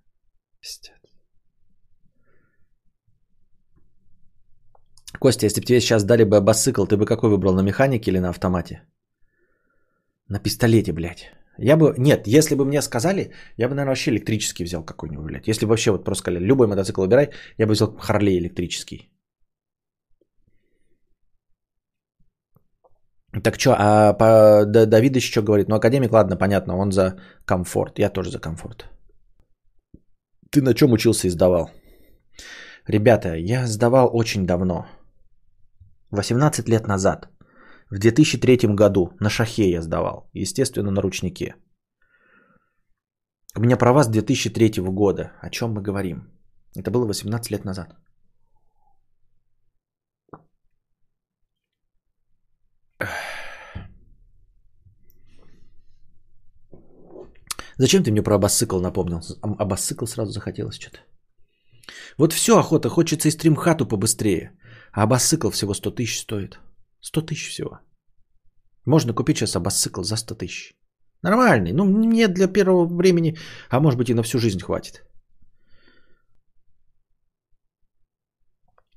[5.20, 8.20] Костя, если бы тебе сейчас дали бы бассыкл, ты бы какой выбрал, на механике или
[8.20, 8.84] на автомате?
[10.34, 11.32] На пистолете, блядь.
[11.60, 15.48] Я бы, нет, если бы мне сказали, я бы, наверное, вообще электрический взял какой-нибудь, блядь.
[15.48, 17.30] Если бы вообще вот просто сказали, любой мотоцикл выбирай,
[17.60, 19.12] я бы взял Харлей электрический.
[23.44, 25.70] Так что, а по Давидович что говорит?
[25.70, 27.16] Ну, академик, ладно, понятно, он за
[27.46, 28.00] комфорт.
[28.00, 28.86] Я тоже за комфорт.
[30.50, 31.70] Ты на чем учился и сдавал?
[32.88, 34.88] Ребята, я сдавал очень давно.
[36.10, 37.28] 18 лет назад.
[37.94, 40.30] В 2003 году на шахе я сдавал.
[40.34, 41.56] Естественно, на ручнике.
[43.56, 45.32] У меня права с 2003 года.
[45.42, 46.24] О чем мы говорим?
[46.76, 47.96] Это было 18 лет назад.
[57.78, 59.22] Зачем ты мне про абассыкл напомнил?
[59.60, 60.98] Абассыкл сразу захотелось что-то.
[62.18, 64.58] Вот все, охота, хочется и стримхату побыстрее.
[64.94, 66.60] А абассыкл всего 100 тысяч стоит.
[67.04, 67.80] 100 тысяч всего.
[68.86, 70.74] Можно купить сейчас абассыкл за 100 тысяч.
[71.22, 71.74] Нормальный.
[71.74, 73.38] Ну, мне для первого времени,
[73.70, 75.04] а может быть и на всю жизнь хватит.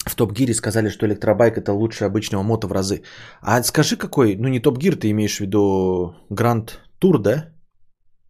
[0.06, 3.02] В Топ Гире сказали, что электробайк это лучше обычного мото в разы.
[3.40, 7.52] А скажи какой, ну не Топ Гир, ты имеешь в виду Гранд Тур, да?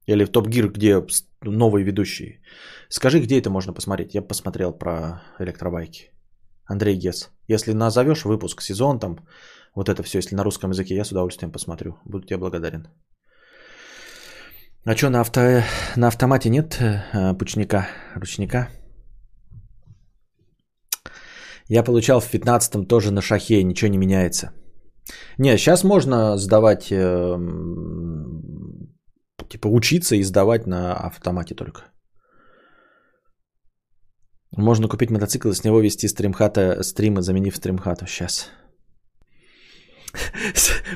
[0.06, 1.04] Или в Топ Гир, где
[1.42, 2.40] новые ведущие.
[2.88, 4.14] Скажи, где это можно посмотреть.
[4.14, 6.10] Я посмотрел про электробайки.
[6.64, 7.30] Андрей Гес.
[7.48, 9.18] Если назовешь выпуск, сезон там,
[9.76, 11.98] вот это все, если на русском языке, я с удовольствием посмотрю.
[12.06, 12.88] Буду тебе благодарен.
[14.84, 15.40] А что, на, авто...
[15.96, 18.68] на автомате нет э, пучника, ручника?
[21.68, 24.52] Я получал в 15-м тоже на шахе, ничего не меняется.
[25.38, 27.36] Не, сейчас можно сдавать, э,
[29.48, 31.82] типа учиться и сдавать на автомате только.
[34.56, 38.06] Можно купить мотоцикл и с него вести стримхата, стримы, заменив стримхату.
[38.06, 38.50] Сейчас.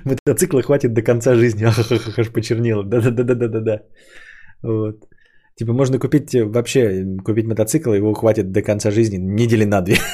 [0.04, 1.64] Мотоцикла хватит до конца жизни.
[1.68, 1.78] Ах,
[2.18, 2.84] аж почернело.
[2.84, 3.82] Да-да-да-да-да-да.
[4.62, 5.06] Вот.
[5.56, 9.96] Типа можно купить вообще, купить мотоцикл, его хватит до конца жизни недели на две.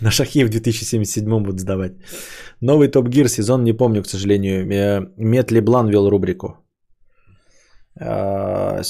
[0.00, 1.92] На шахе в 2077 будут сдавать.
[2.60, 4.66] Новый Топ Гир сезон не помню, к сожалению.
[4.70, 6.58] Э, Мет Леблан вел рубрику.
[8.00, 8.82] Э,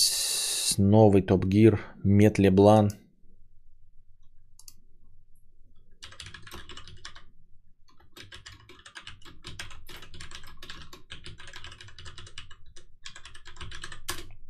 [0.78, 1.78] новый Топ Гир.
[2.04, 2.90] Мет Леблан.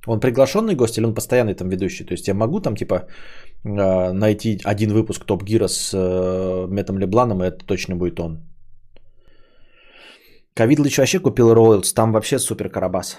[0.06, 2.04] Он приглашенный гость или он постоянный там ведущий?
[2.04, 3.08] То есть я могу там типа
[3.64, 8.42] а, найти один выпуск Топ Гира с э, Метом Лебланом, и это точно будет он.
[10.54, 13.18] Ковидлыч вообще купил Ройлс, там вообще супер карабас.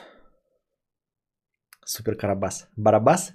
[1.86, 2.68] Супер карабас.
[2.78, 3.34] Барабас?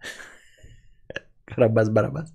[1.46, 2.34] Карабас-барабас.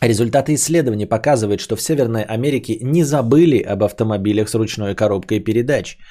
[0.00, 5.98] Результаты исследований показывают, что в Северной Америке не забыли об автомобилях с ручной коробкой передач–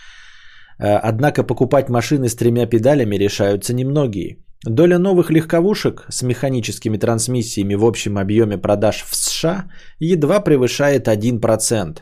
[0.77, 4.37] однако покупать машины с тремя педалями решаются немногие.
[4.65, 9.69] Доля новых легковушек с механическими трансмиссиями в общем объеме продаж в США
[9.99, 12.01] едва превышает 1%.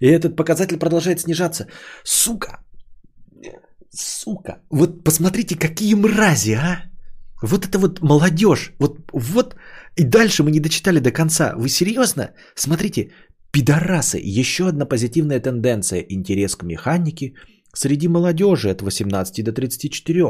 [0.00, 1.66] И этот показатель продолжает снижаться.
[2.04, 2.64] Сука!
[3.90, 4.58] Сука!
[4.70, 6.82] Вот посмотрите, какие мрази, а!
[7.42, 8.72] Вот это вот молодежь.
[8.78, 9.54] Вот, вот.
[9.96, 11.54] И дальше мы не дочитали до конца.
[11.56, 12.30] Вы серьезно?
[12.56, 13.12] Смотрите,
[13.52, 14.18] пидорасы.
[14.40, 16.04] Еще одна позитивная тенденция.
[16.08, 17.34] Интерес к механике–
[17.74, 20.24] среди молодежи от 18 до 34.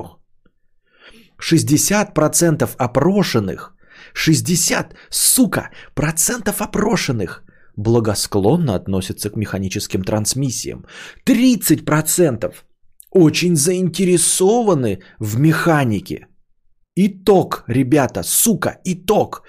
[1.39, 3.75] 60% опрошенных,
[4.15, 7.43] 60, сука, процентов опрошенных
[7.77, 10.85] благосклонно относятся к механическим трансмиссиям.
[11.27, 12.55] 30%
[13.11, 16.27] очень заинтересованы в механике.
[16.97, 19.43] Итог, ребята, сука, итог.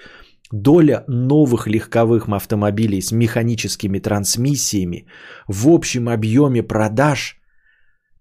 [0.52, 5.08] доля новых легковых автомобилей с механическими трансмиссиями
[5.48, 7.43] в общем объеме продаж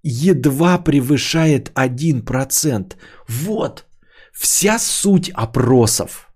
[0.03, 2.95] едва превышает 1%.
[3.29, 3.87] Вот
[4.33, 6.29] вся суть опросов.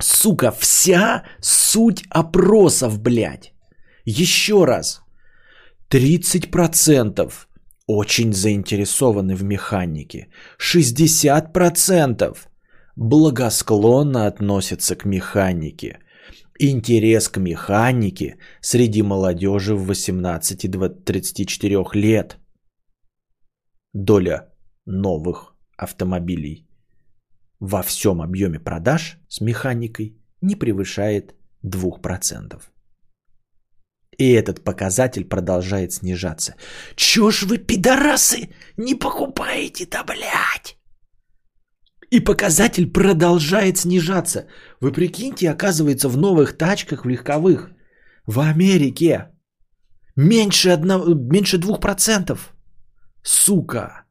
[0.00, 3.52] Сука, вся суть опросов, блядь.
[4.04, 5.00] Еще раз.
[5.90, 7.32] 30%
[7.86, 10.28] очень заинтересованы в механике.
[10.58, 12.36] 60%
[12.96, 15.98] благосклонно относятся к механике.
[16.58, 22.38] Интерес к механике среди молодежи в 18-34 лет.
[23.94, 24.52] Доля
[24.86, 26.68] новых автомобилей
[27.60, 31.34] во всем объеме продаж с механикой не превышает
[31.64, 32.60] 2%.
[34.18, 36.56] И этот показатель продолжает снижаться.
[36.96, 40.76] Чё ж вы, пидорасы, не покупаете-то, блядь?
[42.10, 44.46] И показатель продолжает снижаться.
[44.80, 47.70] Вы прикиньте, оказывается, в новых тачках, в легковых,
[48.26, 49.30] в Америке
[50.16, 52.53] меньше, одного, меньше 2%.
[53.24, 54.04] Сука.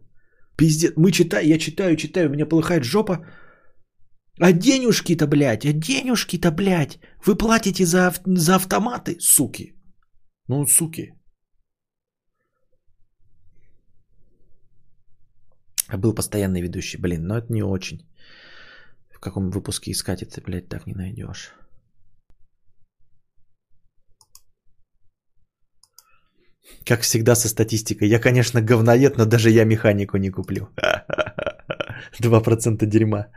[0.58, 0.94] Пиздец.
[0.98, 3.26] Мы читаем, я читаю, читаю, у меня полыхает жопа.
[4.40, 9.74] А денежки-то, блядь, а денежки-то, блядь, вы платите за, за автоматы, суки.
[10.48, 11.14] Ну, суки.
[15.88, 16.98] А был постоянный ведущий.
[16.98, 18.00] Блин, но это не очень.
[19.12, 21.54] В каком выпуске искать это, блядь, так не найдешь.
[26.86, 28.08] Как всегда со статистикой.
[28.08, 30.70] Я, конечно, говноед, но даже я механику не куплю.
[32.20, 33.28] 2% дерьма.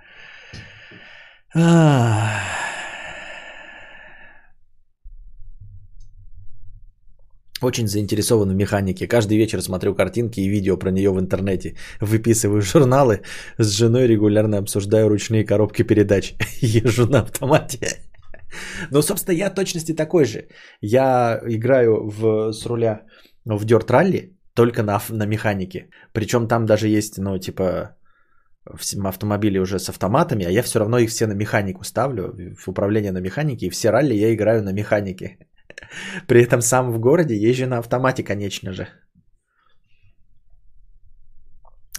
[7.63, 9.09] Очень заинтересован в механике.
[9.09, 11.75] Каждый вечер смотрю картинки и видео про нее в интернете.
[12.01, 13.23] Выписываю журналы.
[13.59, 16.35] С женой регулярно обсуждаю ручные коробки передач.
[16.61, 18.03] Езжу на автомате.
[18.91, 20.49] Но, собственно, я точности такой же.
[20.81, 23.03] Я играю в, с руля
[23.47, 25.89] в Dirt Rally только на, на механике.
[26.13, 27.97] Причем там даже есть, ну, типа,
[29.05, 33.13] автомобили уже с автоматами, а я все равно их все на механику ставлю, в управление
[33.13, 35.39] на механике, и все ралли я играю на механике.
[36.27, 38.89] При этом сам в городе езжу на автомате, конечно же.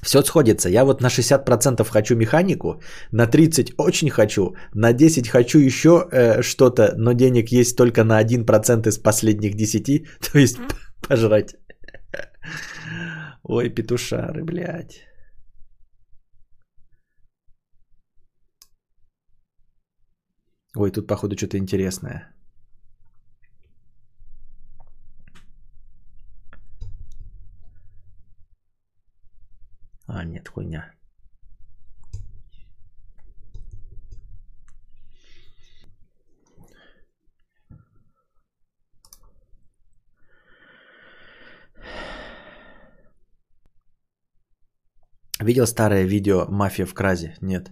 [0.04, 0.70] Все сходится.
[0.70, 6.42] Я вот на 60% хочу механику, на 30% очень хочу, на 10% хочу еще э,
[6.42, 10.58] что-то, но денег есть только на 1% из последних 10%, то есть
[11.08, 11.56] пожрать.
[13.44, 15.04] Ой, петушары, блядь.
[20.76, 22.34] Ой, тут походу что-то интересное.
[30.08, 30.97] А, нет, хуйня.
[45.48, 47.36] Видел старое видео «Мафия в кразе»?
[47.42, 47.72] Нет.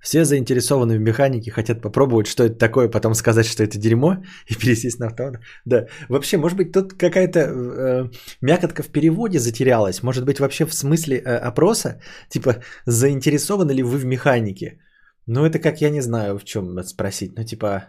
[0.00, 4.54] Все заинтересованы в механике, хотят попробовать, что это такое, потом сказать, что это дерьмо и
[4.54, 5.40] пересесть на автомат.
[5.66, 8.10] Да, вообще, может быть, тут какая-то э,
[8.40, 10.02] мякотка в переводе затерялась.
[10.02, 14.78] Может быть, вообще в смысле э, опроса, типа, заинтересованы ли вы в механике?
[15.26, 17.32] Ну, это как, я не знаю, в чем спросить.
[17.36, 17.88] Ну, типа,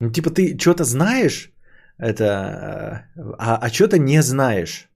[0.00, 1.52] ну, типа, ты что-то знаешь,
[1.98, 4.89] это, э, а, а что-то не знаешь.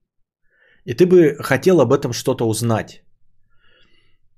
[0.85, 3.03] И ты бы хотел об этом что-то узнать.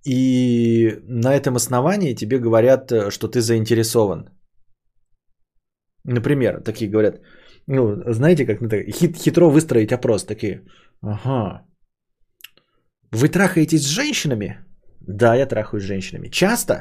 [0.07, 4.31] И на этом основании тебе говорят, э, что ты заинтересован.
[6.05, 7.21] Например, такие говорят,
[7.67, 8.61] ну, знаете, как
[8.93, 10.63] хит, хитро выстроить опрос, такие,
[11.03, 11.67] ага,
[13.11, 14.65] вы трахаетесь с женщинами?
[15.01, 16.31] Да, я трахаюсь с женщинами.
[16.31, 16.75] Часто?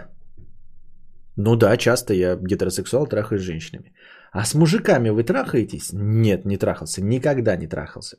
[1.38, 3.94] Ну да, часто я гетеросексуал, трахаюсь с женщинами.
[4.32, 5.92] А с мужиками вы трахаетесь?
[5.94, 8.18] Нет, не трахался, никогда не трахался.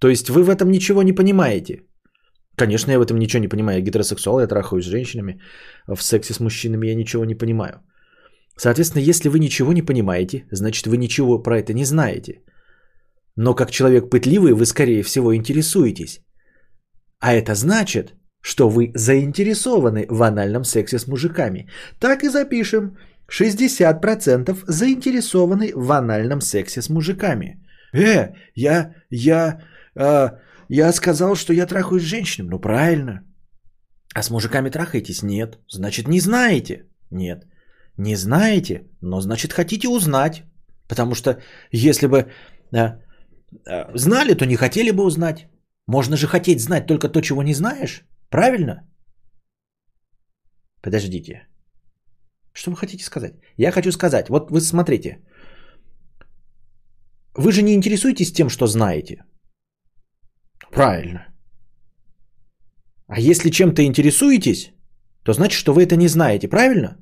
[0.00, 1.82] То есть вы в этом ничего не понимаете.
[2.56, 3.78] Конечно, я в этом ничего не понимаю.
[3.78, 5.40] Я гетеросексуал, я трахаюсь с женщинами.
[5.86, 7.74] В сексе с мужчинами я ничего не понимаю.
[8.56, 12.42] Соответственно, если вы ничего не понимаете, значит вы ничего про это не знаете.
[13.36, 16.20] Но как человек пытливый, вы скорее всего интересуетесь.
[17.20, 21.68] А это значит, что вы заинтересованы в анальном сексе с мужиками.
[22.00, 22.96] Так и запишем.
[23.30, 27.62] 60% заинтересованы в анальном сексе с мужиками.
[27.94, 29.60] Э, я, я,
[29.96, 30.30] э,
[30.68, 32.50] я сказал, что я трахаюсь с женщинами.
[32.50, 33.24] Ну правильно.
[34.14, 35.22] А с мужиками трахаетесь?
[35.22, 35.58] Нет.
[35.68, 36.88] Значит, не знаете?
[37.10, 37.46] Нет.
[37.96, 40.44] Не знаете, но значит хотите узнать.
[40.88, 41.40] Потому что
[41.72, 42.32] если бы
[42.72, 43.00] да,
[43.94, 45.48] знали, то не хотели бы узнать.
[45.86, 48.04] Можно же хотеть знать только то, чего не знаешь.
[48.30, 48.88] Правильно?
[50.82, 51.46] Подождите.
[52.52, 53.34] Что вы хотите сказать?
[53.56, 55.18] Я хочу сказать, вот вы смотрите.
[57.36, 59.24] Вы же не интересуетесь тем, что знаете.
[60.72, 61.26] Правильно.
[63.08, 64.72] А если чем-то интересуетесь,
[65.24, 66.96] то значит, что вы это не знаете, правильно?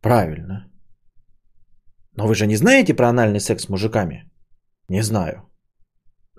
[0.00, 0.70] Правильно.
[2.16, 4.30] Но вы же не знаете про анальный секс с мужиками?
[4.88, 5.48] Не знаю.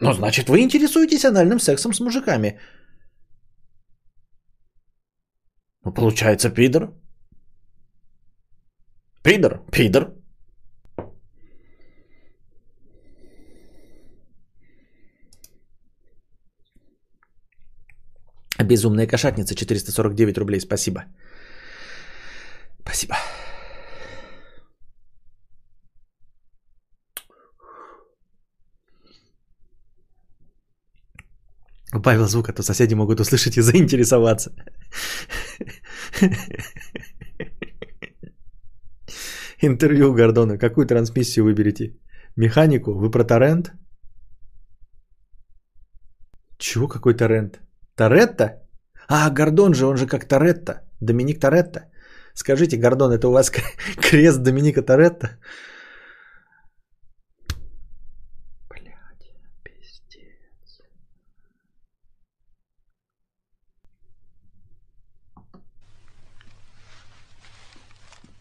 [0.01, 2.59] Но значит, вы интересуетесь анальным сексом с мужиками.
[5.85, 6.93] Ну, получается, пидор.
[9.23, 10.18] Пидор, пидор.
[18.63, 21.05] Безумная кошатница, 449 рублей, спасибо.
[22.81, 23.15] Спасибо.
[32.03, 34.51] Павел звук, а то соседи могут услышать и заинтересоваться.
[39.61, 40.57] Интервью Гордона.
[40.57, 41.97] Какую трансмиссию выберете?
[42.35, 42.93] Механику?
[42.93, 43.73] Вы про торрент?
[46.57, 47.59] Чего какой торрент?
[47.99, 48.43] Торетто?
[49.09, 50.73] А, Гордон же, он же как Торетто.
[51.01, 51.91] Доминик Торетто.
[52.33, 53.51] Скажите, Гордон, это у вас
[54.01, 55.37] крест Доминика Торетто?
[58.69, 60.81] Блядь, пиздец.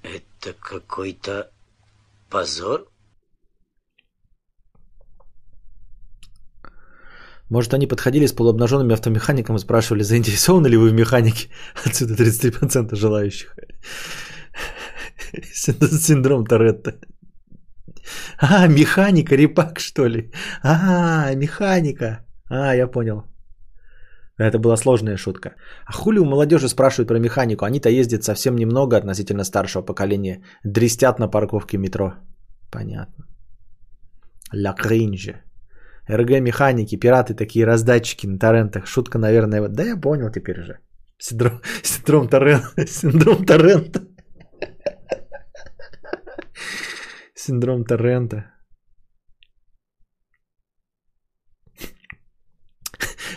[0.05, 1.51] Это какой-то
[2.31, 2.87] позор?
[7.51, 11.49] Может, они подходили с полуобнаженными автомехаником и спрашивали, заинтересованы ли вы в механике?
[11.87, 13.57] Отсюда 33% желающих.
[16.01, 16.93] Синдром Торетто.
[18.39, 20.31] А, механика, репак, что ли?
[20.63, 22.25] А, механика.
[22.51, 23.25] А, я понял.
[24.39, 25.55] Это была сложная шутка.
[25.87, 27.65] А хули у молодежи спрашивают про механику?
[27.65, 30.43] Они-то ездят совсем немного относительно старшего поколения.
[30.65, 32.13] Дрестят на парковке метро.
[32.71, 33.25] Понятно.
[34.53, 35.48] Ля кринже.
[36.11, 38.87] РГ механики, пираты такие раздатчики на торрентах.
[38.87, 39.73] Шутка, наверное, вот.
[39.73, 40.79] Да я понял теперь уже.
[41.19, 42.71] Синдром, синдром торрента.
[42.95, 44.01] Синдром торрента.
[47.35, 48.45] Синдром торрента.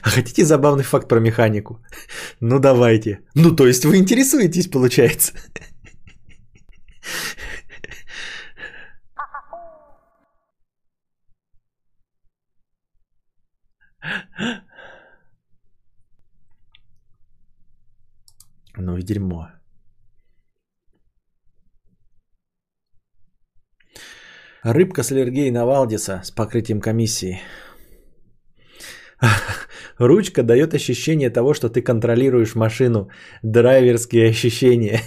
[0.04, 1.80] А хотите забавный факт про механику?
[2.40, 3.20] Ну давайте.
[3.36, 5.34] Ну то есть вы интересуетесь, получается.
[18.78, 19.48] Ну и дерьмо.
[24.64, 27.42] Рыбка с аллергией на Валдиса с покрытием комиссии.
[29.98, 33.10] Ручка дает ощущение того, что ты контролируешь машину.
[33.44, 35.02] Драйверские ощущения.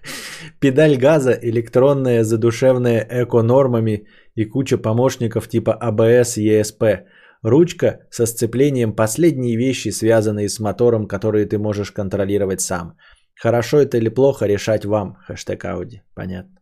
[0.60, 6.84] Педаль газа, электронная, задушевная эко-нормами и куча помощников типа АБС, ЕСП.
[7.46, 12.96] Ручка со сцеплением последние вещи, связанные с мотором, которые ты можешь контролировать сам.
[13.40, 15.16] Хорошо это или плохо, решать вам.
[15.26, 16.02] Хэштег Ауди.
[16.14, 16.60] Понятно.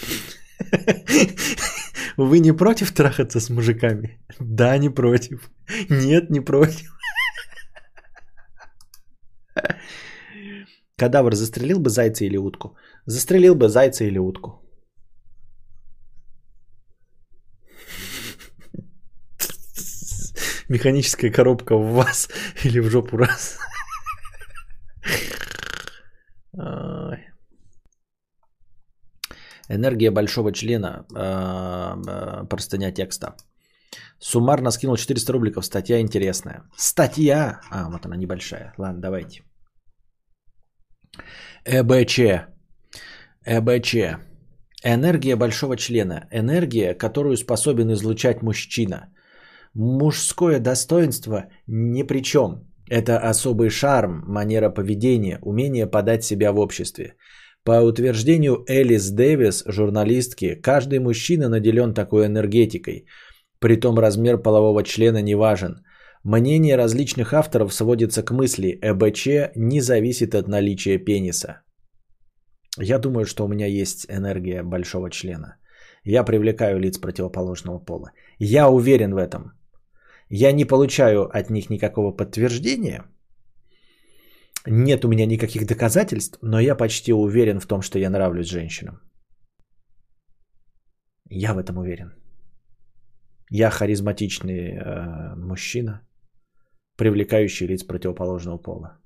[2.16, 4.24] Вы не против трахаться с мужиками?
[4.40, 5.50] Да, не против.
[5.90, 6.90] Нет, не против.
[10.96, 12.74] Кадавр застрелил бы зайца или утку?
[13.04, 14.61] Застрелил бы зайца или утку.
[20.72, 22.28] Механическая коробка в вас
[22.64, 23.58] или в жопу раз.
[29.68, 31.04] Энергия большого члена.
[31.14, 33.34] Э, простыня текста.
[34.18, 35.64] Суммарно скинул 400 рубликов.
[35.66, 36.62] Статья интересная.
[36.76, 37.60] Статья.
[37.70, 38.72] А, вот она небольшая.
[38.78, 39.42] Ладно, давайте.
[41.66, 42.18] ЭБЧ.
[43.44, 43.94] ЭБЧ.
[44.84, 46.28] Энергия большого члена.
[46.30, 49.11] Энергия, которую способен излучать мужчина.
[49.74, 52.68] Мужское достоинство ни при чем.
[52.90, 57.14] Это особый шарм, манера поведения, умение подать себя в обществе.
[57.64, 63.06] По утверждению Элис Дэвис, журналистки, каждый мужчина наделен такой энергетикой.
[63.60, 65.84] Притом размер полового члена не важен.
[66.24, 71.62] Мнение различных авторов сводится к мысли, ЭБЧ не зависит от наличия пениса.
[72.78, 75.56] Я думаю, что у меня есть энергия большого члена.
[76.04, 78.10] Я привлекаю лиц противоположного пола.
[78.38, 79.52] Я уверен в этом.
[80.34, 83.04] Я не получаю от них никакого подтверждения.
[84.66, 88.94] Нет у меня никаких доказательств, но я почти уверен в том, что я нравлюсь женщинам.
[91.28, 92.14] Я в этом уверен.
[93.50, 96.00] Я харизматичный э, мужчина,
[96.96, 98.98] привлекающий лиц противоположного пола.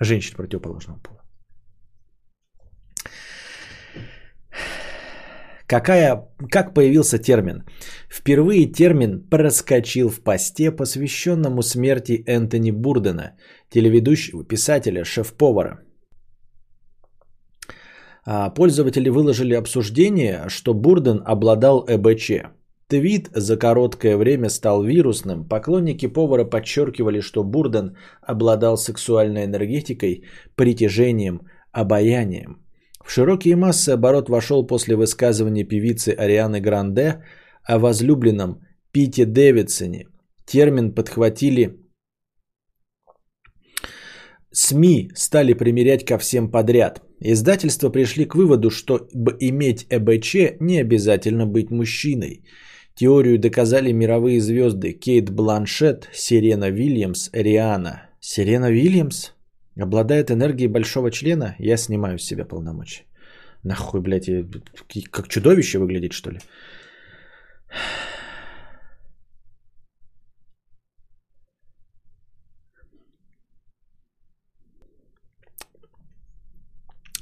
[0.00, 1.19] Женщин противоположного пола.
[5.70, 7.62] Какая, как появился термин?
[8.08, 13.36] Впервые термин проскочил в посте, посвященному смерти Энтони Бурдена,
[13.70, 15.78] телеведущего, писателя, шеф-повара.
[18.26, 22.30] А, Пользователи выложили обсуждение, что Бурден обладал ЭБЧ.
[22.88, 25.48] Твит за короткое время стал вирусным.
[25.48, 30.24] Поклонники повара подчеркивали, что Бурден обладал сексуальной энергетикой,
[30.56, 32.69] притяжением, обаянием.
[33.04, 37.24] В широкие массы оборот вошел после высказывания певицы Арианы Гранде
[37.64, 38.60] о возлюбленном
[38.92, 40.06] Пите Дэвидсоне.
[40.46, 41.80] Термин подхватили
[44.52, 47.02] СМИ стали примерять ко всем подряд.
[47.20, 49.08] Издательства пришли к выводу, что
[49.40, 52.44] иметь ЭБЧ не обязательно быть мужчиной.
[52.94, 58.10] Теорию доказали мировые звезды Кейт Бланшет, Сирена Вильямс, Риана.
[58.20, 59.30] Сирена Вильямс?
[59.80, 61.54] Обладает энергией большого члена?
[61.58, 63.04] Я снимаю с себя полномочия.
[63.62, 64.44] Нахуй, блядь, я
[65.10, 66.38] как чудовище выглядит, что ли?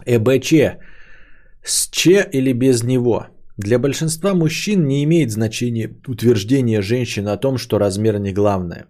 [0.06, 0.52] ЭБЧ
[1.62, 3.26] с Ч или без него?
[3.56, 8.86] Для большинства мужчин не имеет значения утверждение женщин о том, что размер не главное.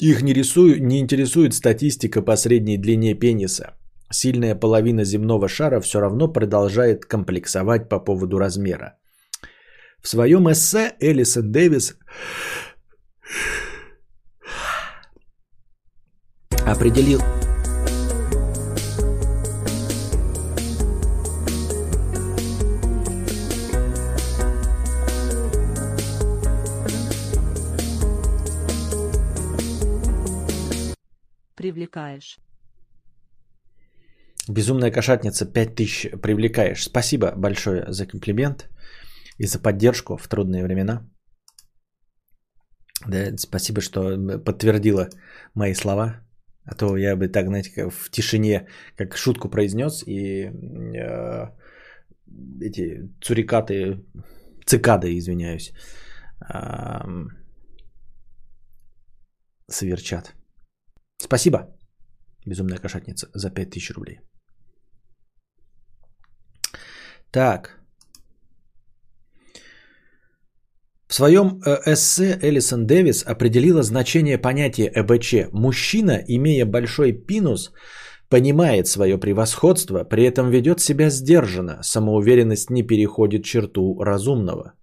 [0.00, 3.74] Их не, рисует, не интересует статистика по средней длине пениса.
[4.12, 8.96] Сильная половина земного шара все равно продолжает комплексовать по поводу размера.
[10.00, 11.98] В своем эссе Элисон Дэвис
[16.64, 17.20] определил
[31.88, 32.38] Привлекаешь.
[34.48, 36.84] Безумная кошатница 5000 привлекаешь.
[36.84, 38.68] Спасибо большое за комплимент
[39.38, 41.02] и за поддержку в трудные времена.
[43.06, 45.08] Да, спасибо, что подтвердила
[45.54, 46.20] мои слова.
[46.64, 48.66] А то я бы так, знаете, в тишине,
[48.96, 50.50] как шутку произнес, и
[50.96, 51.46] э,
[52.60, 54.04] эти цурикаты,
[54.66, 55.72] цикады, извиняюсь,
[56.52, 57.28] э,
[59.70, 60.34] соверчат.
[61.22, 61.77] Спасибо,
[62.48, 64.20] безумная кошатница, за 5000 рублей.
[67.30, 67.78] Так.
[71.08, 75.50] В своем э, эссе Элисон Дэвис определила значение понятия ЭБЧ.
[75.52, 77.72] Мужчина, имея большой пинус,
[78.28, 81.82] понимает свое превосходство, при этом ведет себя сдержанно.
[81.82, 84.74] Самоуверенность не переходит черту разумного.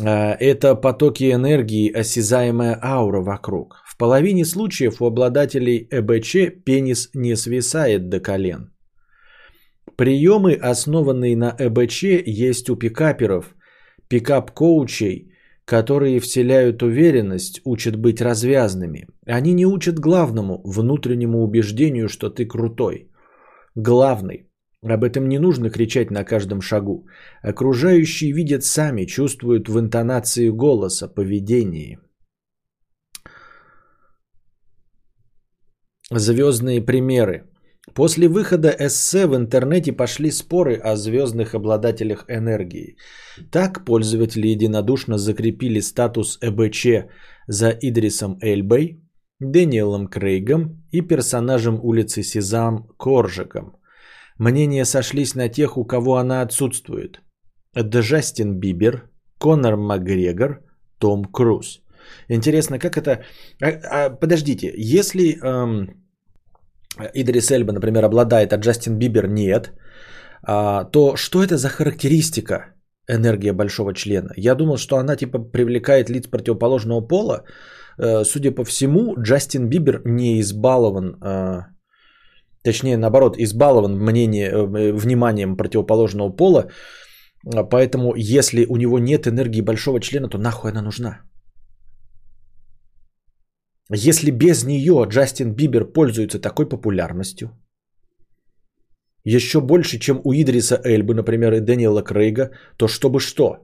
[0.00, 3.82] Э, это потоки энергии, осязаемая аура вокруг.
[3.86, 8.72] В половине случаев у обладателей ЭБЧ пенис не свисает до колен.
[9.96, 13.56] Приемы, основанные на ЭБЧ, есть у пикаперов,
[14.08, 15.32] пикап-коучей,
[15.64, 19.06] которые вселяют уверенность, учат быть развязными.
[19.26, 23.10] Они не учат главному, внутреннему убеждению, что ты крутой.
[23.74, 24.47] Главный.
[24.82, 27.06] Об этом не нужно кричать на каждом шагу.
[27.42, 31.98] Окружающие видят сами, чувствуют в интонации голоса, поведении.
[36.10, 37.44] Звездные примеры.
[37.94, 42.96] После выхода эссе в интернете пошли споры о звездных обладателях энергии.
[43.50, 47.08] Так пользователи единодушно закрепили статус ЭБЧ
[47.48, 49.02] за Идрисом Эльбой,
[49.40, 53.77] Дэниелом Крейгом и персонажем улицы Сезам Коржиком.
[54.38, 57.20] Мнения сошлись на тех, у кого она отсутствует.
[57.76, 60.60] Джастин Бибер, Конор Макгрегор,
[60.98, 61.82] Том Круз.
[62.28, 63.24] Интересно, как это...
[63.62, 65.88] А, а, подождите, если эм,
[67.14, 69.72] Идрис Эльба, например, обладает, а Джастин Бибер нет,
[70.42, 72.74] а, то что это за характеристика
[73.08, 74.32] энергия большого члена?
[74.36, 77.44] Я думал, что она типа привлекает лиц противоположного пола.
[78.00, 81.62] Э, судя по всему, Джастин Бибер не избалован, э,
[82.68, 86.70] точнее, наоборот, избалован мнение, э, вниманием противоположного пола.
[87.70, 91.20] Поэтому, если у него нет энергии большого члена, то нахуй она нужна?
[93.94, 97.48] Если без нее Джастин Бибер пользуется такой популярностью,
[99.24, 103.56] еще больше, чем у Идриса Эльбы, например, и Дэниела Крейга, то чтобы что?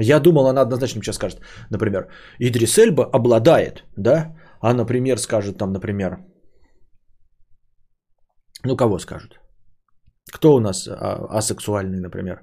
[0.00, 1.40] Я думал, она однозначно сейчас скажет,
[1.70, 2.08] например,
[2.38, 6.18] Идрис Эльба обладает, да, а, например, скажет там, например,
[8.64, 9.40] ну кого скажут?
[10.32, 12.42] Кто у нас а, асексуальный, например,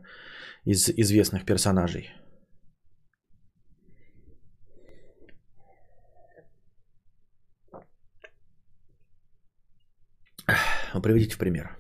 [0.66, 2.12] из известных персонажей?
[11.02, 11.78] Приведите в пример.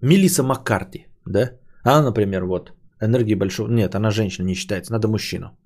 [0.00, 1.58] Мелиса Маккарти, да?
[1.84, 3.68] Она, например, вот, энергии большого...
[3.68, 5.56] Нет, она женщина не считается, надо мужчину.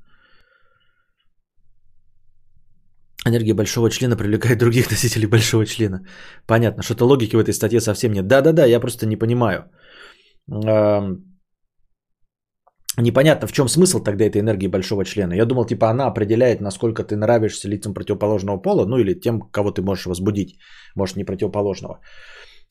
[3.26, 6.06] Энергия большого члена привлекает других носителей большого члена.
[6.46, 8.26] Понятно, что-то логики в этой статье совсем нет.
[8.26, 9.64] Да-да-да, я просто не понимаю.
[12.98, 15.34] Непонятно, в чем смысл тогда этой энергии большого члена.
[15.34, 19.70] Я думал, типа она определяет, насколько ты нравишься лицам противоположного пола, ну или тем, кого
[19.70, 20.58] ты можешь возбудить,
[20.94, 22.00] может не противоположного.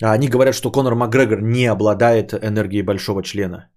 [0.01, 3.69] А они говорят, что Конор Макгрегор не обладает энергией большого члена.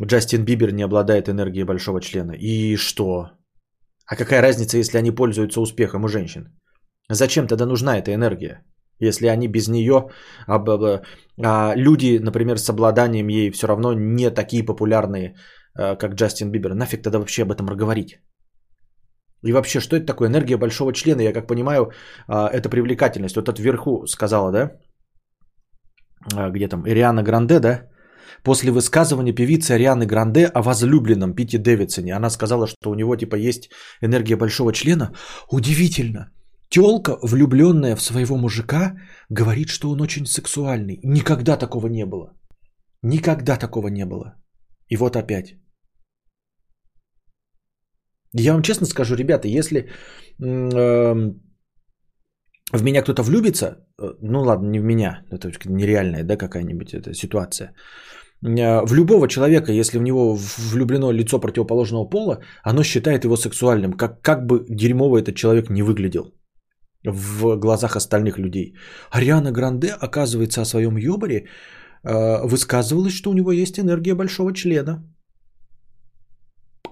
[0.00, 2.32] Джастин Бибер не обладает энергией большого члена.
[2.32, 3.35] И что?
[4.06, 6.48] А какая разница, если они пользуются успехом у женщин?
[7.08, 8.62] Зачем тогда нужна эта энергия?
[9.00, 10.08] Если они без нее,
[10.46, 10.58] а,
[11.44, 15.34] а люди, например, с обладанием ей все равно не такие популярные,
[15.74, 18.18] а, как Джастин Бибер, нафиг тогда вообще об этом говорить?
[19.44, 20.28] И вообще, что это такое?
[20.28, 21.90] Энергия большого члена, я как понимаю,
[22.28, 23.36] а, это привлекательность.
[23.36, 24.70] Вот это вверху сказала, да?
[26.34, 26.86] А, где там?
[26.86, 27.88] Ириана Гранде, да?
[28.42, 32.14] После высказывания певицы Арианы Гранде о возлюбленном Пите Дэвидсоне.
[32.16, 33.70] Она сказала, что у него типа есть
[34.02, 35.12] энергия большого члена.
[35.50, 36.30] Удивительно.
[36.68, 38.96] Телка, влюбленная в своего мужика,
[39.30, 41.00] говорит, что он очень сексуальный.
[41.02, 42.32] Никогда такого не было.
[43.02, 44.34] Никогда такого не было.
[44.88, 45.54] И вот опять.
[48.32, 49.88] Я вам честно скажу, ребята, если
[50.42, 51.32] э,
[52.72, 53.66] в меня кто-то влюбится,
[53.98, 57.72] э, ну ладно, не в меня, это нереальная, да, какая-нибудь эта ситуация.
[58.44, 60.36] Э, в любого человека, если в него
[60.72, 65.82] влюблено лицо противоположного пола, оно считает его сексуальным, как, как бы дерьмово этот человек не
[65.82, 66.34] выглядел
[67.04, 68.74] в глазах остальных людей.
[69.10, 71.46] Ариана Гранде, оказывается, о своем ёбаре
[72.02, 75.04] э, высказывалась, что у него есть энергия большого члена.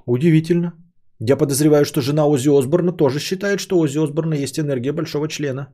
[0.06, 0.72] Удивительно.
[1.20, 5.72] Я подозреваю, что жена Ози Осборна тоже считает, что Ози Осборна есть энергия большого члена.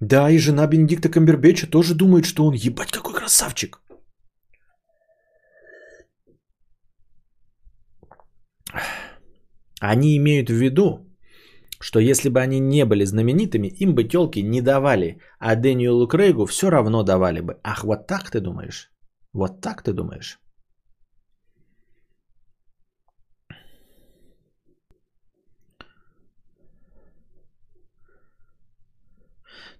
[0.00, 3.80] Да, и жена Бенедикта Камбербеча тоже думает, что он ебать какой красавчик.
[9.80, 10.98] Они имеют в виду,
[11.80, 16.46] что если бы они не были знаменитыми, им бы телки не давали, а Дэниелу Крейгу
[16.46, 17.60] все равно давали бы.
[17.62, 18.90] Ах, вот так ты думаешь?
[19.32, 20.38] Вот так ты думаешь?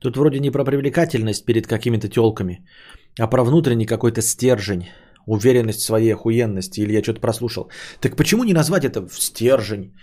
[0.04, 2.58] Тут вроде не про привлекательность перед какими-то телками,
[3.18, 4.88] а про внутренний какой-то стержень,
[5.26, 6.80] уверенность в своей охуенности.
[6.80, 7.70] Или я что-то прослушал.
[8.00, 9.94] Так почему не назвать это стержень,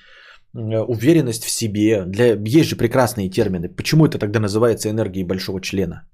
[0.55, 2.05] э, уверенность в себе?
[2.07, 2.33] Для...
[2.33, 3.69] Есть же прекрасные термины.
[3.69, 6.07] Почему это тогда называется энергией большого члена?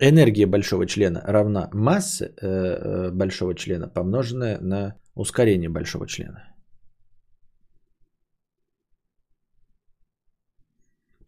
[0.00, 6.47] Энергия большого члена равна масса э, э, большого члена, помноженная на ускорение большого члена.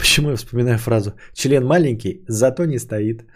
[0.00, 3.26] Почему я вспоминаю фразу «член маленький, зато не стоит».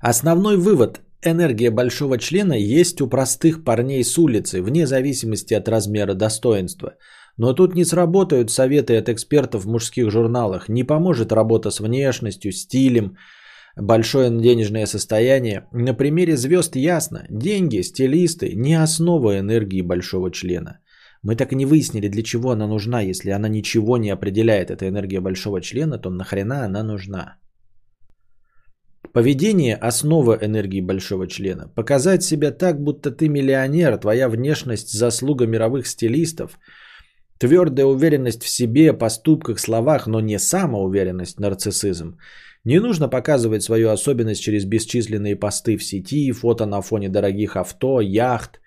[0.00, 6.14] Основной вывод Энергия большого члена есть у простых парней с улицы, вне зависимости от размера
[6.14, 6.94] достоинства.
[7.36, 12.52] Но тут не сработают советы от экспертов в мужских журналах, не поможет работа с внешностью,
[12.52, 13.16] стилем,
[13.76, 15.66] большое денежное состояние.
[15.72, 20.80] На примере звезд ясно, деньги, стилисты не основа энергии большого члена.
[21.22, 23.02] Мы так и не выяснили, для чего она нужна.
[23.02, 27.36] Если она ничего не определяет, эта энергия большого члена, то нахрена она нужна?
[29.12, 31.68] Поведение– основа энергии большого члена.
[31.74, 36.58] Показать себя так, будто ты миллионер, твоя внешность– заслуга мировых стилистов.
[37.38, 42.18] Твердая уверенность в себе, поступках, словах, но не самоуверенность, нарциссизм.
[42.64, 48.00] Не нужно показывать свою особенность через бесчисленные посты в сети, фото на фоне дорогих авто,
[48.00, 48.60] яхт.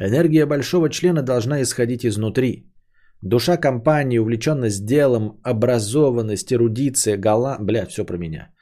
[0.00, 2.72] Энергия большого члена должна исходить изнутри.
[3.20, 7.58] Душа компании, увлеченность делом, образованность, эрудиция, гала...
[7.60, 8.53] Бля, все про меня.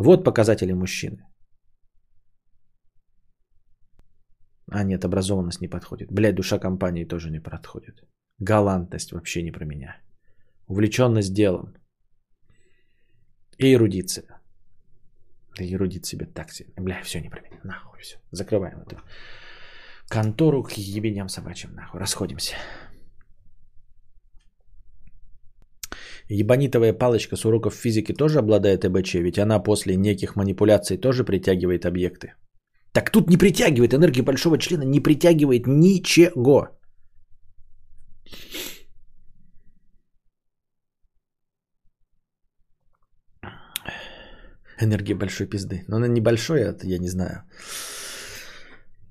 [0.00, 1.18] Вот показатели мужчины.
[4.72, 6.10] А нет, образованность не подходит.
[6.10, 8.02] Блядь, душа компании тоже не подходит.
[8.38, 10.00] Галантность вообще не про меня.
[10.68, 11.74] Увлеченность делом.
[13.58, 14.40] И эрудиция.
[15.58, 16.72] Да эрудит себе так себе.
[16.78, 17.60] Бля, все не про меня.
[17.64, 18.16] Нахуй все.
[18.32, 18.96] Закрываем эту
[20.08, 21.74] контору к ебеням собачьим.
[21.74, 22.00] Нахуй.
[22.00, 22.54] Расходимся.
[26.32, 31.84] Ебанитовая палочка с уроков физики тоже обладает ЭБЧ, ведь она после неких манипуляций тоже притягивает
[31.84, 32.34] объекты.
[32.92, 36.68] Так тут не притягивает, энергия большого члена не притягивает ничего.
[44.80, 45.84] Энергия большой пизды.
[45.88, 47.42] Но она небольшой, это я не знаю.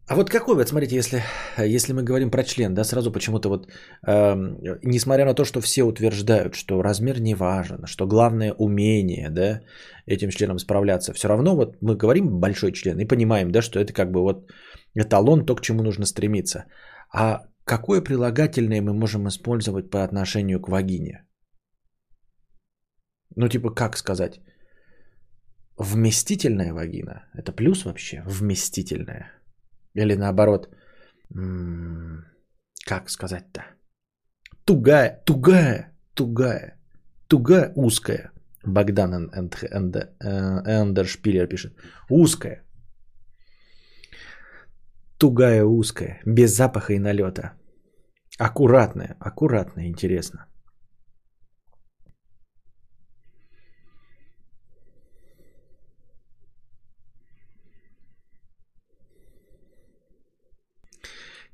[0.10, 1.22] А вот какой вот, смотрите, если,
[1.57, 3.68] если мы говорим про член, да, сразу почему-то вот,
[4.07, 4.36] э,
[4.84, 9.61] несмотря на то, что все утверждают, что размер не важен, что главное умение, да,
[10.07, 13.94] этим членом справляться, все равно вот мы говорим большой член и понимаем, да, что это
[13.94, 14.52] как бы вот
[14.95, 16.65] эталон, то, к чему нужно стремиться.
[17.14, 21.23] А какое прилагательное мы можем использовать по отношению к вагине?
[23.36, 24.40] Ну, типа, как сказать?
[25.77, 27.30] Вместительная вагина.
[27.36, 28.23] Это плюс вообще?
[28.26, 29.39] Вместительная.
[29.94, 30.70] Или наоборот,
[32.86, 33.61] как сказать-то?
[34.66, 36.78] Тугая, тугая, тугая,
[37.28, 38.32] тугая, узкая.
[38.66, 39.30] Богдан
[40.74, 41.74] Эндершпилер пишет.
[42.10, 42.64] Узкая.
[45.18, 47.53] Тугая, узкая, без запаха и налета.
[48.38, 50.45] Аккуратная, аккуратная, интересно.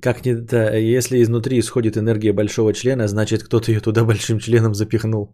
[0.05, 4.75] Как не да, если изнутри исходит энергия большого члена, значит кто-то ее туда большим членом
[4.75, 5.33] запихнул.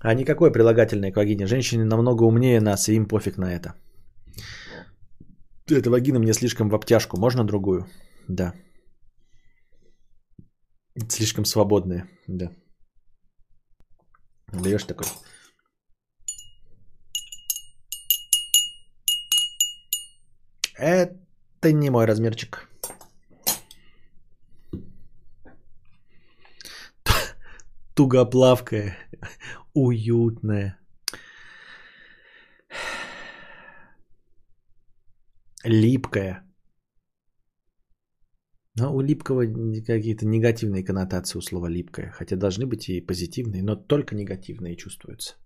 [0.00, 1.46] А никакое прилагательное к вагине.
[1.46, 3.72] Женщины намного умнее нас, и им пофиг на это.
[5.70, 7.18] Эта вагина мне слишком в обтяжку.
[7.18, 7.86] Можно другую?
[8.28, 8.52] Да.
[11.08, 12.10] Слишком свободная.
[12.28, 12.50] Да.
[14.52, 15.06] Даешь такой.
[20.76, 21.21] Это
[21.70, 22.68] не мой размерчик.
[27.94, 28.96] Тугоплавкая,
[29.74, 30.78] уютная.
[35.64, 36.42] Липкая.
[38.74, 39.44] Но у липкого
[39.86, 42.10] какие-то негативные коннотации у слова липкая.
[42.10, 45.36] Хотя должны быть и позитивные, но только негативные чувствуются.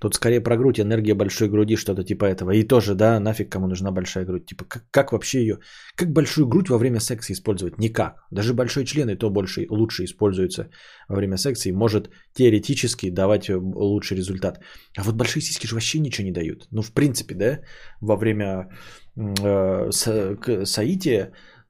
[0.00, 2.52] Тут скорее про грудь, энергия большой груди, что-то типа этого.
[2.52, 4.46] И тоже, да, нафиг кому нужна большая грудь.
[4.46, 5.58] Типа, как, как вообще ее...
[5.94, 7.78] Как большую грудь во время секса использовать?
[7.78, 8.14] Никак.
[8.30, 10.70] Даже большой член и то больше, лучше используется
[11.08, 14.60] во время секса и может теоретически давать лучший результат.
[14.96, 16.66] А вот большие сиськи же вообще ничего не дают.
[16.70, 17.60] Ну, в принципе, да,
[18.00, 18.70] во время
[19.16, 20.36] э, со,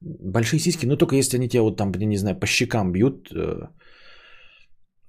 [0.00, 3.66] большие сиськи, ну, только если они тебя вот там, не знаю, по щекам бьют, э,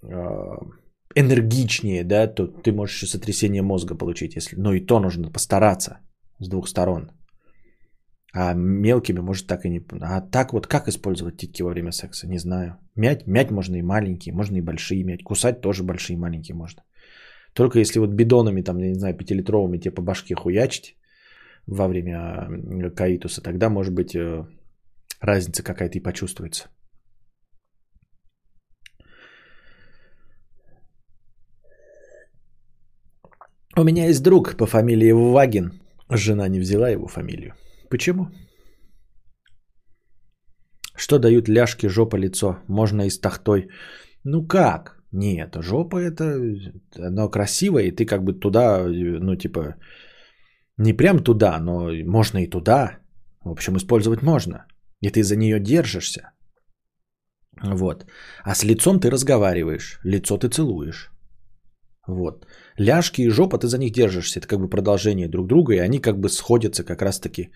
[0.03, 0.57] э,
[1.15, 5.99] энергичнее, да, то ты можешь еще сотрясение мозга получить, если, но и то нужно постараться
[6.39, 7.11] с двух сторон.
[8.33, 9.81] А мелкими может так и не...
[10.01, 12.27] А так вот как использовать титьки во время секса?
[12.27, 12.77] Не знаю.
[12.95, 15.23] Мять, мять можно и маленькие, можно и большие мять.
[15.23, 16.83] Кусать тоже большие и маленькие можно.
[17.53, 20.95] Только если вот бидонами, там, я не знаю, пятилитровыми тебе по башке хуячить
[21.67, 22.47] во время
[22.95, 24.45] каитуса, тогда, может быть, э,
[25.19, 26.69] разница какая-то и почувствуется.
[33.77, 35.71] У меня есть друг по фамилии Вагин.
[36.09, 37.53] Жена не взяла его фамилию.
[37.89, 38.27] Почему?
[40.95, 42.57] Что дают ляжки, жопа, лицо?
[42.67, 43.69] Можно и с тахтой.
[44.25, 45.01] Ну как?
[45.13, 46.39] Нет, жопа это,
[46.97, 49.75] оно красивое, и ты как бы туда, ну типа,
[50.77, 52.97] не прям туда, но можно и туда.
[53.43, 54.65] В общем, использовать можно.
[55.01, 56.31] И ты за нее держишься.
[57.63, 58.05] Вот.
[58.43, 61.09] А с лицом ты разговариваешь, лицо ты целуешь.
[62.07, 62.45] Вот.
[62.77, 64.39] Ляжки и жопа, ты за них держишься.
[64.39, 67.51] Это как бы продолжение друг друга, и они как бы сходятся как раз-таки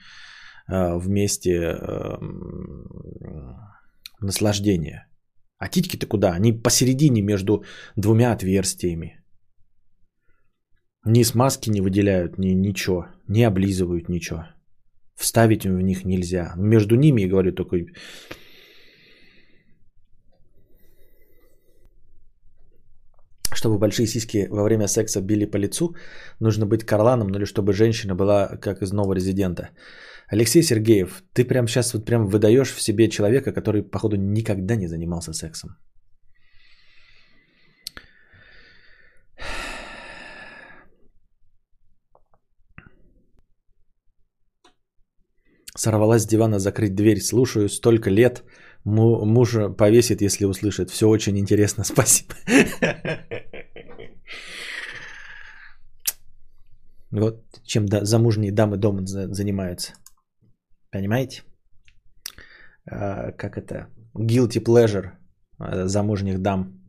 [0.67, 2.17] э, вместе э,
[4.21, 5.07] наслаждения.
[5.57, 6.33] А титьки-то куда?
[6.33, 7.63] Они посередине между
[7.95, 9.23] двумя отверстиями.
[11.05, 13.05] Ни смазки не выделяют, ни ничего.
[13.27, 14.47] Не облизывают ничего.
[15.15, 16.53] Вставить в них нельзя.
[16.57, 17.77] Между ними, я говорю, только
[23.55, 25.95] чтобы большие сиськи во время секса били по лицу,
[26.39, 29.69] нужно быть карланом, ну или чтобы женщина была как из нового резидента.
[30.27, 34.87] Алексей Сергеев, ты прям сейчас вот прям выдаешь в себе человека, который, походу, никогда не
[34.87, 35.69] занимался сексом.
[45.77, 47.21] Сорвалась с дивана закрыть дверь.
[47.21, 48.43] Слушаю столько лет.
[48.85, 50.89] Мужа повесит, если услышит.
[50.89, 51.83] Все очень интересно.
[51.85, 52.33] Спасибо.
[57.15, 59.93] Вот чем да, замужние дамы дома занимаются.
[60.91, 61.43] Понимаете?
[62.91, 63.87] А, как это?
[64.13, 65.11] Guilty pleasure
[65.57, 66.81] а, замужних дам.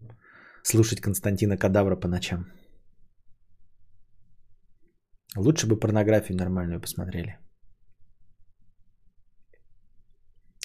[0.64, 2.46] Слушать Константина Кадавра по ночам.
[5.36, 7.38] Лучше бы порнографию нормальную посмотрели.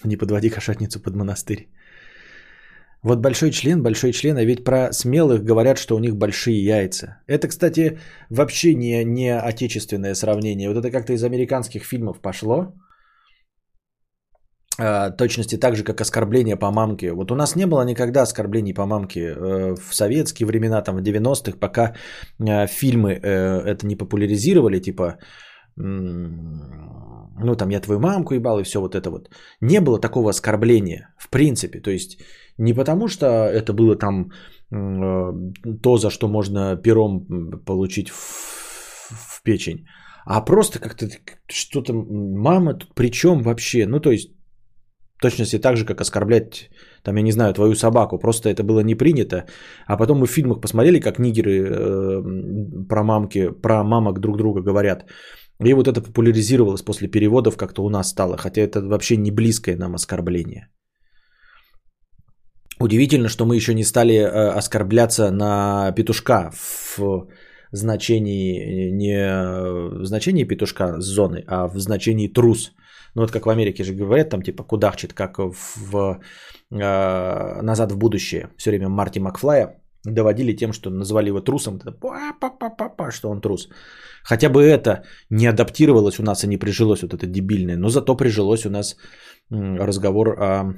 [0.03, 1.69] Не подводи кошатницу под монастырь.
[3.03, 7.17] Вот большой член, большой член, а ведь про смелых говорят, что у них большие яйца.
[7.27, 7.99] Это, кстати,
[8.29, 10.69] вообще не, не отечественное сравнение.
[10.69, 12.73] Вот это как-то из американских фильмов пошло.
[14.77, 17.11] А, точности так же, как оскорбление по мамке.
[17.13, 21.01] Вот у нас не было никогда оскорблений по мамке э, в советские времена, там в
[21.01, 21.93] 90-х, пока
[22.39, 25.17] э, фильмы э, это не популяризировали, типа,
[25.77, 29.29] ну там я твою мамку ебал и все вот это вот.
[29.61, 31.79] Не было такого оскорбления, в принципе.
[31.79, 32.19] То есть
[32.57, 34.31] не потому, что это было там
[34.69, 37.25] то, за что можно пером
[37.65, 39.85] получить в, в печень,
[40.25, 41.07] а просто как-то
[41.47, 43.85] что-то, мама тут при чем вообще?
[43.87, 44.31] Ну то есть
[45.21, 46.69] точности так же, как оскорблять,
[47.03, 48.19] там, я не знаю, твою собаку.
[48.19, 49.45] Просто это было не принято.
[49.87, 54.61] А потом мы в фильмах посмотрели, как нигеры э, про мамки, про мамок друг друга
[54.61, 55.05] говорят.
[55.63, 58.35] И вот это популяризировалось после переводов, как-то у нас стало.
[58.37, 60.67] Хотя это вообще не близкое нам оскорбление.
[62.81, 66.51] Удивительно, что мы еще не стали э, оскорбляться на петушка
[66.97, 67.27] в
[67.71, 72.71] значении не в значении петушка с зоны, а в значении трус.
[73.15, 76.19] Ну вот как в Америке же говорят, там типа кудахчет, как в,
[76.71, 78.49] э, «Назад в будущее».
[78.57, 81.79] Все время Марти Макфлая доводили тем, что называли его трусом,
[83.11, 83.69] что он трус.
[84.23, 87.77] Хотя бы это не адаптировалось у нас и не прижилось, вот это дебильное.
[87.77, 88.97] Но зато прижилось у нас
[89.49, 90.73] разговор о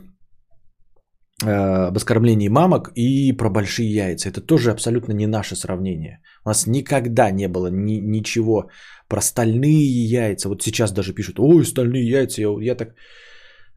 [1.44, 4.30] об оскорблении мамок и про большие яйца.
[4.30, 6.20] Это тоже абсолютно не наше сравнение.
[6.46, 8.70] У нас никогда не было ни, ничего
[9.08, 10.50] про стальные яйца.
[10.50, 12.42] Вот сейчас даже пишут, ой, стальные яйца.
[12.42, 12.96] Я, я так...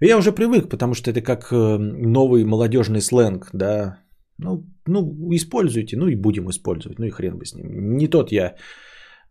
[0.00, 3.98] Я уже привык, потому что это как э, новый молодежный сленг, да.
[4.38, 7.96] Ну, ну, используйте, ну и будем использовать, ну и хрен бы с ним.
[7.96, 8.56] Не тот я,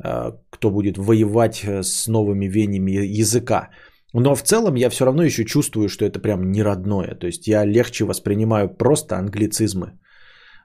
[0.03, 3.69] э, кто будет воевать э, с новыми веяниями языка.
[4.17, 7.15] Но в целом я все равно еще чувствую, что это прям не родное.
[7.15, 9.99] То есть я легче воспринимаю просто англицизмы.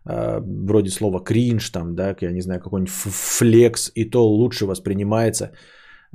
[0.08, 5.50] Э, вроде слова кринж, там, да, я не знаю, какой-нибудь флекс, и то лучше воспринимается,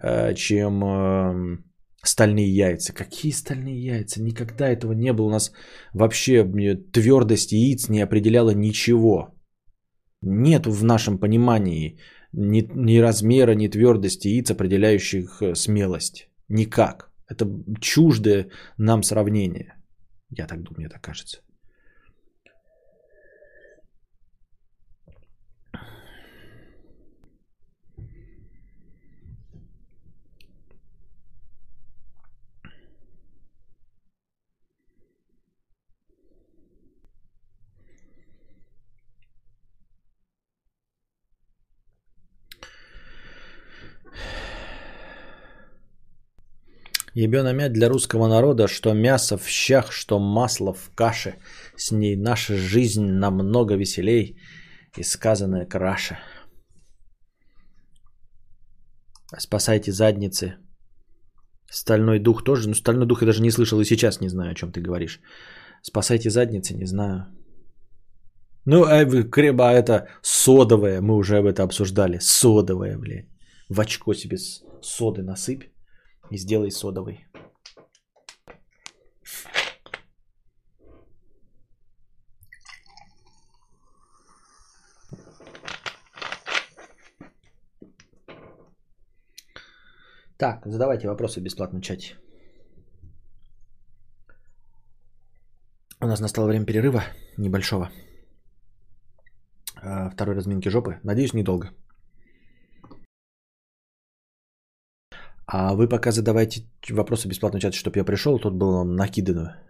[0.01, 1.65] э, чем эм,
[2.03, 2.93] стальные яйца.
[2.93, 4.21] Какие стальные яйца?
[4.21, 5.27] Никогда этого не было.
[5.27, 5.51] У нас
[5.93, 6.45] вообще
[6.93, 9.35] твердость яиц не определяла ничего.
[10.21, 11.99] Нет в нашем понимании
[12.31, 16.29] ни, ни размера, ни твердости яиц, определяющих э, смелость.
[16.47, 17.14] Никак.
[17.27, 17.47] Это
[17.79, 19.73] чуждое нам сравнение.
[20.29, 21.41] Я так думаю, мне так кажется.
[47.17, 51.35] Ебена мять для русского народа, что мясо в щах, что масло в каше.
[51.77, 54.37] С ней наша жизнь намного веселей
[54.97, 56.17] и сказанное краше.
[59.39, 60.55] Спасайте задницы.
[61.71, 62.67] Стальной дух тоже.
[62.67, 65.21] Ну, стальной дух я даже не слышал и сейчас не знаю, о чем ты говоришь.
[65.83, 67.27] Спасайте задницы, не знаю.
[68.65, 72.19] Ну, э, креба это содовое, мы уже об это обсуждали.
[72.19, 73.29] Содовое, блядь.
[73.69, 74.37] В очко себе
[74.81, 75.74] соды насыпь
[76.29, 77.25] и сделай содовый.
[90.37, 91.43] Так, задавайте вопросы в
[91.81, 92.15] чате.
[96.01, 97.03] У нас настало время перерыва
[97.37, 97.89] небольшого.
[99.77, 100.99] А, второй разминки жопы.
[101.03, 101.71] Надеюсь, недолго.
[105.47, 109.61] А вы пока задавайте вопросы бесплатно в чате, чтобы я пришел, тут было накидано.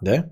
[0.00, 0.30] Да?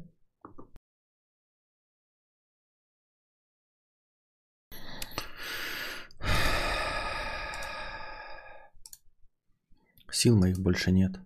[10.10, 11.20] Сил моих больше нет.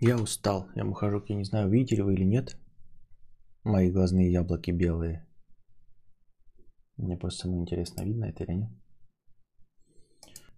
[0.00, 0.68] Я устал.
[0.74, 2.56] Я ухожу, я не знаю, видите ли вы или нет.
[3.64, 5.26] Мои глазные яблоки белые.
[6.98, 8.70] Мне просто самое интересно, видно это или нет.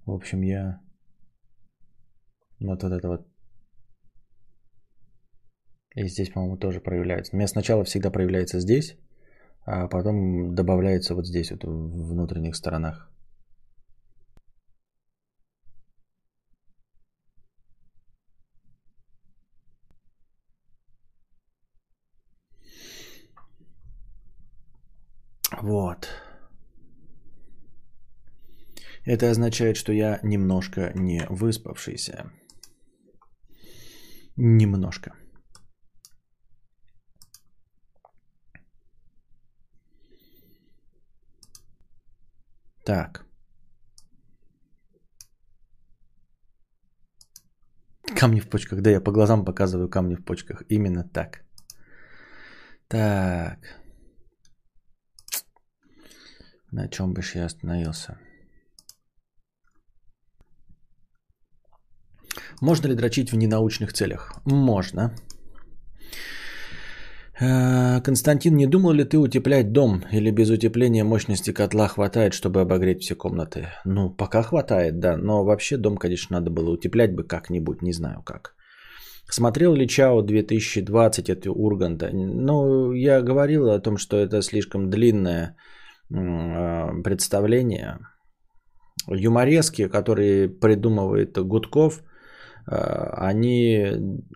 [0.04, 0.80] В общем, я...
[2.60, 3.28] Вот, вот это вот.
[5.94, 7.32] И здесь, по-моему, тоже проявляется.
[7.32, 8.98] У меня сначала всегда проявляется здесь,
[9.64, 13.10] а потом добавляется вот здесь, вот в внутренних сторонах.
[25.62, 26.08] Вот.
[29.06, 32.32] Это означает, что я немножко не выспавшийся.
[34.36, 35.10] Немножко.
[42.84, 43.24] Так.
[48.20, 48.80] Камни в почках.
[48.82, 50.62] Да, я по глазам показываю камни в почках.
[50.68, 51.44] Именно так.
[52.88, 53.58] Так.
[56.72, 58.18] На чем бы я остановился?
[62.60, 64.34] Можно ли дрочить в ненаучных целях?
[64.44, 65.12] Можно.
[67.38, 72.60] Э, Константин, не думал ли ты утеплять дом или без утепления мощности котла хватает, чтобы
[72.60, 73.68] обогреть все комнаты?
[73.84, 78.22] Ну, пока хватает, да, но вообще дом, конечно, надо было утеплять бы как-нибудь, не знаю
[78.22, 78.54] как.
[79.28, 82.10] Смотрел ли Чао 2020 это Урганта?
[82.12, 85.56] Ну, я говорил о том, что это слишком длинное
[86.10, 87.98] э, представление.
[89.08, 92.02] Юморески, которые придумывает Гудков,
[92.66, 93.86] они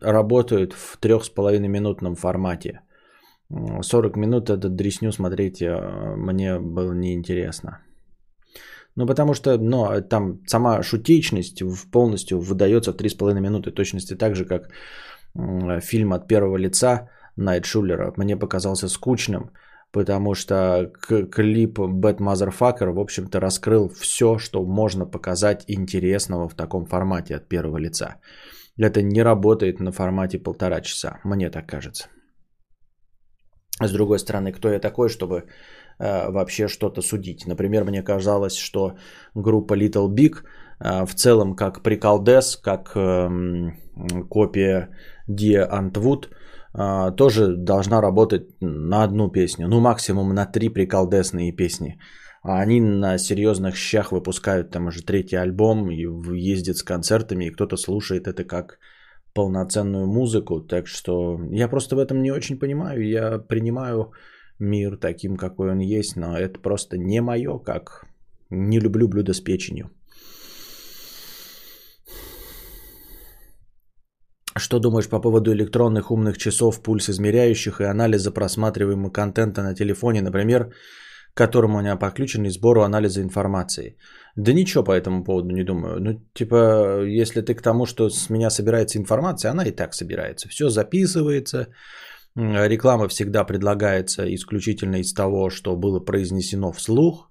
[0.00, 2.80] работают в трех с половиной минутном формате.
[3.82, 7.80] 40 минут этот дресню смотреть э, мне было неинтересно.
[8.96, 14.44] Ну, потому что ну, там сама шутечность полностью выдается в 3,5 минуты, точности так же,
[14.44, 14.70] как
[15.82, 19.50] фильм от первого лица Найт Шулера мне показался скучным,
[19.92, 20.92] потому что
[21.32, 27.48] клип Bad Motherfucker, в общем-то, раскрыл все, что можно показать интересного в таком формате от
[27.48, 28.16] первого лица.
[28.78, 32.08] Это не работает на формате полтора часа, мне так кажется.
[33.82, 35.44] С другой стороны, кто я такой, чтобы
[35.98, 37.46] э, вообще что-то судить?
[37.46, 38.96] Например, мне казалось, что
[39.34, 40.44] группа Little Big
[40.80, 43.28] э, в целом как приколдес, как э,
[44.28, 44.90] копия
[45.28, 46.28] Die Antwood,
[46.72, 51.98] тоже должна работать на одну песню, ну максимум на три приколдесные песни.
[52.42, 56.06] А они на серьезных щах выпускают там уже третий альбом и
[56.38, 58.78] ездят с концертами, и кто-то слушает это как
[59.34, 60.60] полноценную музыку.
[60.60, 63.06] Так что я просто в этом не очень понимаю.
[63.06, 64.12] Я принимаю
[64.58, 68.06] мир таким, какой он есть, но это просто не мое, как
[68.48, 69.90] не люблю блюдо с печенью.
[74.56, 80.22] Что думаешь по поводу электронных умных часов, пульс измеряющих и анализа просматриваемого контента на телефоне,
[80.22, 80.72] например,
[81.34, 83.96] к которому меня подключены сбору анализа информации?
[84.36, 86.00] Да ничего по этому поводу не думаю.
[86.00, 90.48] Ну, типа, если ты к тому, что с меня собирается информация, она и так собирается.
[90.48, 91.68] Все записывается.
[92.36, 97.30] Реклама всегда предлагается исключительно из того, что было произнесено вслух.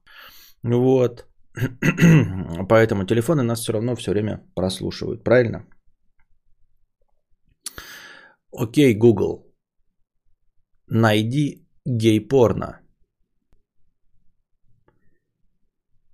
[0.63, 1.25] Вот.
[2.69, 5.23] Поэтому телефоны нас все равно все время прослушивают.
[5.23, 5.65] Правильно?
[8.51, 9.45] Окей, Google.
[10.87, 12.81] Найди гей-порно.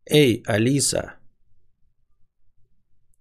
[0.06, 1.16] Эй, Алиса,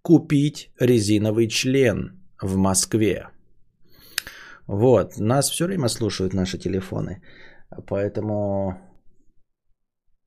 [0.02, 3.30] купить резиновый член в Москве.
[4.66, 7.22] Вот, нас все время слушают наши телефоны,
[7.86, 8.78] поэтому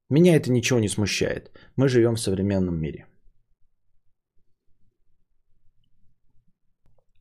[0.10, 1.52] меня это ничего не смущает.
[1.76, 3.06] Мы живем в современном мире.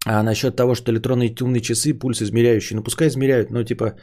[0.07, 3.95] А насчет того, что электронные умные часы, пульс измеряющие, ну пускай измеряют, но типа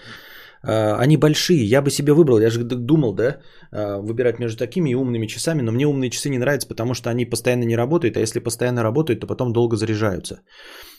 [0.61, 1.63] а, они большие.
[1.63, 3.37] Я бы себе выбрал, я же думал, да,
[3.71, 7.09] а, выбирать между такими и умными часами, но мне умные часы не нравятся, потому что
[7.09, 10.41] они постоянно не работают, а если постоянно работают, то потом долго заряжаются.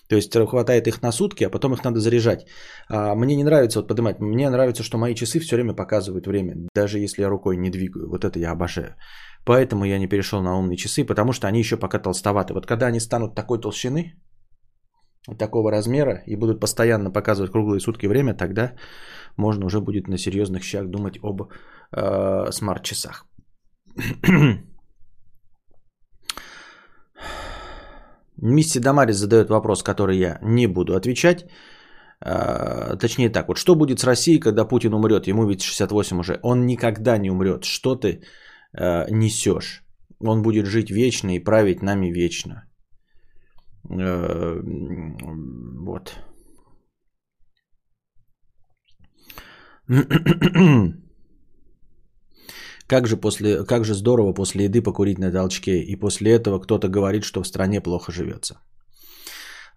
[0.09, 2.47] То есть хватает их на сутки, а потом их надо заряжать.
[2.89, 4.21] А мне не нравится вот поднимать.
[4.21, 8.09] Мне нравится, что мои часы все время показывают время, даже если я рукой не двигаю.
[8.11, 8.97] Вот это я обожаю.
[9.47, 12.53] Поэтому я не перешел на умные часы, потому что они еще пока толстоваты.
[12.53, 14.15] Вот когда они станут такой толщины,
[15.39, 18.73] такого размера и будут постоянно показывать круглые сутки время, тогда
[19.37, 23.27] можно уже будет на серьезных щах думать об э, смарт-часах.
[28.37, 31.47] Мисси Дамарис задает вопрос, который я не буду отвечать.
[32.25, 35.27] Э, точнее так, вот что будет с Россией, когда Путин умрет?
[35.27, 36.39] Ему ведь 68 уже.
[36.43, 37.65] Он никогда не умрет.
[37.65, 38.21] Что ты
[38.77, 39.83] э, несешь?
[40.21, 42.65] Он будет жить вечно и править нами вечно.
[43.90, 44.61] Э,
[45.86, 46.16] вот.
[52.86, 56.89] Как же, после, как же здорово после еды покурить на толчке, и после этого кто-то
[56.89, 58.61] говорит, что в стране плохо живется.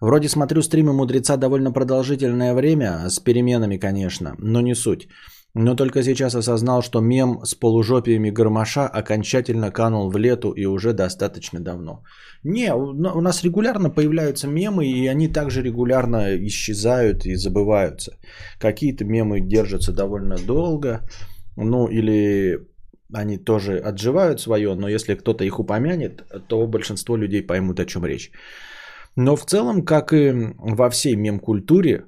[0.02, 5.08] Вроде смотрю стримы мудреца довольно продолжительное время, с переменами, конечно, но не суть.
[5.60, 10.94] Но только сейчас осознал, что мем с полужопиями гармоша окончательно канул в лету и уже
[10.94, 12.04] достаточно давно.
[12.44, 18.12] Не, у нас регулярно появляются мемы, и они также регулярно исчезают и забываются.
[18.60, 21.02] Какие-то мемы держатся довольно долго,
[21.56, 22.60] ну или
[23.12, 28.06] они тоже отживают свое, но если кто-то их упомянет, то большинство людей поймут, о чем
[28.06, 28.32] речь.
[29.16, 32.06] Но в целом, как и во всей мем-культуре,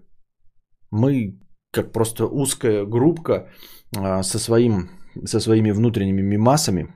[0.92, 1.40] мы,
[1.72, 3.50] как просто узкая группка
[3.98, 4.90] а, со, своим,
[5.26, 6.88] со своими внутренними мимасами,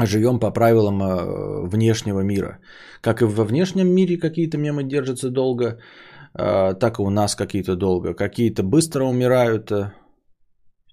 [0.00, 2.58] живем по правилам а, внешнего мира.
[3.00, 5.80] Как и во внешнем мире какие-то мемы держатся долго,
[6.34, 8.14] а, так и у нас какие-то долго.
[8.14, 9.72] Какие-то быстро умирают,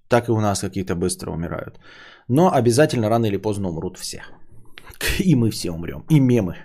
[0.08, 1.80] так и у нас какие-то быстро умирают.
[2.28, 4.24] Но обязательно рано или поздно умрут все.
[5.20, 6.06] И мы все умрем.
[6.10, 6.56] И мемы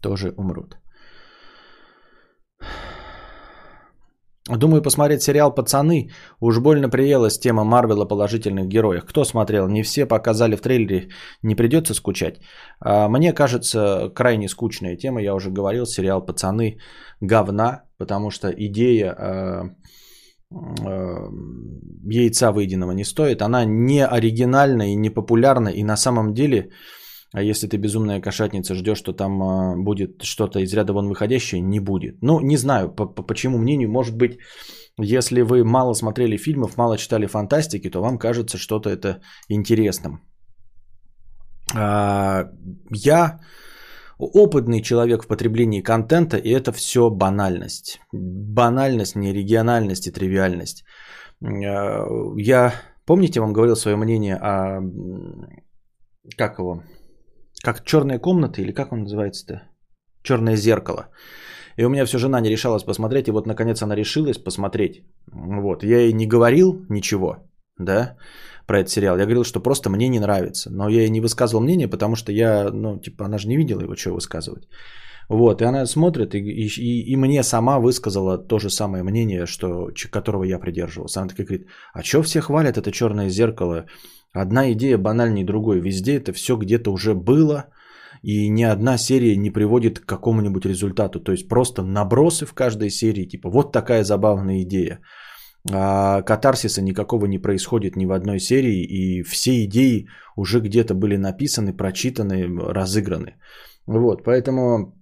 [0.00, 0.81] тоже умрут.
[4.50, 6.10] Думаю, посмотреть сериал «Пацаны».
[6.40, 9.04] Уж больно приелась тема Марвела положительных героев.
[9.04, 9.68] Кто смотрел?
[9.68, 11.10] Не все показали в трейлере.
[11.42, 12.40] Не придется скучать.
[12.80, 15.22] А, мне кажется, крайне скучная тема.
[15.22, 16.78] Я уже говорил, сериал «Пацаны»
[17.20, 19.62] говна, потому что идея а,
[20.50, 21.30] а,
[22.10, 23.42] яйца выеденного не стоит.
[23.42, 25.68] Она не оригинальна и не популярна.
[25.68, 26.70] И на самом деле
[27.32, 31.60] а если ты безумная кошатница, ждешь, что там а, будет что-то из ряда вон выходящее,
[31.60, 32.22] не будет.
[32.22, 33.90] Ну, не знаю, по, по почему мнению.
[33.90, 34.38] Может быть,
[35.00, 40.20] если вы мало смотрели фильмов, мало читали фантастики, то вам кажется что-то это интересным.
[41.74, 42.50] А,
[42.90, 43.40] я
[44.18, 47.98] опытный человек в потреблении контента, и это все банальность.
[48.12, 50.84] Банальность, нерегиональность и тривиальность.
[51.42, 52.04] А,
[52.36, 52.74] я,
[53.06, 54.82] помните, вам говорил свое мнение о...
[56.36, 56.82] Как его?
[57.62, 59.62] Как черная комната или как он называется-то?
[60.22, 61.08] Черное зеркало.
[61.78, 65.02] И у меня все жена не решалась посмотреть, и вот наконец она решилась посмотреть.
[65.32, 67.36] Вот, я ей не говорил ничего,
[67.78, 68.16] да,
[68.66, 69.16] про этот сериал.
[69.16, 70.70] Я говорил, что просто мне не нравится.
[70.70, 73.80] Но я ей не высказывал мнение, потому что я, ну, типа, она же не видела
[73.80, 74.68] его, что высказывать.
[75.28, 79.88] Вот, и она смотрит, и, и, и мне сама высказала то же самое мнение, что,
[80.10, 81.20] которого я придерживался.
[81.20, 83.86] Она такая говорит, а что все хвалят это черное зеркало?
[84.32, 85.80] Одна идея банальнее другой.
[85.80, 87.66] Везде это все где-то уже было,
[88.22, 91.20] и ни одна серия не приводит к какому-нибудь результату.
[91.20, 95.00] То есть просто набросы в каждой серии, типа вот такая забавная идея.
[95.70, 101.16] А катарсиса никакого не происходит ни в одной серии, и все идеи уже где-то были
[101.16, 103.34] написаны, прочитаны, разыграны.
[103.86, 105.01] Вот, поэтому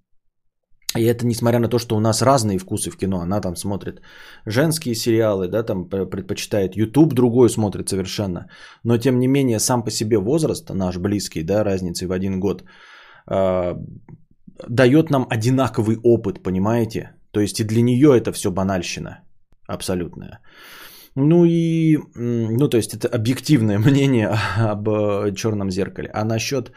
[0.97, 3.21] и это несмотря на то, что у нас разные вкусы в кино.
[3.21, 4.01] Она там смотрит
[4.47, 8.49] женские сериалы, да, там предпочитает YouTube, другой смотрит совершенно.
[8.85, 12.65] Но тем не менее, сам по себе возраст наш близкий, да, разницей в один год,
[13.31, 13.75] э,
[14.69, 17.15] дает нам одинаковый опыт, понимаете?
[17.31, 19.21] То есть и для нее это все банальщина
[19.69, 20.41] абсолютная.
[21.15, 26.11] Ну и, ну то есть это объективное мнение об э, черном зеркале.
[26.13, 26.73] А насчет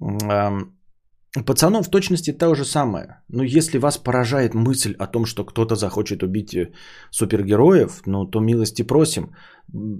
[0.00, 0.50] э,
[1.42, 3.22] Пацанов в точности то же самое.
[3.28, 6.72] Но если вас поражает мысль о том, что кто-то захочет убить э,
[7.10, 9.34] супергероев, ну то милости просим.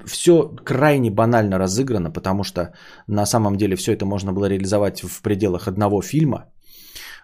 [0.06, 2.73] Все крайне банально разыграно, потому что
[3.09, 6.52] на самом деле все это можно было реализовать в пределах одного фильма.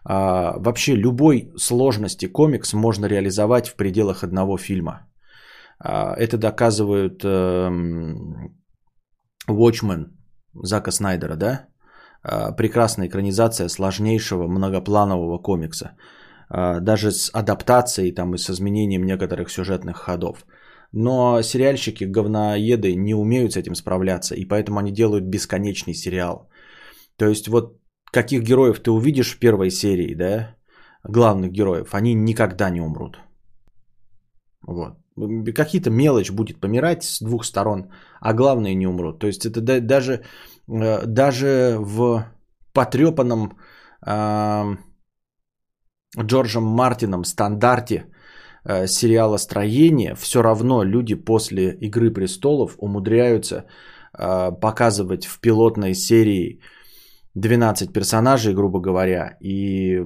[0.05, 5.07] А, вообще любой сложности комикс можно реализовать в пределах одного фильма.
[5.79, 7.71] А, это доказывают э,
[9.49, 10.07] Watchmen
[10.53, 11.70] Зака Снайдера, да?
[12.23, 15.97] А, прекрасная экранизация сложнейшего многопланового комикса.
[16.49, 20.45] А, даже с адаптацией там, и с изменением некоторых сюжетных ходов.
[20.93, 26.51] Но сериальщики, говноеды не умеют с этим справляться, и поэтому они делают бесконечный сериал.
[27.17, 27.81] То есть вот
[28.13, 30.57] каких героев ты увидишь в первой серии, да,
[31.05, 33.21] главных героев, они никогда не умрут.
[34.67, 34.95] Вот.
[35.55, 39.19] Какие-то мелочь будет помирать с двух сторон, а главные не умрут.
[39.19, 40.25] То есть это даже
[40.71, 42.25] даже в
[42.73, 43.59] потрепанном
[44.07, 44.77] э,
[46.19, 48.07] Джорджем Мартином стандарте
[48.65, 53.65] э, сериала «Строение» все равно люди после «Игры престолов» умудряются
[54.19, 56.61] э, показывать в пилотной серии
[57.35, 60.05] 12 персонажей, грубо говоря, и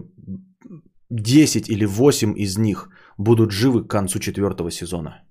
[1.11, 2.89] 10 или 8 из них
[3.19, 5.25] будут живы к концу четвертого сезона.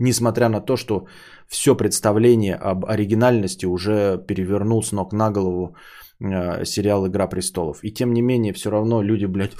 [0.00, 1.06] Несмотря на то, что
[1.46, 5.76] все представление об оригинальности уже перевернул с ног на голову
[6.20, 7.84] э, сериал «Игра престолов».
[7.84, 9.52] И тем не менее, все равно люди, блядь,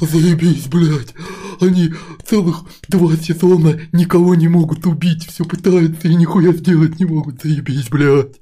[0.00, 1.14] заебись, блядь,
[1.60, 1.90] они
[2.24, 7.88] целых два сезона никого не могут убить, все пытаются и нихуя сделать не могут, заебись,
[7.88, 8.40] блядь.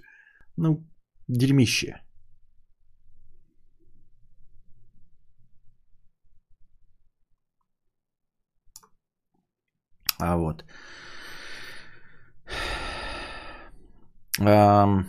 [0.56, 0.86] Ну,
[1.28, 2.00] дерьмище.
[10.18, 10.64] А вот.
[14.40, 15.06] Эм...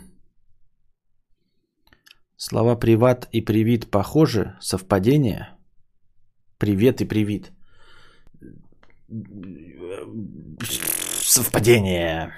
[2.38, 4.56] Слова приват и привит похожи?
[4.62, 5.58] Совпадение?
[6.58, 7.52] Привет и привит.
[11.22, 12.34] Совпадение.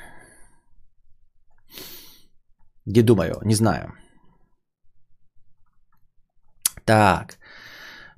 [2.86, 3.94] Не думаю, не знаю.
[6.86, 7.38] Так.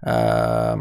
[0.02, 0.78] А,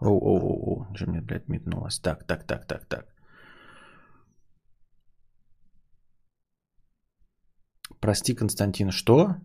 [0.00, 1.98] Оу, оу, оу, оу, что мне, блядь, метнулось?
[1.98, 3.06] Так, так, так, так, так.
[8.00, 9.36] Прости, Константин, что?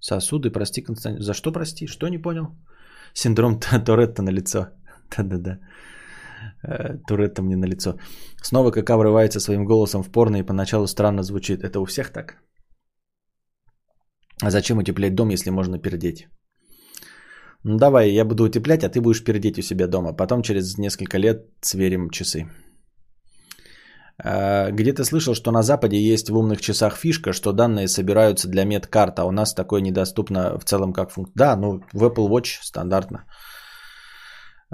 [0.00, 1.22] Сосуды, прости, Константин.
[1.22, 1.86] За что прости?
[1.86, 2.46] Что не понял?
[3.14, 4.58] Синдром Торетта на лицо.
[5.16, 5.58] Да-да-да.
[6.62, 7.98] Э, Туретта мне на лицо.
[8.42, 11.62] Снова КК врывается своим голосом в порно и поначалу странно звучит.
[11.62, 12.42] Это у всех так?
[14.42, 16.28] А зачем утеплять дом, если можно пердеть?
[17.64, 20.12] Ну давай, я буду утеплять, а ты будешь пердеть у себя дома.
[20.12, 22.46] Потом через несколько лет сверим часы.
[24.18, 28.64] А, Где-то слышал, что на Западе есть в умных часах фишка, что данные собираются для
[28.64, 31.34] медкарт, а у нас такое недоступно в целом как функция.
[31.36, 33.24] Да, ну в Apple Watch стандартно.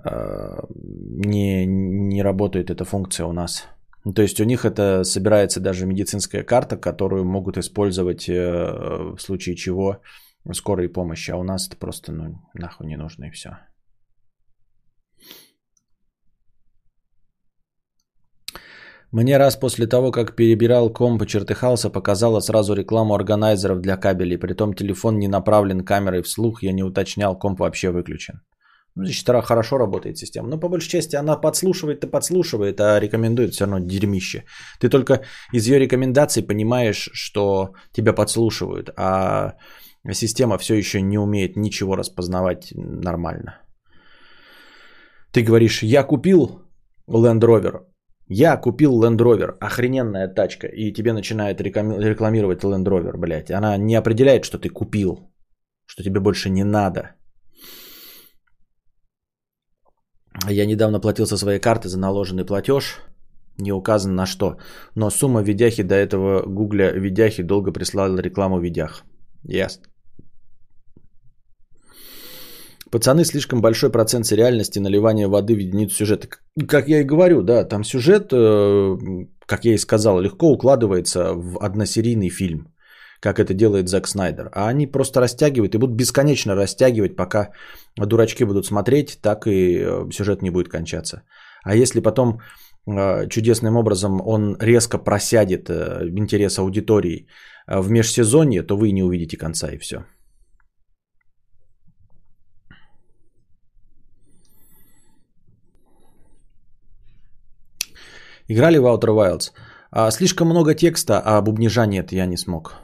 [0.02, 3.68] А, Не, не работает эта функция у нас.
[4.04, 9.18] Ну, То есть у них это собирается даже медицинская карта, которую могут использовать э, в
[9.18, 10.00] случае чего
[10.54, 13.50] скорой помощи, а у нас это просто ну, нахуй не нужно и все.
[19.12, 24.36] Мне раз после того, как перебирал комп и чертыхался, показала сразу рекламу органайзеров для кабелей.
[24.38, 28.42] Притом телефон не направлен камерой вслух, я не уточнял, комп вообще выключен.
[28.94, 30.48] Ну, значит, хорошо работает система.
[30.48, 34.44] Но по большей части она подслушивает-то подслушивает, а рекомендует все равно дерьмище.
[34.78, 35.22] Ты только
[35.54, 39.54] из ее рекомендаций понимаешь, что тебя подслушивают, а
[40.12, 43.60] система все еще не умеет ничего распознавать нормально.
[45.32, 46.62] Ты говоришь, я купил
[47.08, 47.84] Land Rover,
[48.28, 53.50] я купил Land Rover, охрененная тачка, и тебе начинает реками- рекламировать Land Rover, блядь.
[53.50, 55.30] Она не определяет, что ты купил,
[55.86, 57.14] что тебе больше не надо.
[60.48, 63.00] Я недавно платил со своей карты за наложенный платеж,
[63.58, 64.56] не указано на что,
[64.94, 69.04] но сумма видяхи до этого гугля видяхи долго прислала рекламу видях.
[69.44, 69.84] Ясно.
[72.90, 76.28] Пацаны, слишком большой процент сериальности наливания воды в единицу сюжета.
[76.68, 78.96] Как я и говорю, да, там сюжет, э,
[79.46, 82.72] как я и сказал, легко укладывается в односерийный фильм,
[83.20, 84.48] как это делает Зак Снайдер.
[84.52, 87.50] А они просто растягивают и будут бесконечно растягивать, пока
[87.96, 91.22] дурачки будут смотреть, так и э, сюжет не будет кончаться.
[91.64, 92.40] А если потом
[92.86, 97.26] э, чудесным образом он резко просядет интерес аудитории
[97.68, 100.04] в межсезонье, то вы не увидите конца и все.
[108.48, 109.52] Играли в Outer Wilds?
[109.90, 112.74] А, слишком много текста, а бубнижа нет, я не смог.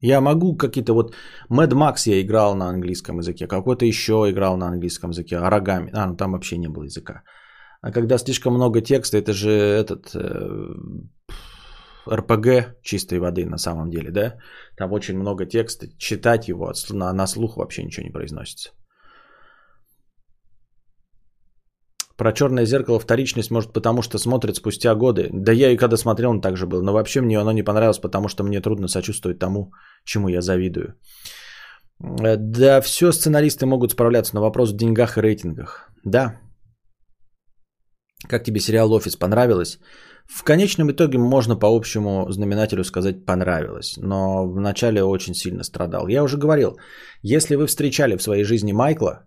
[0.00, 1.14] Я могу какие-то вот...
[1.50, 5.90] Mad Max я играл на английском языке, какой-то еще играл на английском языке, Арагами.
[5.94, 7.22] А, ну там вообще не было языка.
[7.80, 10.14] А когда слишком много текста, это же этот...
[12.10, 14.34] РПГ чистой воды на самом деле, да?
[14.76, 18.70] Там очень много текста, читать его на, на слух вообще ничего не произносится.
[22.16, 25.30] Про черное зеркало вторичность может потому, что смотрит спустя годы.
[25.32, 26.82] Да я и когда смотрел, он так же был.
[26.82, 29.72] Но вообще мне оно не понравилось, потому что мне трудно сочувствовать тому,
[30.04, 30.94] чему я завидую.
[32.00, 35.90] Э, Да, все сценаристы могут справляться, но вопрос в деньгах и рейтингах.
[36.04, 36.40] Да.
[38.28, 39.78] Как тебе сериал «Офис» понравилось?
[40.26, 46.08] В конечном итоге можно по общему знаменателю сказать понравилось, но вначале очень сильно страдал.
[46.08, 46.78] Я уже говорил,
[47.22, 49.26] если вы встречали в своей жизни Майкла,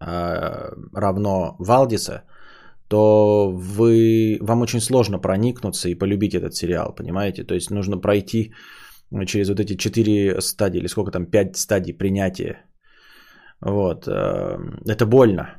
[0.00, 2.22] э, равно Валдиса,
[2.88, 7.44] то вы, вам очень сложно проникнуться и полюбить этот сериал, понимаете?
[7.44, 8.52] То есть нужно пройти
[9.26, 12.64] через вот эти четыре стадии, или сколько там, пять стадий принятия.
[13.60, 14.06] Вот.
[14.06, 15.56] э, Это больно.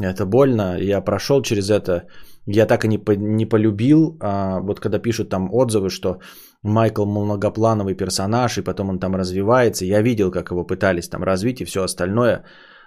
[0.00, 0.78] Это больно.
[0.78, 2.06] Я прошел через это.
[2.46, 4.16] Я так и не, по- не полюбил.
[4.20, 6.18] А вот когда пишут там отзывы, что
[6.62, 9.84] Майкл многоплановый персонаж, и потом он там развивается.
[9.84, 12.44] Я видел, как его пытались там развить и все остальное.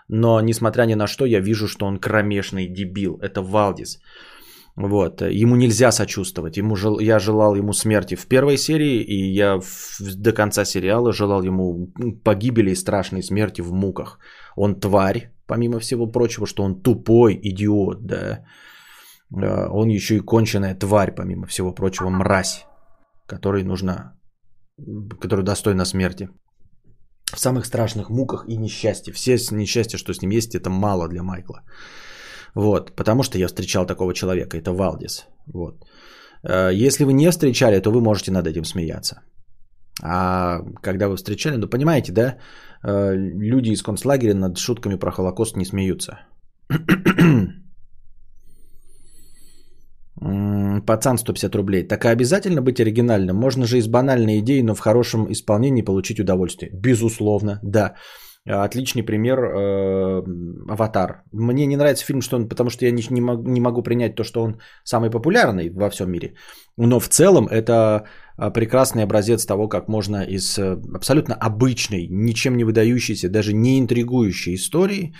[0.09, 3.17] Но, несмотря ни на что, я вижу, что он кромешный дебил.
[3.21, 3.99] Это Валдис.
[4.75, 5.21] Вот.
[5.21, 6.57] Ему нельзя сочувствовать.
[6.57, 6.99] Ему жел...
[6.99, 11.87] Я желал ему смерти в первой серии, и я в- до конца сериала желал ему
[12.23, 14.19] погибели и страшной смерти в муках.
[14.57, 18.43] Он тварь, помимо всего прочего, что он тупой идиот, да.
[19.31, 22.65] Он еще и конченая тварь, помимо всего прочего, мразь,
[23.27, 24.13] которой нужна,
[25.19, 26.29] которая достойна смерти.
[27.33, 29.13] В самых страшных муках и несчастье.
[29.13, 31.61] Все несчастья, что с ним есть, это мало для Майкла.
[32.55, 35.27] Вот, потому что я встречал такого человека, это Валдис.
[35.53, 35.83] Вот.
[36.47, 39.21] Э, Если вы не встречали, то вы можете над этим смеяться.
[40.03, 42.37] А когда вы встречали, ну понимаете, да,
[42.83, 46.19] э, люди из концлагеря над шутками про Холокост не смеются.
[50.85, 51.87] Пацан 150 рублей.
[51.87, 53.35] Так и обязательно быть оригинальным?
[53.35, 56.71] Можно же из банальной идеи, но в хорошем исполнении получить удовольствие.
[56.73, 57.93] Безусловно, да.
[58.47, 60.23] Отличный пример э,
[60.69, 61.23] Аватар.
[61.31, 64.15] Мне не нравится фильм, что он, потому что я не, не, мог, не могу принять
[64.15, 66.35] то, что он самый популярный во всем мире.
[66.77, 68.03] Но в целом это
[68.37, 73.79] э, прекрасный образец того, как можно из э, абсолютно обычной, ничем не выдающейся, даже не
[73.79, 75.15] интригующей истории,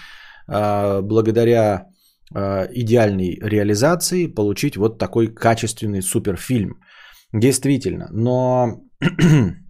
[0.47, 1.87] э, благодаря
[2.33, 6.79] идеальной реализации получить вот такой качественный суперфильм.
[7.33, 8.07] Действительно.
[8.11, 8.81] Но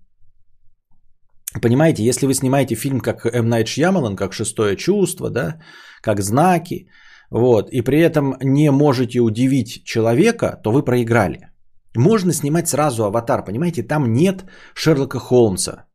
[1.62, 3.50] Понимаете, если вы снимаете фильм как М.
[3.50, 5.62] Найт Шьямалан, как «Шестое чувство», да,
[6.02, 6.88] как «Знаки»,
[7.32, 11.50] вот, и при этом не можете удивить человека, то вы проиграли.
[11.96, 15.86] Можно снимать сразу «Аватар», понимаете, там нет Шерлока Холмса,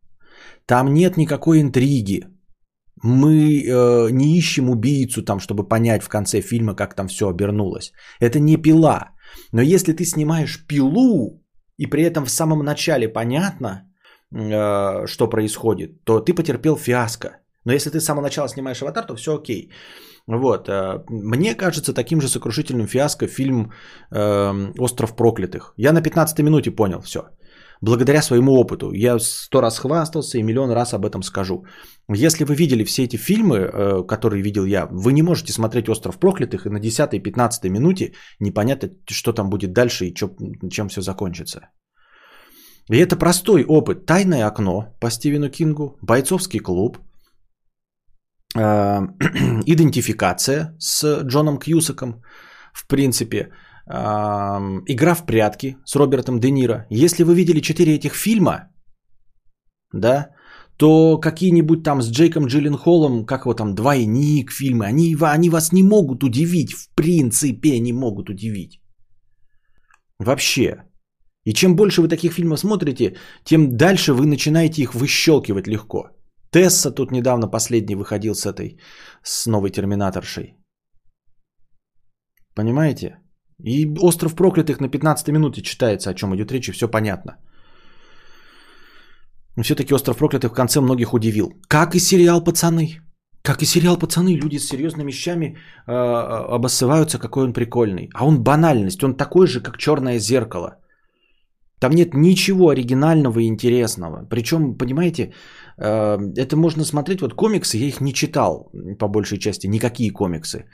[0.66, 2.26] там нет никакой интриги,
[3.02, 7.92] мы э, не ищем убийцу там, чтобы понять в конце фильма, как там все обернулось.
[8.20, 9.10] Это не пила.
[9.52, 11.42] Но если ты снимаешь пилу,
[11.78, 13.90] и при этом в самом начале понятно,
[14.32, 17.28] Э, что происходит, то ты потерпел фиаско.
[17.64, 19.72] Но если ты с самого начала снимаешь аватар, то все окей.
[20.26, 20.68] Вот.
[20.68, 23.72] Э, мне кажется таким же сокрушительным фиаско фильм
[24.12, 25.74] э, «Остров проклятых».
[25.76, 27.20] Я на 15 минуте понял все.
[27.82, 28.92] Благодаря своему опыту.
[28.92, 31.64] Я сто раз хвастался и миллион раз об этом скажу.
[32.12, 36.66] Если вы видели все эти фильмы, которые видел я, вы не можете смотреть «Остров проклятых»
[36.66, 41.60] и на 10-15 минуте непонятно, что там будет дальше и чем все закончится.
[42.90, 44.06] И это простой опыт.
[44.06, 46.98] Тайное окно по Стивену Кингу, бойцовский клуб,
[48.56, 48.60] э,
[49.66, 52.22] идентификация с Джоном Кьюсаком,
[52.72, 53.92] в принципе, э,
[54.86, 56.86] игра в прятки с Робертом Де Ниро.
[56.90, 58.70] Если вы видели четыре этих фильма,
[59.92, 60.30] да,
[60.80, 65.82] то какие-нибудь там с Джейком Джилленхолом, как его там, двойник фильмы, они, они вас не
[65.82, 68.80] могут удивить, в принципе не могут удивить.
[70.18, 70.84] Вообще.
[71.44, 76.10] И чем больше вы таких фильмов смотрите, тем дальше вы начинаете их выщелкивать легко.
[76.50, 78.80] Тесса тут недавно последний выходил с этой,
[79.22, 80.56] с новой терминаторшей.
[82.54, 83.18] Понимаете?
[83.62, 87.36] И «Остров проклятых» на 15 минуте читается, о чем идет речь, и все понятно.
[89.56, 91.52] Но все-таки «Остров проклятых» в конце многих удивил.
[91.68, 93.00] Как и сериал «Пацаны».
[93.42, 95.56] Как и сериал «Пацаны», люди с серьезными вещами
[95.86, 98.10] э, обоссываются, какой он прикольный.
[98.14, 100.76] А он банальность, он такой же, как «Черное зеркало».
[101.80, 104.26] Там нет ничего оригинального и интересного.
[104.28, 105.32] Причем, понимаете,
[105.78, 110.66] э, это можно смотреть, вот комиксы, я их не читал по большей части, никакие комиксы.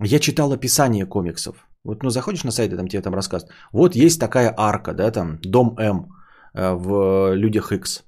[0.00, 1.68] Я читал описание комиксов.
[1.84, 3.54] Вот, ну, заходишь на сайт, там тебе там рассказывают.
[3.72, 6.06] Вот есть такая арка, да, там, Дом М
[6.54, 8.04] э, в Людях X.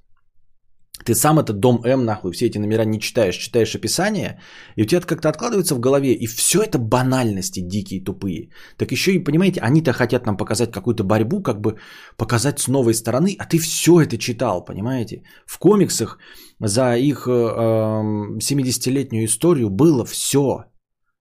[1.05, 4.39] Ты сам этот дом М, нахуй, все эти номера не читаешь, читаешь описание,
[4.75, 8.49] и у тебя это как-то откладывается в голове, и все это банальности дикие, тупые.
[8.77, 11.77] Так еще и, понимаете, они-то хотят нам показать какую-то борьбу, как бы
[12.17, 15.23] показать с новой стороны, а ты все это читал, понимаете?
[15.45, 16.17] В комиксах
[16.59, 20.65] за их э, 70-летнюю историю было все.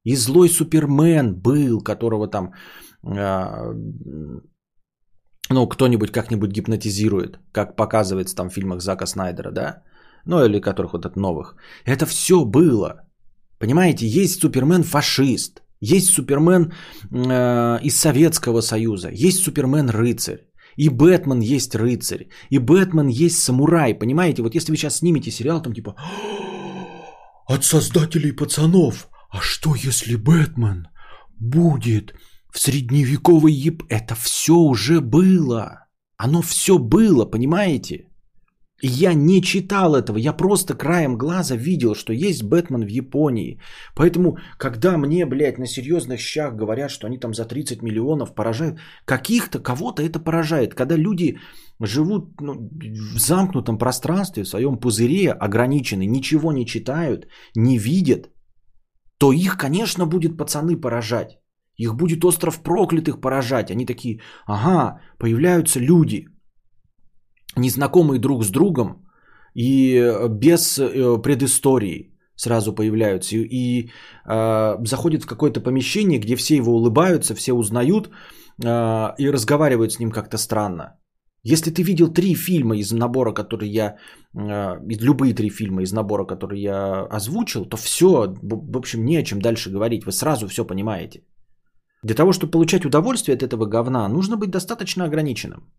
[0.05, 2.53] И злой Супермен был, которого там
[3.05, 3.75] э,
[5.51, 9.83] ну, кто-нибудь как-нибудь гипнотизирует, как показывается там в фильмах Зака Снайдера, да?
[10.25, 11.57] Ну, или которых вот от новых.
[11.85, 13.03] Это все было.
[13.59, 16.73] Понимаете, есть Супермен фашист, есть Супермен
[17.11, 20.47] э, из Советского Союза, есть Супермен рыцарь.
[20.77, 24.43] И Бэтмен есть рыцарь, и Бэтмен есть самурай, понимаете?
[24.43, 25.97] Вот если вы сейчас снимете сериал, там типа
[27.47, 30.87] от создателей пацанов, а что если Бэтмен
[31.41, 32.15] будет
[32.53, 33.83] в средневековой Яп...
[33.89, 35.87] Это все уже было.
[36.17, 38.11] Оно все было, понимаете?
[38.83, 43.61] Я не читал этого, я просто краем глаза видел, что есть Бэтмен в Японии.
[43.95, 48.81] Поэтому, когда мне, блядь, на серьезных щах говорят, что они там за 30 миллионов поражают,
[49.05, 50.75] каких-то, кого-то это поражает.
[50.75, 51.39] Когда люди
[51.81, 52.71] живут ну,
[53.15, 58.31] в замкнутом пространстве, в своем пузыре, ограничены, ничего не читают, не видят,
[59.19, 61.40] то их, конечно, будет пацаны поражать.
[61.81, 63.71] Их будет остров проклятых поражать.
[63.71, 66.27] Они такие, ага, появляются люди,
[67.57, 69.07] незнакомые друг с другом
[69.55, 73.37] и э, без э, предыстории сразу появляются.
[73.37, 73.91] И, и
[74.29, 78.11] э, заходят в какое-то помещение, где все его улыбаются, все узнают
[78.63, 80.99] э, и разговаривают с ним как-то странно.
[81.43, 83.97] Если ты видел три фильма из набора, который я,
[84.37, 89.23] э, любые три фильма из набора, который я озвучил, то все, в общем, не о
[89.23, 90.05] чем дальше говорить.
[90.05, 91.23] Вы сразу все понимаете.
[92.03, 95.71] Для того, чтобы получать удовольствие от этого говна, нужно быть достаточно ограниченным.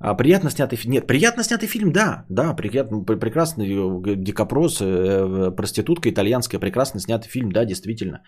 [0.00, 0.92] А приятно снятый фильм?
[0.92, 2.24] Нет, приятно снятый фильм, да.
[2.28, 8.22] Да, приятно, пр- прекрасный э, дикопрос, э, проститутка итальянская, прекрасно снятый фильм, да, действительно.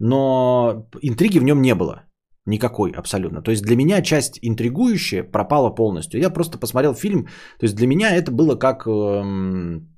[0.00, 2.02] Но интриги в нем не было.
[2.46, 3.40] Никакой абсолютно.
[3.40, 6.20] То есть для меня часть интригующая пропала полностью.
[6.20, 7.26] Я просто посмотрел фильм.
[7.58, 9.91] То есть для меня это было как эм,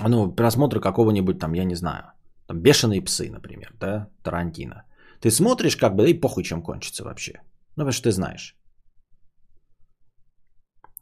[0.00, 2.12] ну, просмотр какого-нибудь там, я не знаю,
[2.46, 4.84] там, бешеные псы, например, да, Тарантино.
[5.20, 7.32] Ты смотришь, как бы, да и похуй, чем кончится вообще.
[7.76, 8.56] Ну, потому что ты знаешь.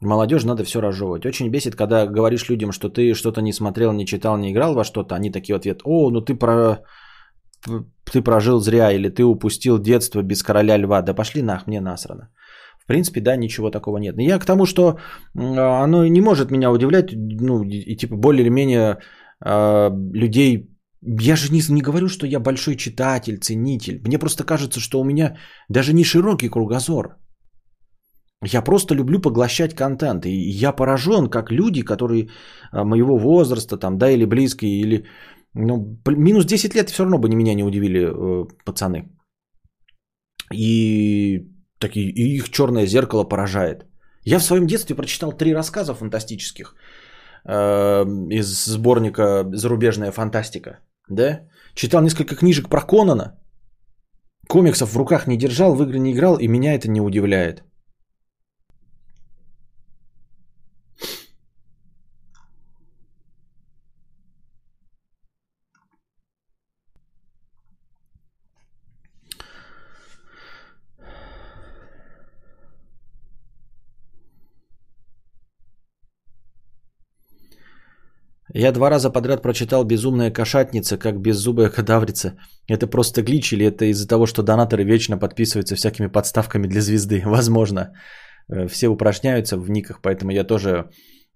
[0.01, 1.25] Молодежь надо все разжевывать.
[1.25, 4.83] Очень бесит, когда говоришь людям, что ты что-то не смотрел, не читал, не играл во
[4.83, 5.15] что-то.
[5.15, 6.83] Они такие ответ, о, ну ты про...
[8.11, 11.01] ты прожил зря, или ты упустил детство без короля льва.
[11.01, 12.29] Да пошли нах, мне насрано.
[12.83, 14.15] В принципе, да, ничего такого нет.
[14.17, 14.97] Я к тому, что
[15.35, 18.97] оно не может меня удивлять, ну, и, типа более или менее
[19.45, 20.69] э, людей...
[21.01, 24.01] Я же не, не говорю, что я большой читатель, ценитель.
[24.05, 25.37] Мне просто кажется, что у меня
[25.69, 27.17] даже не широкий кругозор.
[28.45, 30.25] Я просто люблю поглощать контент.
[30.25, 32.29] И я поражен, как люди, которые
[32.71, 35.05] а, моего возраста, там, да, или близкие, или...
[35.55, 39.09] Ну, минус 10 лет все равно бы меня не удивили э, пацаны.
[40.53, 41.52] И,
[41.87, 43.85] такие, и их черное зеркало поражает.
[44.25, 46.75] Я в своем детстве прочитал три рассказа фантастических
[47.45, 50.79] э, из сборника «Зарубежная фантастика».
[51.09, 51.39] Да?
[51.75, 53.39] Читал несколько книжек про Конана.
[54.47, 57.63] Комиксов в руках не держал, в игры не играл, и меня это не удивляет.
[78.55, 82.37] Я два раза подряд прочитал «Безумная кошатница», как «Беззубая кадаврица».
[82.69, 87.21] Это просто глич или это из-за того, что донаторы вечно подписываются всякими подставками для звезды?
[87.25, 87.93] Возможно.
[88.51, 90.91] Э, Все упражняются в никах, поэтому я тоже...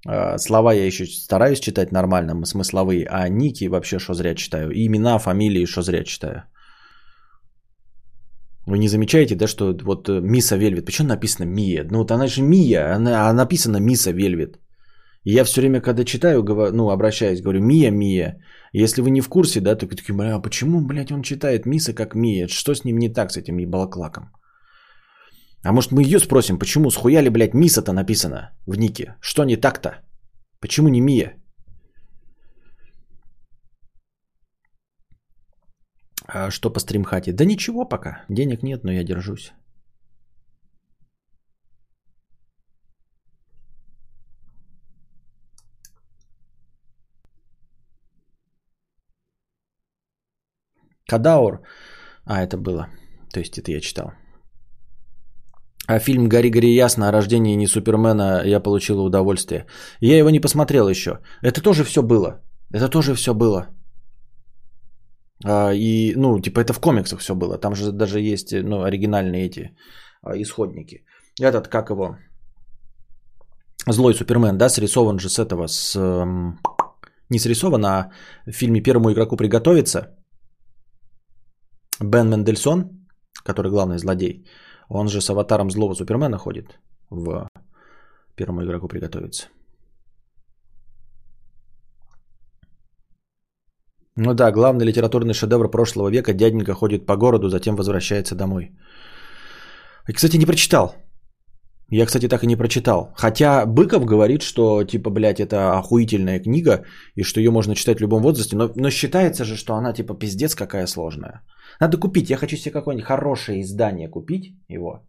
[0.07, 4.69] э, Слова я еще стараюсь читать нормально, смысловые, а ники вообще что зря читаю.
[4.69, 6.43] И имена, фамилии что зря читаю.
[8.67, 11.83] Вы не замечаете, да, что вот э, Миса Вельвет, почему написано Мия?
[11.89, 14.59] Ну вот она же Мия, она, а написано Миса Вельвет.
[15.29, 16.41] Я все время, когда читаю,
[16.73, 18.41] ну, обращаюсь, говорю, Мия, Мия.
[18.71, 21.93] Если вы не в курсе, да, то такие, бля, а почему, блядь, он читает Миса
[21.93, 22.47] как Мия?
[22.47, 24.31] Что с ним не так, с этим ебалаклаком?
[25.65, 29.15] А может мы ее спросим, почему схуяли, блядь, Миса-то написано в нике?
[29.19, 29.89] Что не так-то?
[30.61, 31.33] Почему не Мия?
[36.25, 37.33] А что по стримхате?
[37.33, 38.23] Да ничего пока.
[38.29, 39.51] Денег нет, но я держусь.
[51.07, 51.61] Кадаур.
[52.25, 52.87] А, это было.
[53.33, 54.11] То есть это я читал.
[55.87, 59.65] А фильм «Гори, гори ясно» о рождении не Супермена я получил удовольствие.
[60.01, 61.19] Я его не посмотрел еще.
[61.41, 62.41] Это тоже все было.
[62.73, 63.67] Это тоже все было.
[65.45, 67.57] А, и, ну, типа это в комиксах все было.
[67.57, 69.71] Там же даже есть, ну, оригинальные эти
[70.21, 71.05] а, исходники.
[71.39, 72.17] Этот, как его,
[73.87, 75.95] злой Супермен, да, срисован же с этого, с...
[75.95, 76.59] эм,
[77.29, 78.11] Не срисован, а
[78.45, 80.16] в фильме «Первому игроку приготовиться»
[81.99, 83.07] Бен Мендельсон,
[83.43, 84.45] который главный злодей,
[84.89, 87.47] он же с аватаром злого Супермена ходит в
[88.35, 89.47] первому игроку приготовиться.
[94.15, 96.33] Ну да, главный литературный шедевр прошлого века.
[96.33, 98.71] Дяденька ходит по городу, затем возвращается домой.
[100.07, 100.95] И, кстати, не прочитал.
[101.89, 103.13] Я, кстати, так и не прочитал.
[103.15, 106.83] Хотя Быков говорит, что, типа, блядь, это охуительная книга,
[107.15, 110.13] и что ее можно читать в любом возрасте, но, но считается же, что она, типа,
[110.13, 111.41] пиздец какая сложная.
[111.79, 112.29] Надо купить.
[112.29, 115.07] Я хочу себе какое-нибудь хорошее издание купить его.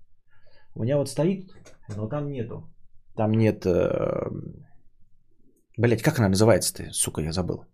[0.74, 1.50] У меня вот стоит,
[1.96, 2.70] но там нету.
[3.16, 3.66] Там нет...
[3.66, 4.30] Э...
[5.76, 6.92] Блять, как она называется-то?
[6.92, 7.64] Сука, я забыл.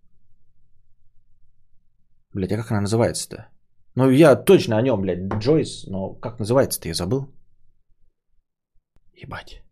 [2.32, 3.48] Блять, а как она называется-то?
[3.96, 7.33] Ну, я точно о нем, блядь, Джойс, но как называется-то, я забыл.
[9.22, 9.62] Ебать.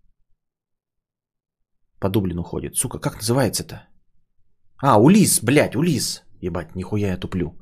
[2.00, 2.76] По Дублину ходит.
[2.76, 3.88] Сука, как называется-то?
[4.82, 6.22] А, Улис, блядь, Улис.
[6.40, 7.58] Ебать, нихуя я туплю.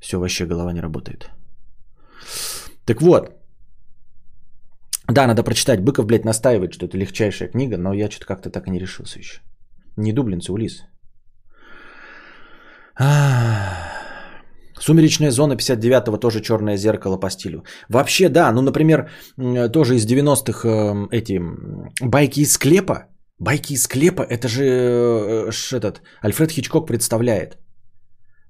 [0.00, 1.30] Все, вообще голова не работает.
[2.84, 3.30] Так вот.
[5.08, 5.80] Да, надо прочитать.
[5.80, 9.18] Быков, блядь, настаивает, что это легчайшая книга, но я что-то как-то так и не решился
[9.18, 9.40] еще.
[9.96, 10.84] Не дублинцы, Улис.
[14.82, 17.62] Сумеречная зона 59-го тоже черное зеркало по стилю.
[17.88, 19.10] Вообще, да, ну, например,
[19.72, 21.40] тоже из 90-х э, эти
[22.00, 23.06] байки из склепа.
[23.38, 27.58] Байки из склепа, это же э, этот Альфред Хичкок представляет.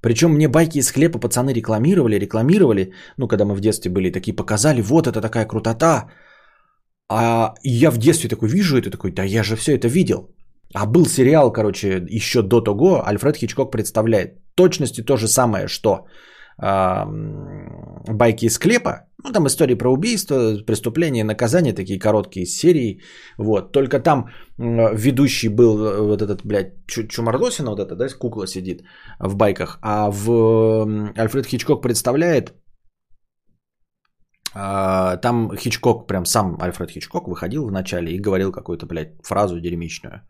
[0.00, 4.34] Причем мне байки из хлеба пацаны рекламировали, рекламировали, ну, когда мы в детстве были, такие
[4.34, 6.08] показали, вот это такая крутота.
[7.10, 10.34] А я в детстве такой вижу это, такой, да я же все это видел.
[10.74, 14.41] А был сериал, короче, еще до того, Альфред Хичкок представляет.
[14.54, 16.06] Точности то же самое, что
[16.62, 17.04] э,
[18.08, 19.06] байки из склепа.
[19.24, 23.00] Ну, там истории про убийство, преступления, наказания, такие короткие серии.
[23.38, 23.72] Вот.
[23.72, 28.82] Только там э, ведущий был э, вот этот, блядь, Чумардосина, вот это, да, кукла сидит
[29.20, 29.78] в байках.
[29.82, 32.54] А в э, Альфред Хичкок представляет
[34.54, 39.60] а, там Хичкок, прям сам Альфред Хичкок выходил в начале и говорил какую-то, блядь, фразу
[39.60, 40.22] дерьмичную.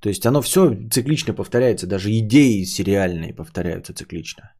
[0.00, 4.52] То есть оно все циклично повторяется, даже идеи сериальные повторяются циклично.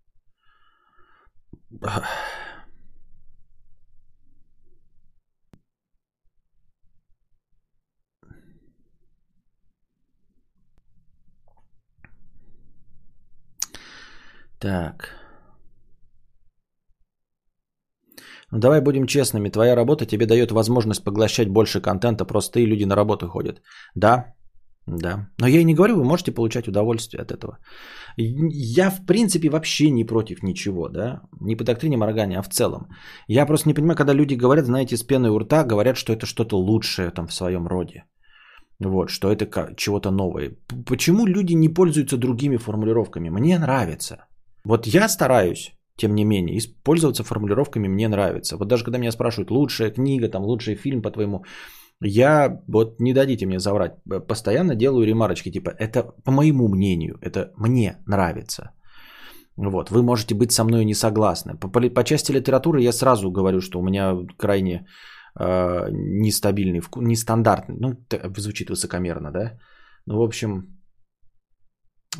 [14.59, 15.21] Так.
[18.53, 22.85] Ну давай будем честными, твоя работа тебе дает возможность поглощать больше контента, просто и люди
[22.85, 23.63] на работу ходят.
[23.95, 24.35] Да,
[24.99, 25.29] да.
[25.39, 27.59] Но я и не говорю, вы можете получать удовольствие от этого.
[28.17, 31.21] Я, в принципе, вообще не против ничего, да.
[31.41, 32.89] Не по доктрине моргания, а в целом.
[33.29, 36.27] Я просто не понимаю, когда люди говорят, знаете, с пеной у рта, говорят, что это
[36.27, 38.05] что-то лучшее там в своем роде.
[38.81, 40.57] Вот, что это чего-то новое.
[40.87, 43.31] Почему люди не пользуются другими формулировками?
[43.31, 44.17] Мне нравится.
[44.65, 48.57] Вот я стараюсь тем не менее, использоваться формулировками мне нравится.
[48.57, 51.45] Вот даже когда меня спрашивают, лучшая книга, там, лучший фильм, по-твоему,
[52.03, 53.93] я, вот не дадите мне заврать,
[54.29, 58.71] постоянно делаю ремарочки, типа, это по моему мнению, это мне нравится.
[59.57, 61.59] Вот, вы можете быть со мной не согласны.
[61.59, 64.87] По, по, по части литературы я сразу говорю, что у меня крайне
[65.39, 67.97] э, нестабильный вкус, нестандартный, ну,
[68.37, 69.59] звучит высокомерно, да?
[70.07, 70.81] Ну, в общем,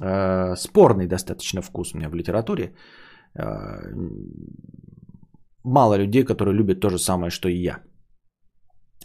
[0.03, 2.75] э, спорный достаточно вкус у меня в литературе.
[3.39, 3.81] А,
[5.65, 7.79] мало людей, которые любят то же самое, что и я.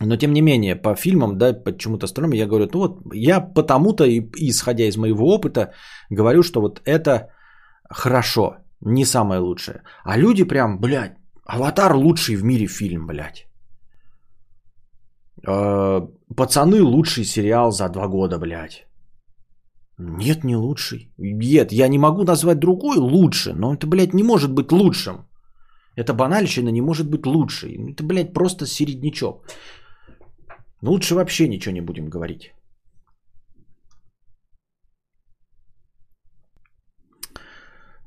[0.02, 4.04] Но тем не менее, по фильмам, да, почему-то сторону я говорю, ну вот я потому-то,
[4.04, 5.72] и, исходя из моего опыта,
[6.10, 7.30] говорю, что вот это
[7.90, 9.82] хорошо, не самое лучшее.
[10.04, 11.16] А люди прям, блядь,
[11.46, 13.48] Аватар лучший в мире фильм, блядь.
[15.48, 16.02] Э,
[16.36, 18.88] Пацаны лучший сериал за два года, блядь.
[19.98, 21.14] Нет, не лучший.
[21.18, 25.28] Нет, я не могу назвать другой лучше, но это, блядь, не может быть лучшим.
[25.96, 27.94] Это банальщина не может быть лучшей.
[27.94, 29.46] Это, блядь, просто середнячок.
[30.88, 32.54] Лучше вообще ничего не будем говорить.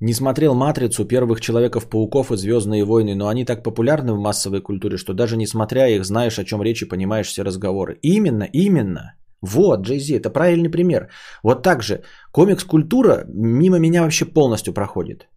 [0.01, 4.97] Не смотрел «Матрицу», первых «Человеков-пауков» и «Звездные войны», но они так популярны в массовой культуре,
[4.97, 7.99] что даже не смотря их, знаешь, о чем речь и понимаешь все разговоры.
[8.03, 9.15] Именно, именно.
[9.43, 11.09] Вот, Джей это правильный пример.
[11.43, 15.29] Вот так же, комикс-культура мимо меня вообще полностью проходит.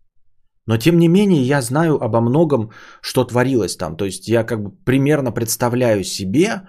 [0.68, 2.70] Но тем не менее я знаю обо многом,
[3.02, 3.98] что творилось там.
[3.98, 6.62] То есть я как бы примерно представляю себе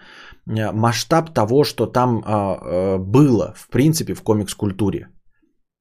[0.47, 5.09] масштаб того, что там э, э, было, в принципе, в комикс-культуре.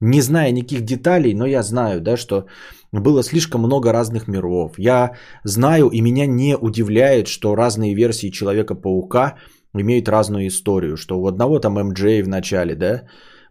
[0.00, 2.46] Не зная никаких деталей, но я знаю, да, что
[2.92, 4.72] было слишком много разных миров.
[4.78, 5.12] Я
[5.44, 9.36] знаю, и меня не удивляет, что разные версии Человека-паука
[9.74, 13.02] имеют разную историю, что у одного там МД в начале, да,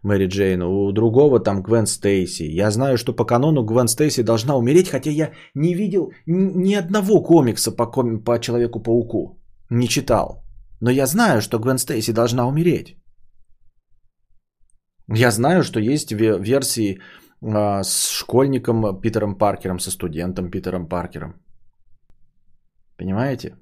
[0.02, 2.42] Мэри Джейн, у другого там Гвен Стейси.
[2.42, 7.22] Я знаю, что по канону Гвен Стейси должна умереть, хотя я не видел ни одного
[7.22, 8.24] комикса по, ком...
[8.24, 9.38] по Человеку-пауку.
[9.70, 10.42] Не читал.
[10.82, 12.96] Но я знаю, что Гвен Стейси должна умереть.
[15.14, 16.98] Я знаю, что есть версии
[17.40, 21.34] э, с школьником Питером Паркером, со студентом Питером Паркером.
[22.98, 23.56] Понимаете?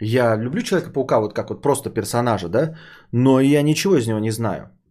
[0.00, 2.76] Я люблю Человека-паука вот как вот просто персонажа, да,
[3.12, 4.83] но я ничего из него не знаю а,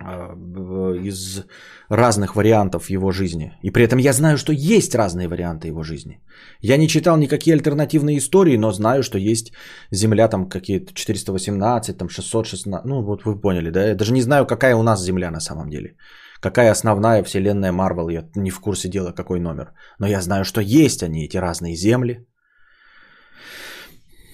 [0.00, 1.44] из
[1.90, 3.52] разных вариантов его жизни.
[3.62, 6.20] И при этом я знаю, что есть разные варианты его жизни.
[6.60, 9.52] Я не читал никакие альтернативные истории, но знаю, что есть
[9.90, 13.88] Земля там какие-то 418, там 616, ну вот вы поняли, да?
[13.88, 15.96] Я даже не знаю, какая у нас Земля на самом деле.
[16.40, 19.74] Какая основная вселенная Марвел, я не в курсе дела, какой номер.
[19.98, 22.26] Но я знаю, что есть они, эти разные Земли.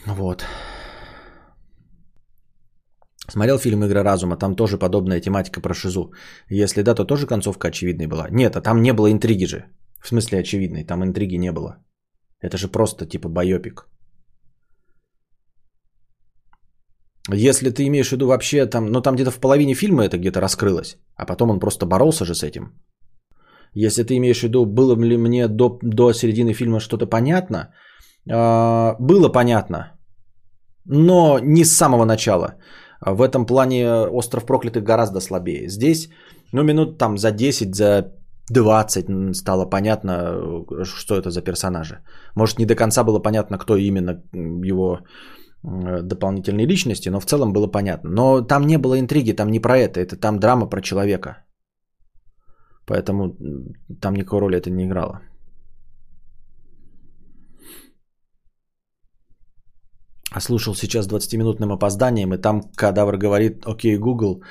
[0.06, 0.44] Вот.
[3.28, 6.12] Смотрел фильм «Игра разума», там тоже подобная тематика про шизу.
[6.48, 8.28] Если да, то тоже концовка очевидной была.
[8.30, 9.64] Нет, а там не было интриги же.
[10.00, 11.76] В смысле очевидной, там интриги не было.
[12.40, 13.88] Это же просто типа байопик.
[17.34, 20.40] Если ты имеешь в виду вообще там, ну там где-то в половине фильма это где-то
[20.40, 22.70] раскрылось, а потом он просто боролся же с этим.
[23.74, 27.74] Если ты имеешь в виду, было ли мне до, до середины фильма что-то понятно,
[28.30, 29.92] э, было понятно,
[30.84, 32.55] но не с самого начала.
[33.00, 35.68] В этом плане остров проклятых гораздо слабее.
[35.68, 36.08] Здесь,
[36.52, 38.12] ну, минут там за 10, за
[38.50, 41.99] 20 стало понятно, что это за персонажи.
[42.34, 45.00] Может, не до конца было понятно, кто именно его
[45.65, 48.10] э, дополнительные личности, но в целом было понятно.
[48.10, 51.44] Но там не было интриги, там не про это, это там драма про человека.
[52.86, 53.36] Поэтому
[54.00, 55.20] там никакой роли это не играло.
[60.40, 64.42] Слушал сейчас 20-минутным опозданием, и там кадавр говорит, окей, Google,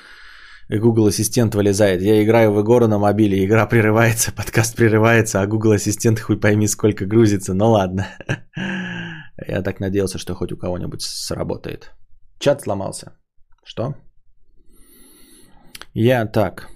[0.70, 2.02] и Google Ассистент вылезает.
[2.02, 6.68] Я играю в игру на мобиле, игра прерывается, подкаст прерывается, а Google Ассистент хуй пойми
[6.68, 7.54] сколько грузится.
[7.54, 8.08] Ну ладно.
[9.48, 11.92] Я так надеялся, что хоть у кого-нибудь сработает.
[12.40, 13.12] Чат сломался.
[13.66, 13.96] Что?
[15.94, 16.70] Я так.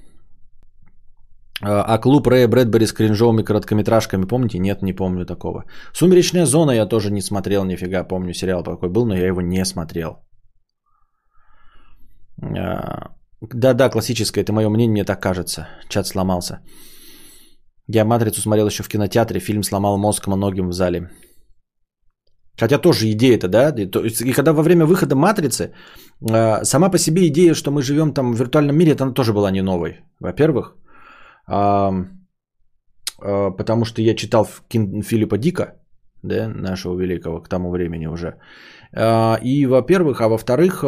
[1.62, 4.60] А, а клуб Рэя Брэдбери с кринжовыми короткометражками, помните?
[4.60, 5.66] Нет, не помню такого.
[5.94, 9.66] «Сумеречная зона» я тоже не смотрел, нифига, помню, сериал такой был, но я его не
[9.66, 10.20] смотрел.
[13.42, 15.68] Да-да, классическое, это мое мнение, мне так кажется.
[15.90, 16.60] Чат сломался.
[17.88, 21.10] Я «Матрицу» смотрел еще в кинотеатре, фильм сломал мозг многим в зале.
[22.60, 23.70] Хотя тоже идея-то, да?
[23.70, 25.74] И когда во время выхода «Матрицы»,
[26.30, 29.34] а, сама по себе идея, что мы живем там в виртуальном мире, это она тоже
[29.34, 30.02] была не новой.
[30.20, 30.76] Во-первых,
[33.18, 35.76] потому что я читал Филиппа Дика,
[36.24, 38.34] да, нашего великого к тому времени уже.
[38.94, 40.84] А, и, во-первых, а во-вторых,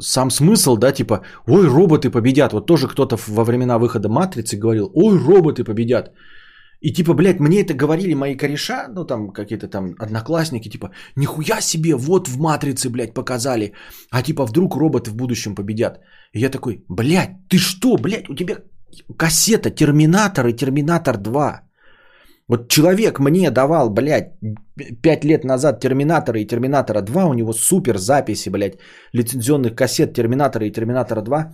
[0.00, 2.52] сам смысл, да, типа, ой, роботы победят.
[2.52, 6.12] Вот тоже кто-то во времена выхода Матрицы говорил, ой, роботы победят.
[6.80, 11.60] И типа, блядь, мне это говорили мои кореша, ну там какие-то там одноклассники, типа, нихуя
[11.60, 13.72] себе, вот в Матрице, блядь, показали.
[14.10, 16.00] А типа, вдруг роботы в будущем победят.
[16.32, 18.56] И я такой, блядь, ты что, блядь, у тебя
[19.16, 21.62] кассета Терминатор и Терминатор 2.
[22.48, 24.32] Вот человек мне давал, блядь,
[25.02, 28.78] 5 лет назад Терминатора и Терминатора 2, у него супер записи, блядь,
[29.12, 31.52] лицензионных кассет Терминатора и Терминатора 2.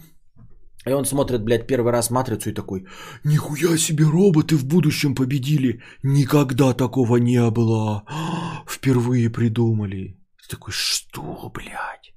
[0.87, 2.87] И он смотрит, блядь, первый раз Матрицу и такой,
[3.25, 5.83] нихуя себе роботы в будущем победили.
[6.03, 8.05] Никогда такого не было.
[8.67, 10.19] Впервые придумали.
[10.43, 12.15] Ты такой, что, блядь?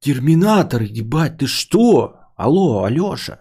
[0.00, 2.17] Терминатор, ебать, ты что?
[2.38, 3.36] Алло, Алёша.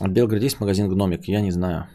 [0.00, 1.86] В Белгороде есть магазин Гномик, я не знаю.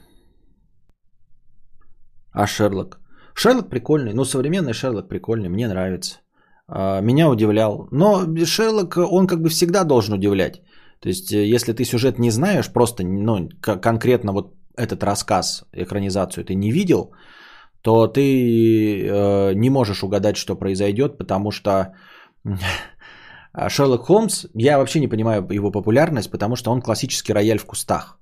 [2.32, 3.02] А Шерлок?
[3.34, 6.22] Шерлок прикольный, ну современный Шерлок прикольный, мне нравится.
[6.68, 7.90] А, меня удивлял.
[7.92, 10.62] Но Шерлок, он как бы всегда должен удивлять.
[11.02, 16.44] То есть, э, если ты сюжет не знаешь, просто ну, конкретно вот этот рассказ, экранизацию
[16.44, 17.12] ты не видел,
[17.82, 21.94] то ты э, не можешь угадать, что произойдет, потому что
[23.70, 28.20] Шерлок Холмс, я вообще не понимаю его популярность, потому что он классический рояль в кустах.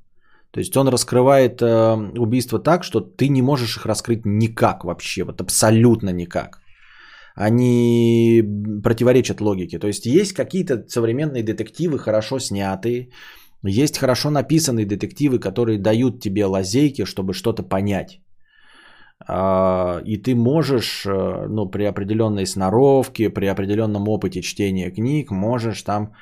[0.52, 5.24] То есть он раскрывает э, убийства так, что ты не можешь их раскрыть никак вообще,
[5.24, 6.60] вот абсолютно никак.
[7.36, 8.44] Они
[8.84, 9.80] противоречат логике.
[9.80, 13.10] То есть есть какие-то современные детективы, хорошо снятые,
[13.70, 18.20] есть хорошо написанные детективы, которые дают тебе лазейки, чтобы что-то понять.
[19.28, 25.82] А, и ты можешь, э, ну, при определенной сноровке, при определенном опыте чтения книг, можешь
[25.84, 26.14] там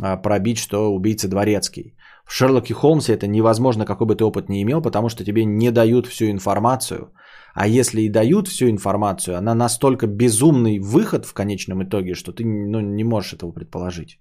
[0.00, 1.94] а, пробить, что убийца дворецкий.
[2.24, 5.70] В Шерлоке Холмсе это невозможно, какой бы ты опыт не имел, потому что тебе не
[5.70, 7.12] дают всю информацию.
[7.54, 12.44] А если и дают всю информацию, она настолько безумный выход в конечном итоге, что ты
[12.44, 14.18] ну, не можешь этого предположить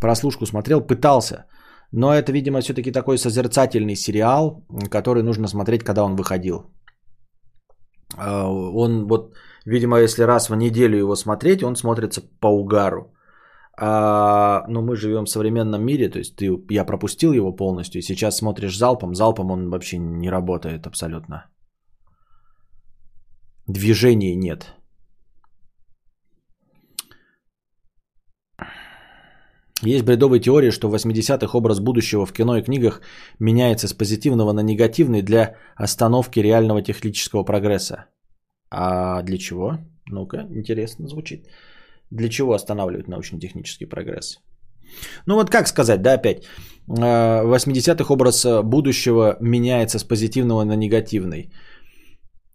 [0.00, 1.46] прослушку смотрел, пытался.
[1.92, 6.66] Но это, видимо, все-таки такой созерцательный сериал, который нужно смотреть, когда он выходил.
[8.16, 13.12] А, он вот, видимо, если раз в неделю его смотреть, он смотрится по угару.
[13.80, 18.02] А, но мы живем в современном мире, то есть ты, я пропустил его полностью, и
[18.02, 21.44] сейчас смотришь залпом, залпом он вообще не работает абсолютно.
[23.68, 24.77] Движения нет.
[29.82, 33.00] Есть бредовые теории, что в 80-х образ будущего в кино и книгах
[33.38, 38.06] меняется с позитивного на негативный для остановки реального технического прогресса.
[38.70, 39.78] А для чего?
[40.06, 41.46] Ну-ка, интересно звучит.
[42.10, 44.40] Для чего останавливать научно-технический прогресс?
[45.26, 46.44] Ну вот как сказать, да, опять.
[46.88, 51.52] А, в 80-х образ будущего меняется с позитивного на негативный.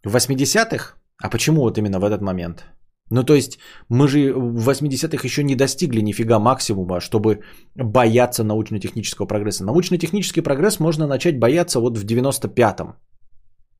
[0.03, 0.95] В 80-х?
[1.21, 2.65] А почему вот именно в этот момент?
[3.09, 3.59] Ну, то есть,
[3.89, 7.39] мы же в 80-х еще не достигли нифига максимума, чтобы
[7.75, 9.65] бояться научно-технического прогресса.
[9.65, 12.95] Научно-технический прогресс можно начать бояться вот в 95-м,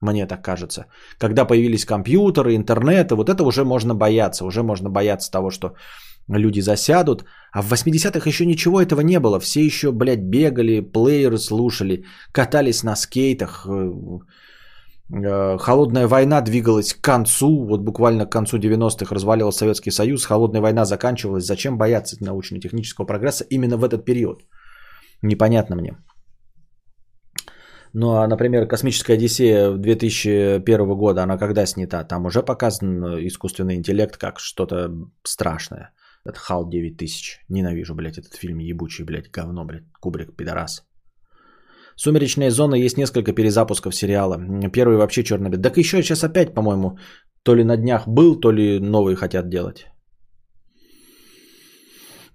[0.01, 0.85] мне так кажется.
[1.17, 4.45] Когда появились компьютеры, интернеты, вот это уже можно бояться.
[4.45, 5.75] Уже можно бояться того, что
[6.27, 7.25] люди засядут.
[7.53, 9.39] А в 80-х еще ничего этого не было.
[9.39, 12.03] Все еще, блядь, бегали, плееры слушали,
[12.33, 13.91] катались на скейтах, Э,
[15.09, 20.85] Холодная война двигалась к концу, вот буквально к концу 90-х развалился Советский Союз, холодная война
[20.85, 21.45] заканчивалась.
[21.45, 24.43] Зачем бояться научно-технического прогресса именно в этот период?
[25.21, 25.97] Непонятно мне.
[27.95, 32.03] Ну, а, например, «Космическая Одиссея» 2001 года, она когда снята?
[32.03, 34.89] Там уже показан искусственный интеллект как что-то
[35.23, 35.91] страшное.
[36.25, 37.45] Это «Хал 9000».
[37.49, 40.83] Ненавижу, блядь, этот фильм ебучий, блядь, говно, блядь, Кубрик, пидорас.
[41.95, 44.39] «Сумеречная зона» есть несколько перезапусков сериала.
[44.71, 45.63] Первый вообще черно-белый.
[45.63, 46.97] Так еще сейчас опять, по-моему,
[47.43, 49.85] то ли на днях был, то ли новый хотят делать.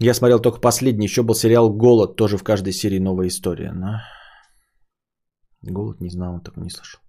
[0.01, 3.73] Я смотрел только последний, еще был сериал «Голод», тоже в каждой серии новая история.
[3.73, 4.01] Но...
[5.62, 7.01] Голод не знал, так не слышал.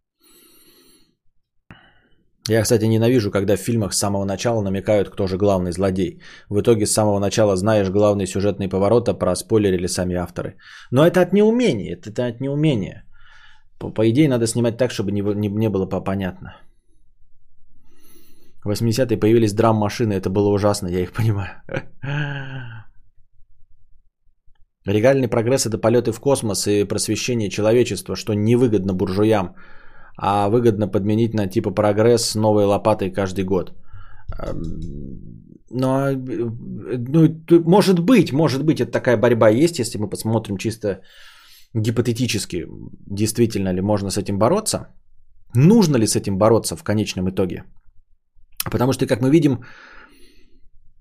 [2.50, 6.20] Я, кстати, ненавижу, когда в фильмах с самого начала намекают, кто же главный злодей.
[6.50, 10.56] В итоге с самого начала знаешь главный сюжетный поворот, а проспойлерили сами авторы.
[10.92, 13.04] Но это от неумения, это от неумения.
[13.80, 16.56] По, по идее, надо снимать так, чтобы не, не, не было понятно.
[18.64, 21.62] В 80-е появились драм-машины, это было ужасно, я их понимаю.
[24.86, 29.56] Регальный прогресс– это полеты в космос и просвещение человечества, что невыгодно буржуям,
[30.22, 33.74] а выгодно подменить на типа прогресс с новой лопатой каждый год.
[35.72, 37.30] Но, а, ну,
[37.66, 41.02] может быть, может быть, это такая борьба есть, если мы посмотрим чисто
[41.76, 42.66] гипотетически,
[43.08, 44.88] действительно ли можно с этим бороться.
[45.56, 47.64] Нужно ли с этим бороться в конечном итоге?
[48.72, 49.64] Потому что, как мы видим,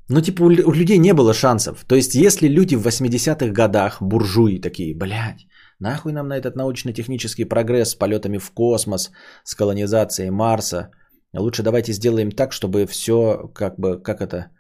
[0.09, 1.85] ну, типа, у, людей не было шансов.
[1.87, 5.47] То есть, если люди в 80-х годах, буржуи такие, блядь,
[5.81, 9.11] нахуй нам на этот научно-технический прогресс с полетами в космос,
[9.45, 10.91] с колонизацией Марса.
[11.33, 14.51] Лучше давайте сделаем так, чтобы все, как бы, как это,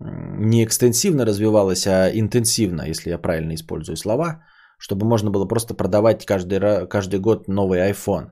[0.00, 4.42] не экстенсивно развивалось, а интенсивно, если я правильно использую слова,
[4.78, 8.30] чтобы можно было просто продавать каждый, каждый год новый iPhone.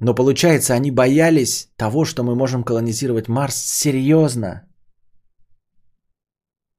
[0.00, 4.62] Но получается, они боялись того, что мы можем колонизировать Марс серьезно.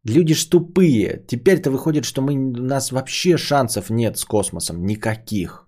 [0.05, 1.23] Люди ж тупые.
[1.27, 4.85] Теперь-то выходит, что мы, у нас вообще шансов нет с космосом.
[4.85, 5.67] Никаких.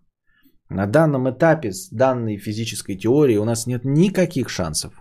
[0.69, 4.93] На данном этапе с данной физической теорией у нас нет никаких шансов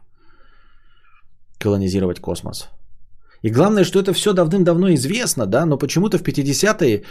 [1.58, 2.68] колонизировать космос.
[3.42, 7.04] И главное, что это все давным-давно известно, да, но почему-то в 50-е,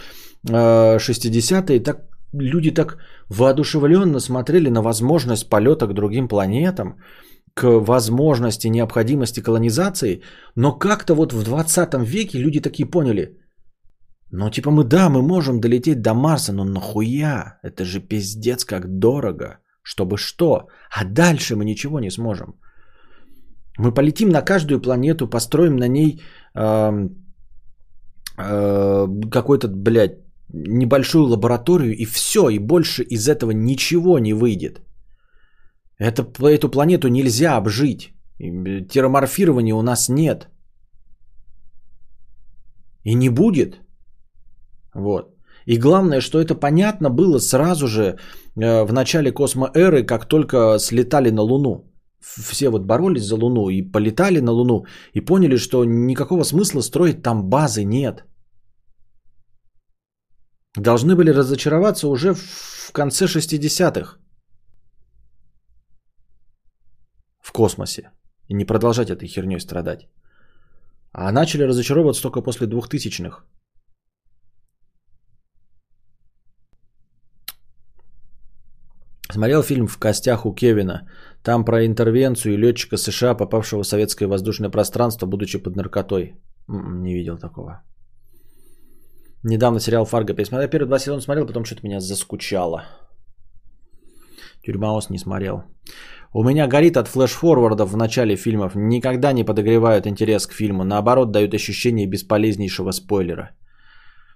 [0.46, 1.98] 60-е э, так,
[2.34, 2.98] люди так
[3.30, 6.98] воодушевленно смотрели на возможность полета к другим планетам,
[7.54, 10.22] к возможности, необходимости колонизации,
[10.56, 13.38] но как-то вот в 20 веке люди такие поняли,
[14.32, 17.60] ну типа мы да, мы можем долететь до Марса, но нахуя?
[17.64, 19.60] Это же пиздец как дорого.
[19.84, 20.68] Чтобы что?
[20.90, 22.56] А дальше мы ничего не сможем.
[23.78, 26.22] Мы полетим на каждую планету, построим на ней
[26.56, 27.10] э,
[28.38, 30.18] э, какой-то, блядь,
[30.54, 34.82] небольшую лабораторию, и все, и больше из этого ничего не выйдет.
[36.04, 38.14] Это, эту планету нельзя обжить.
[38.90, 40.50] Терраморфирования у нас нет.
[43.06, 43.80] И не будет.
[44.96, 45.26] Вот.
[45.66, 51.32] И главное, что это понятно было сразу же э, в начале космоэры, как только слетали
[51.32, 51.94] на Луну.
[52.20, 57.24] Все вот боролись за Луну и полетали на Луну и поняли, что никакого смысла строить
[57.24, 58.26] там базы нет.
[60.78, 64.18] Должны были разочароваться уже в конце 60-х.
[67.34, 68.12] в космосе
[68.50, 70.10] и не продолжать этой херней страдать.
[71.14, 73.46] А начали разочаровываться только после двухтысячных.
[79.32, 81.08] Смотрел фильм «В костях у Кевина».
[81.44, 86.36] Там про интервенцию и летчика США, попавшего в советское воздушное пространство, будучи под наркотой.
[86.68, 87.84] Не видел такого.
[89.44, 90.70] Недавно сериал «Фарго» пересмотрел.
[90.70, 92.84] Первые два сезона смотрел, потом что-то меня заскучало.
[94.64, 95.64] Тюрьма Ос не смотрел.
[96.36, 98.72] У меня горит от флеш-форвардов в начале фильмов.
[98.74, 100.84] Никогда не подогревают интерес к фильму.
[100.84, 103.52] Наоборот, дают ощущение бесполезнейшего спойлера.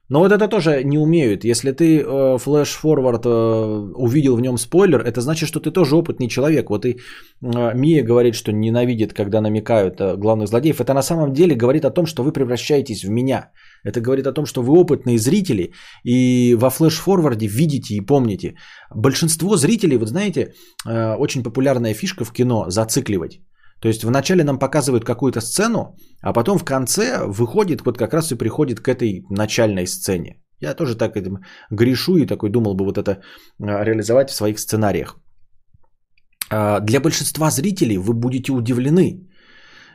[0.10, 1.44] Но вот это тоже не умеют.
[1.44, 3.30] Если ты э, флеш-форвард э,
[3.96, 6.70] увидел в нем спойлер, это значит, что ты тоже опытный человек.
[6.70, 10.80] Вот и э, Мия говорит, что ненавидит, когда намекают э, главных злодеев.
[10.80, 13.52] Это на самом деле говорит о том, что вы превращаетесь в меня.
[13.84, 15.74] Это говорит о том, что вы опытные зрители
[16.06, 18.56] и во флеш-форварде видите и помните.
[18.96, 20.54] Большинство зрителей, вот знаете,
[20.86, 23.42] э, очень популярная фишка в кино– зацикливать.
[23.82, 28.32] То есть вначале нам показывают какую-то сцену, а потом в конце выходит, вот как раз
[28.32, 30.42] и приходит к этой начальной сцене.
[30.62, 31.40] Я тоже так этим
[31.72, 33.12] грешу и такой думал бы вот это
[33.62, 35.16] а, реализовать в своих сценариях.
[36.50, 39.30] А, для большинства зрителей вы будете удивлены.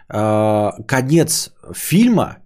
[0.09, 2.39] А, конец фильма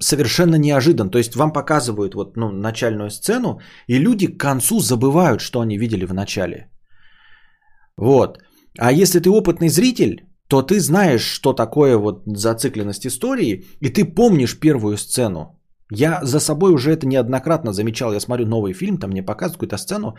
[0.00, 1.10] совершенно неожидан.
[1.10, 5.78] То есть вам показывают вот, ну, начальную сцену, и люди к концу забывают, что они
[5.78, 6.70] видели в начале.
[7.98, 8.38] Вот.
[8.80, 14.04] А если ты опытный зритель, то ты знаешь, что такое вот зацикленность истории, и ты
[14.14, 15.60] помнишь первую сцену.
[15.92, 18.12] Я за собой уже это неоднократно замечал.
[18.12, 20.16] Я смотрю новый фильм, там мне показывают какую-то сцену.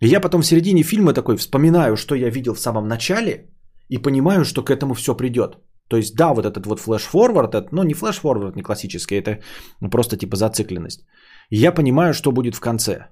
[0.00, 3.50] И я потом в середине фильма такой вспоминаю, что я видел в самом начале,
[3.90, 5.58] и понимаю, что к этому все придет.
[5.88, 9.42] То есть, да, вот этот вот флеш-форвард, ну не флеш-форвард, не классический, это
[9.90, 11.04] просто типа зацикленность.
[11.50, 13.08] И я понимаю, что будет в конце.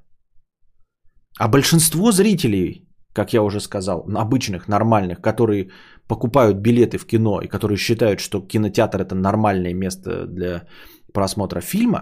[1.38, 2.85] А большинство зрителей,
[3.16, 5.70] как я уже сказал, обычных, нормальных, которые
[6.08, 10.66] покупают билеты в кино и которые считают, что кинотеатр это нормальное место для
[11.14, 12.00] просмотра фильма,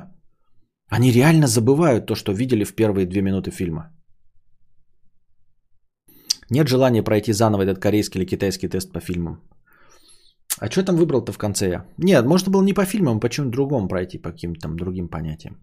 [0.90, 3.92] они реально забывают то, что видели в первые две минуты фильма.
[6.50, 9.40] Нет желания пройти заново этот корейский или китайский тест по фильмам.
[10.60, 11.84] А что там выбрал-то в конце я?
[11.98, 15.08] Нет, можно было не по фильмам, а по чем другому пройти, по каким-то там другим
[15.08, 15.54] понятиям.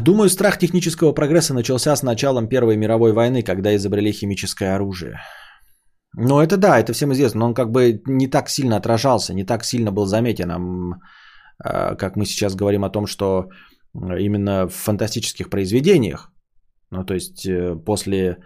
[0.00, 5.18] Думаю, страх технического прогресса начался с началом Первой мировой войны, когда изобрели химическое оружие.
[6.16, 9.44] Ну, это да, это всем известно, но он как бы не так сильно отражался, не
[9.44, 10.50] так сильно был заметен,
[11.62, 13.48] а, как мы сейчас говорим о том, что
[13.94, 16.32] именно в фантастических произведениях,
[16.90, 18.38] ну, то есть э, после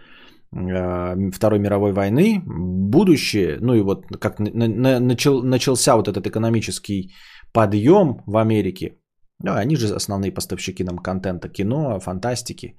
[0.53, 7.13] а, Второй мировой войны, будущее, ну и вот как начал, начался вот этот экономический
[7.51, 8.97] подъем в Америке,
[9.43, 12.75] ну, они же основные поставщики нам контента, кино, фантастики,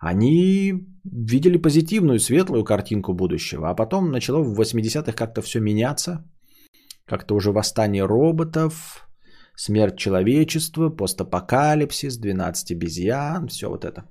[0.00, 0.74] они
[1.04, 6.24] видели позитивную, светлую картинку будущего, а потом начало в 80-х как-то все меняться,
[7.06, 9.08] как-то уже восстание роботов,
[9.56, 14.04] смерть человечества, постапокалипсис, 12 обезьян, все вот это.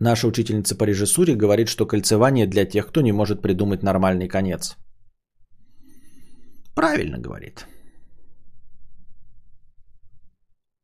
[0.00, 4.76] Наша учительница по режиссуре говорит, что кольцевание для тех, кто не может придумать нормальный конец.
[6.74, 7.66] Правильно говорит.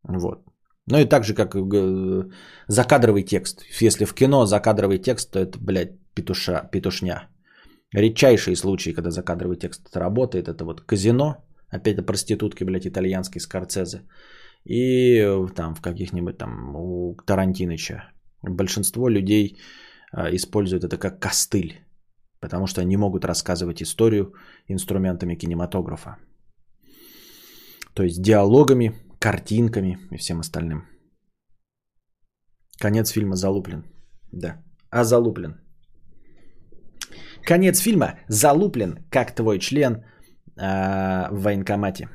[0.09, 0.45] Вот.
[0.87, 2.25] Ну и так же, как э,
[2.69, 3.65] закадровый текст.
[3.83, 7.29] Если в кино закадровый текст, то это, блядь, петуша, петушня.
[7.93, 11.37] Редчайшие случаи, когда закадровый текст работает, это вот казино,
[11.71, 14.03] опять это проститутки, блядь, итальянский Скорцезе.
[14.65, 18.15] И э, там в каких-нибудь там у Тарантиныча
[18.51, 19.57] Большинство людей
[20.13, 21.81] а, используют это как костыль,
[22.41, 24.35] потому что они могут рассказывать историю
[24.69, 26.17] инструментами кинематографа.
[27.95, 28.93] То есть диалогами,
[29.25, 30.83] картинками и всем остальным.
[32.79, 33.85] Конец фильма залуплен.
[34.33, 34.63] Да.
[34.91, 35.55] А залуплен.
[37.47, 40.03] Конец фильма залуплен, как твой член э,
[41.31, 42.09] в военкомате.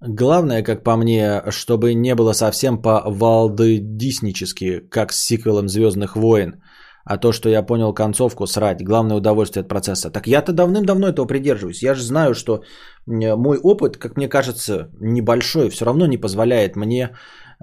[0.00, 6.62] Главное, как по мне, чтобы не было совсем по-валдыдиснически, как с сиквелом «Звездных войн».
[7.04, 8.84] А то, что я понял концовку, срать.
[8.84, 10.10] Главное удовольствие от процесса.
[10.10, 11.82] Так я-то давным-давно этого придерживаюсь.
[11.82, 12.62] Я же знаю, что
[13.06, 17.10] мой опыт, как мне кажется, небольшой, все равно не позволяет мне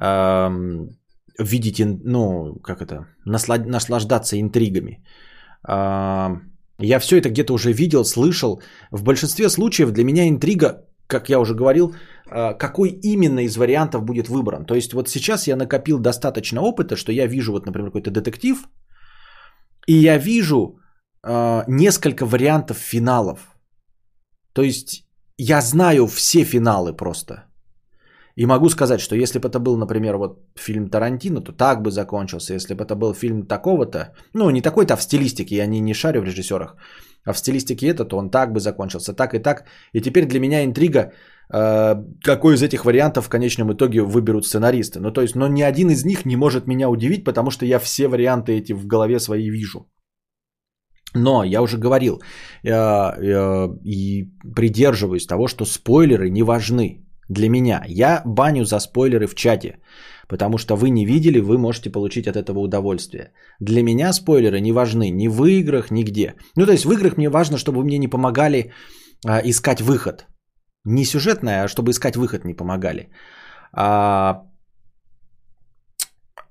[0.01, 0.49] э,
[1.39, 5.03] видеть, ну, как это, наслаждаться интригами.
[5.67, 6.29] Э,
[6.79, 8.61] я все это где-то уже видел, слышал.
[8.91, 11.93] В большинстве случаев для меня интрига, как я уже говорил,
[12.31, 14.65] а, какой именно из вариантов будет выбран.
[14.65, 18.57] То есть вот сейчас я накопил достаточно опыта, что я вижу вот, например, какой-то детектив,
[19.89, 20.79] и я вижу
[21.23, 23.39] э, несколько вариантов финалов.
[24.53, 25.03] То есть
[25.37, 27.33] я знаю все финалы просто.
[28.35, 31.89] И могу сказать, что если бы это был, например, вот фильм Тарантино, то так бы
[31.89, 32.53] закончился.
[32.53, 35.93] Если бы это был фильм такого-то, ну не такой-то, а в стилистике, я не, не
[35.93, 36.75] шарю в режиссерах,
[37.25, 39.65] а в стилистике это, то он так бы закончился, так и так.
[39.93, 41.13] И теперь для меня интрига,
[41.51, 44.99] какой из этих вариантов в конечном итоге выберут сценаристы.
[44.99, 47.79] Ну, то есть, но ни один из них не может меня удивить, потому что я
[47.79, 49.87] все варианты эти в голове свои вижу.
[51.15, 52.21] Но я уже говорил
[52.63, 57.83] э, э, и придерживаюсь того, что спойлеры не важны для меня.
[57.87, 59.79] Я баню за спойлеры в чате,
[60.27, 63.31] потому что вы не видели, вы можете получить от этого удовольствие.
[63.59, 66.35] Для меня спойлеры не важны ни в играх, нигде.
[66.55, 68.71] Ну, то есть в играх мне важно, чтобы вы мне не помогали
[69.43, 70.28] искать выход.
[70.85, 73.09] Не сюжетная, а чтобы искать выход не помогали.
[73.73, 74.43] А,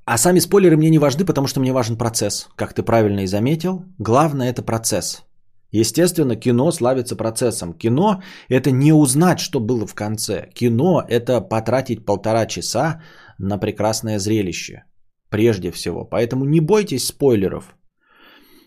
[0.04, 2.48] а сами спойлеры мне не важны, потому что мне важен процесс.
[2.56, 5.24] Как ты правильно и заметил, главное это процесс.
[5.70, 7.74] Естественно, кино славится процессом.
[7.74, 10.48] Кино– это не узнать, что было в конце.
[10.54, 13.02] Кино– это потратить полтора часа
[13.38, 14.84] на прекрасное зрелище.
[15.30, 16.04] Прежде всего.
[16.04, 17.76] Поэтому не бойтесь спойлеров.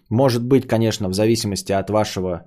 [0.10, 2.46] Может быть, конечно, в зависимости от вашего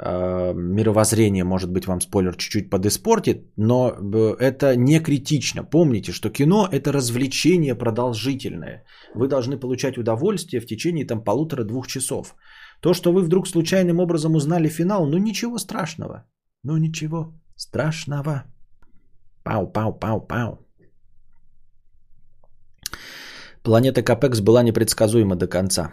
[0.00, 5.64] мировоззрение, может быть, вам спойлер чуть-чуть подиспортит, но э, это не критично.
[5.64, 8.84] Помните, что кино это развлечение продолжительное.
[9.14, 12.36] Вы должны получать удовольствие в течение там полутора-двух часов.
[12.80, 16.24] То, что вы вдруг случайным образом узнали финал, ну ничего страшного.
[16.62, 18.44] Ну ничего страшного.
[19.42, 20.58] Пау, пау, пау, пау.
[23.62, 25.92] Планета Капекс была непредсказуема до конца.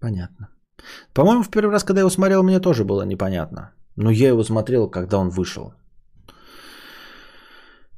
[0.00, 0.55] Понятно.
[1.12, 3.72] По-моему, в первый раз, когда я его смотрел, мне тоже было непонятно.
[3.96, 5.72] Но я его смотрел, когда он вышел.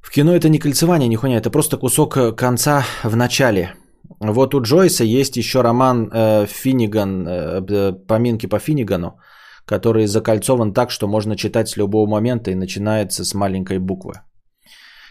[0.00, 3.74] В кино это не кольцевание, нихуя, это просто кусок э, конца в начале.
[4.20, 9.18] Вот у Джойса есть еще роман э, Финниган, э, э, поминки по Финнигану,
[9.66, 14.14] который закольцован так, что можно читать с любого момента и начинается с маленькой буквы.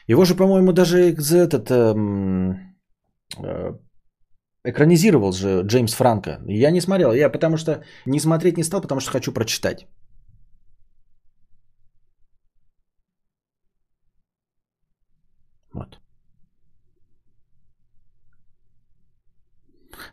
[0.07, 2.75] Его же, по-моему, даже этот эм,
[3.37, 3.73] э,
[4.69, 6.39] экранизировал же Джеймс Франко.
[6.47, 9.87] Я не смотрел, я потому что не смотреть не стал, потому что хочу прочитать.
[15.73, 15.99] Вот.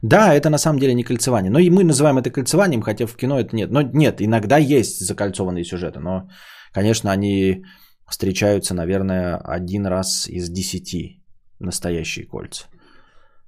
[0.03, 1.51] Да, это на самом деле не кольцевание.
[1.51, 3.71] Но и мы называем это кольцеванием, хотя в кино это нет.
[3.71, 6.29] Но нет, иногда есть закольцованные сюжеты, но,
[6.75, 7.65] конечно, они
[8.07, 11.23] встречаются, наверное, один раз из десяти
[11.59, 12.67] настоящие кольца.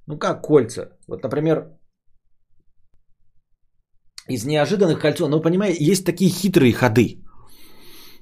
[0.07, 0.97] Ну как кольца?
[1.07, 1.77] Вот, например,
[4.29, 7.23] из неожиданных кольцо, ну, понимаете, есть такие хитрые ходы.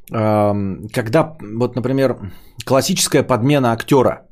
[0.10, 2.32] Когда, вот, например,
[2.66, 4.28] классическая подмена актера.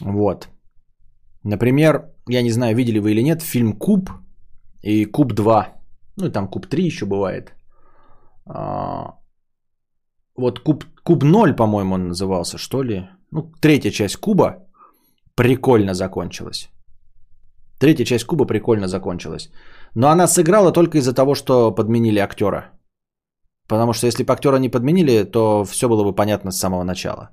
[0.00, 0.48] Вот.
[1.44, 4.10] Например, я не знаю, видели вы или нет, фильм «Куб»
[4.82, 5.66] и «Куб 2».
[6.16, 7.54] Ну и там «Куб 3» еще бывает.
[8.46, 9.14] А,
[10.36, 13.08] вот «Куб, Куб 0», по-моему, он назывался, что ли.
[13.30, 14.67] Ну, третья часть «Куба»
[15.38, 16.68] прикольно закончилась.
[17.78, 19.50] Третья часть «Куба» прикольно закончилась.
[19.94, 22.72] Но она сыграла только из-за того, что подменили актера.
[23.68, 27.30] Потому что если бы актера не подменили, то все было бы понятно с самого начала.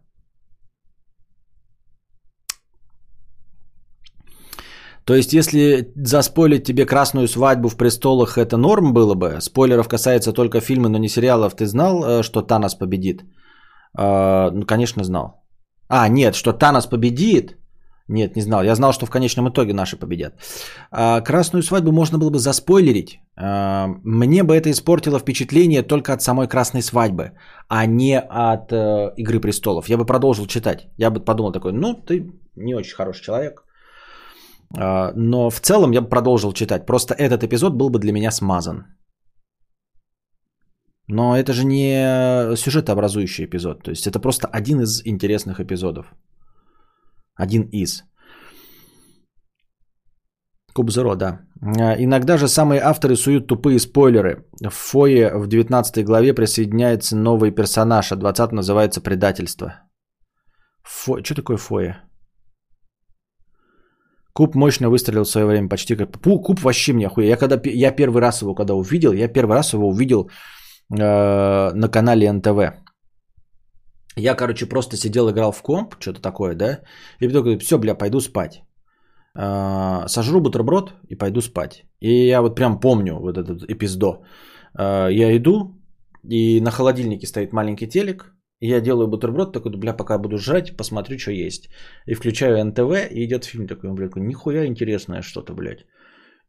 [5.05, 9.41] То есть, если заспойлить тебе красную свадьбу в престолах, это норм было бы.
[9.41, 11.55] Спойлеров касается только фильма, но не сериалов.
[11.55, 13.23] Ты знал, э, что Танос победит?
[13.97, 15.43] А, ну, конечно, знал.
[15.89, 17.57] А, нет, что Танос победит.
[18.07, 18.63] Нет, не знал.
[18.63, 20.33] Я знал, что в конечном итоге наши победят.
[20.91, 23.19] А, красную свадьбу можно было бы заспойлерить.
[23.35, 27.31] А, мне бы это испортило впечатление только от самой красной свадьбы,
[27.67, 29.89] а не от э, Игры престолов.
[29.89, 30.87] Я бы продолжил читать.
[30.97, 33.63] Я бы подумал такой, ну, ты не очень хороший человек.
[34.77, 36.85] А, но в целом я бы продолжил читать.
[36.85, 38.85] Просто этот эпизод был бы для меня смазан.
[41.07, 43.83] Но это же не сюжетообразующий эпизод.
[43.83, 46.13] То есть это просто один из интересных эпизодов.
[47.35, 48.03] Один из.
[50.73, 51.39] Куб Зеро, да.
[51.61, 54.45] А, иногда же самые авторы суют тупые спойлеры.
[54.61, 59.73] В фое в 19 главе присоединяется новый персонаж, а 20 называется предательство.
[60.83, 61.23] Фо...
[61.23, 62.01] Что такое фое?
[64.33, 66.21] Куб мощно выстрелил в свое время, почти как...
[66.21, 67.27] Куб вообще мне охуя.
[67.27, 67.59] Я, когда...
[67.63, 70.29] я первый раз его когда увидел, я первый раз его увидел
[70.91, 72.84] э, на канале НТВ.
[74.17, 76.81] Я, короче, просто сидел, играл в комп, что-то такое, да,
[77.19, 78.63] и потом говорю, все, бля, пойду спать.
[79.37, 81.83] Э, сожру бутерброд и пойду спать.
[81.99, 84.23] И я вот прям помню вот этот эпиздо.
[84.77, 85.75] Э, я иду,
[86.23, 90.77] и на холодильнике стоит маленький телек, и я делаю бутерброд, такой, бля, пока буду жрать,
[90.77, 91.69] посмотрю, что есть.
[92.07, 95.85] И включаю НТВ, и идет фильм такой, блядь, нихуя интересное что-то, блядь.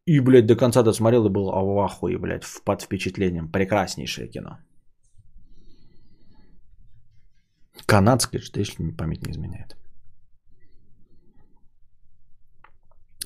[0.06, 3.50] И, блядь, до конца досмотрел и был в ахуе, блядь, под впечатлением.
[3.50, 4.58] Прекраснейшее кино.
[7.84, 9.76] Канадское, что если память не изменяет.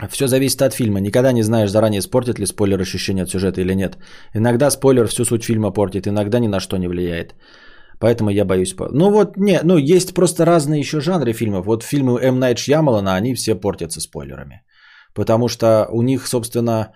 [0.08, 1.00] Все зависит от фильма.
[1.00, 3.98] Никогда не знаешь заранее, испортит ли спойлер ощущение от сюжета или нет.
[4.34, 7.34] Иногда спойлер всю суть фильма портит, иногда ни на что не влияет.
[8.00, 8.74] Поэтому я боюсь.
[8.78, 11.66] Ну вот, не, ну есть просто разные еще жанры фильмов.
[11.66, 12.38] Вот фильмы М.
[12.38, 14.62] Найт Шьямалана, они все портятся спойлерами.
[15.14, 16.94] Потому что у них, собственно,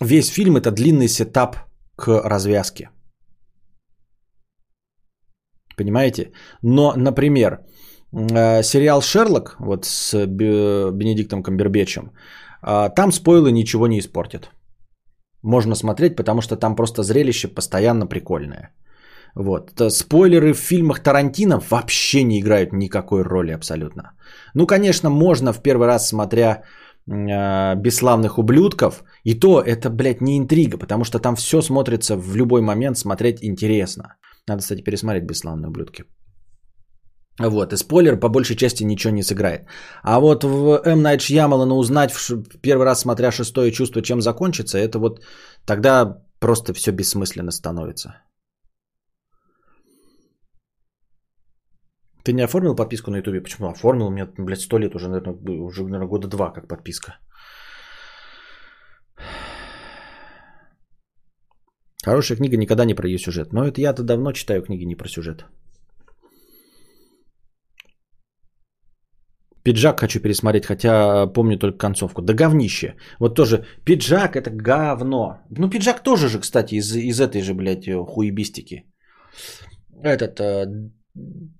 [0.00, 1.56] весь фильм это длинный сетап
[1.96, 2.90] к развязке.
[5.78, 6.32] Понимаете?
[6.62, 7.60] Но, например,
[8.12, 12.12] э, сериал «Шерлок» вот с Бенедиктом Камбербечем,
[12.62, 14.50] а, там спойлы ничего не испортят
[15.42, 18.74] можно смотреть, потому что там просто зрелище постоянно прикольное.
[19.34, 19.72] Вот.
[19.90, 24.02] Спойлеры в фильмах Тарантино вообще не играют никакой роли абсолютно.
[24.54, 26.62] Ну, конечно, можно в первый раз, смотря
[27.06, 32.36] э, «Бесславных ублюдков», и то это, блядь, не интрига, потому что там все смотрится в
[32.36, 34.16] любой момент смотреть интересно.
[34.48, 36.04] Надо, кстати, пересмотреть «Бесславные ублюдки».
[37.40, 39.68] Вот, и спойлер по большей части ничего не сыграет.
[40.02, 41.02] А вот в М.
[41.02, 45.20] Найт Шьямалана узнать в первый раз, смотря шестое чувство, чем закончится, это вот
[45.64, 48.08] тогда просто все бессмысленно становится.
[52.24, 53.40] Ты не оформил подписку на ютубе?
[53.40, 53.68] Почему?
[53.68, 57.18] Оформил, у меня, блядь, сто лет уже, наверное, уже, наверное, года два как подписка.
[62.04, 63.52] Хорошая книга никогда не про ее сюжет.
[63.52, 65.44] Но это я-то давно читаю книги не про сюжет.
[69.64, 72.22] Пиджак хочу пересмотреть, хотя помню только концовку.
[72.22, 72.94] Да говнище.
[73.18, 75.38] Вот тоже пиджак это говно.
[75.50, 78.84] Ну пиджак тоже же, кстати, из, из этой же, блядь, хуебистики.
[80.02, 80.90] Этот, э,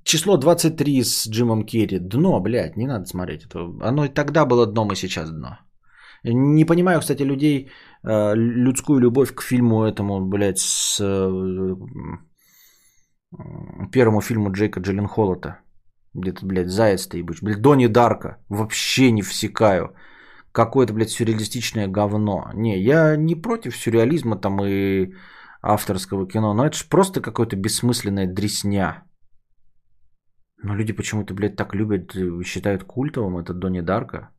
[0.05, 1.99] число 23 с Джимом Керри.
[1.99, 3.44] Дно, блядь, не надо смотреть.
[3.44, 5.58] Это, оно и тогда было дном, и сейчас дно.
[6.24, 7.70] Не понимаю, кстати, людей,
[8.05, 11.76] э, людскую любовь к фильму этому, блядь, с э,
[13.92, 15.60] первому фильму Джейка Джилленхоллата.
[16.14, 17.44] Где-то, блядь, заяц ты ебучий.
[17.44, 18.38] Блядь, Донни Дарка.
[18.48, 19.94] Вообще не всекаю.
[20.52, 22.50] Какое-то, блядь, сюрреалистичное говно.
[22.55, 25.12] Не, я не против сюрреализма там и
[25.62, 29.05] авторского кино, но это же просто какое-то бессмысленная дресня.
[30.62, 34.30] Но люди почему-то, блядь, так любят, считают культовым этот Донни Дарка.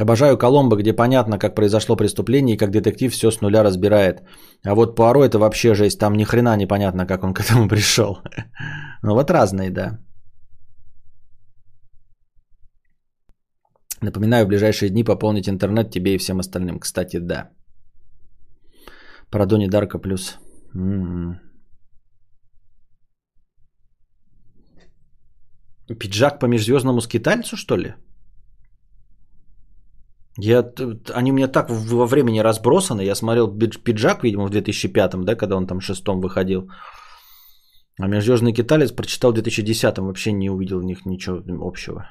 [0.00, 4.22] Обожаю Коломбо, где понятно, как произошло преступление и как детектив все с нуля разбирает.
[4.64, 8.18] А вот Пуаро это вообще жесть, там ни хрена непонятно, как он к этому пришел.
[9.02, 9.98] Ну вот разные, да.
[14.02, 16.78] Напоминаю, в ближайшие дни пополнить интернет тебе и всем остальным.
[16.78, 17.50] Кстати, да.
[19.30, 20.38] Про Дони Дарка плюс.
[20.74, 21.40] М-м.
[25.98, 27.94] Пиджак по межзвездному скитальцу, что ли?
[30.42, 30.72] Я,
[31.14, 33.02] они у меня так во времени разбросаны.
[33.02, 33.48] Я смотрел
[33.84, 36.70] пиджак, видимо, в 2005, да, когда он там шестом выходил.
[37.98, 42.06] А Межзвездный киталец прочитал в 2010 вообще не увидел в них ничего общего.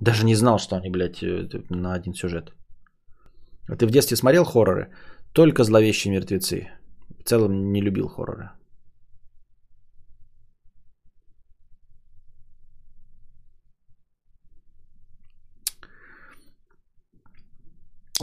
[0.00, 2.52] Даже не знал, что они, блядь, э, на один сюжет.
[3.68, 4.90] А ты в детстве смотрел хорроры?
[5.32, 6.68] Только зловещие мертвецы.
[7.20, 8.50] В целом не любил хорроры.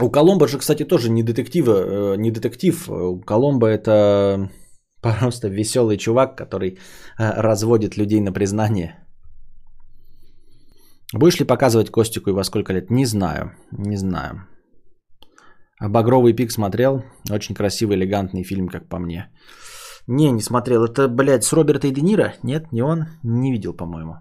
[0.02, 2.88] У Коломбо же, кстати, тоже не детектива, э, не детектив.
[2.88, 4.50] У Коломбо это
[5.00, 6.76] просто веселый чувак, который э,
[7.18, 8.98] разводит людей на признание.
[11.14, 12.90] Будешь ли показывать Костику и во сколько лет?
[12.90, 14.46] Не знаю, не знаю.
[15.80, 17.04] А «Багровый пик» смотрел.
[17.30, 19.30] Очень красивый, элегантный фильм, как по мне.
[20.06, 20.84] Не, не смотрел.
[20.84, 22.34] Это, блядь, с Роберта и Де Ниро?
[22.42, 23.06] Нет, не он.
[23.22, 24.14] Не видел, по-моему.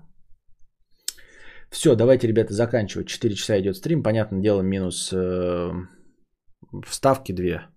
[1.73, 3.07] Все, давайте, ребята, заканчивать.
[3.07, 4.03] 4 часа идет стрим.
[4.03, 5.71] Понятное дело, минус э,
[6.85, 7.67] вставки 2.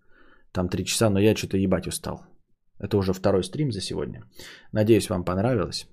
[0.52, 2.18] Там 3 часа, но я что-то ебать устал.
[2.78, 4.20] Это уже второй стрим за сегодня.
[4.72, 5.86] Надеюсь, вам понравилось.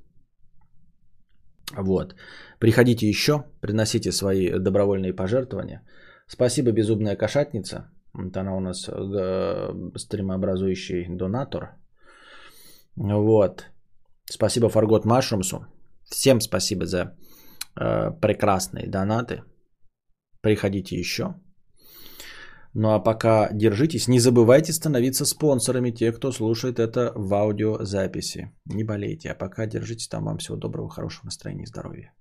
[1.77, 2.15] Вот.
[2.59, 5.81] Приходите еще, приносите свои добровольные пожертвования.
[6.27, 7.89] Спасибо, безумная кошатница.
[8.13, 11.77] Вот она у нас э, стримообразующий донатор.
[12.97, 13.65] Вот.
[14.25, 15.67] Спасибо Фаргот Машрумсу.
[16.03, 17.15] Всем спасибо за
[17.75, 19.43] прекрасные донаты.
[20.41, 21.35] Приходите еще.
[22.73, 24.07] Ну а пока держитесь.
[24.07, 28.51] Не забывайте становиться спонсорами, те, кто слушает это в аудиозаписи.
[28.65, 29.29] Не болейте.
[29.31, 30.25] А пока держитесь там.
[30.25, 32.13] Вам всего доброго, хорошего настроения и здоровья.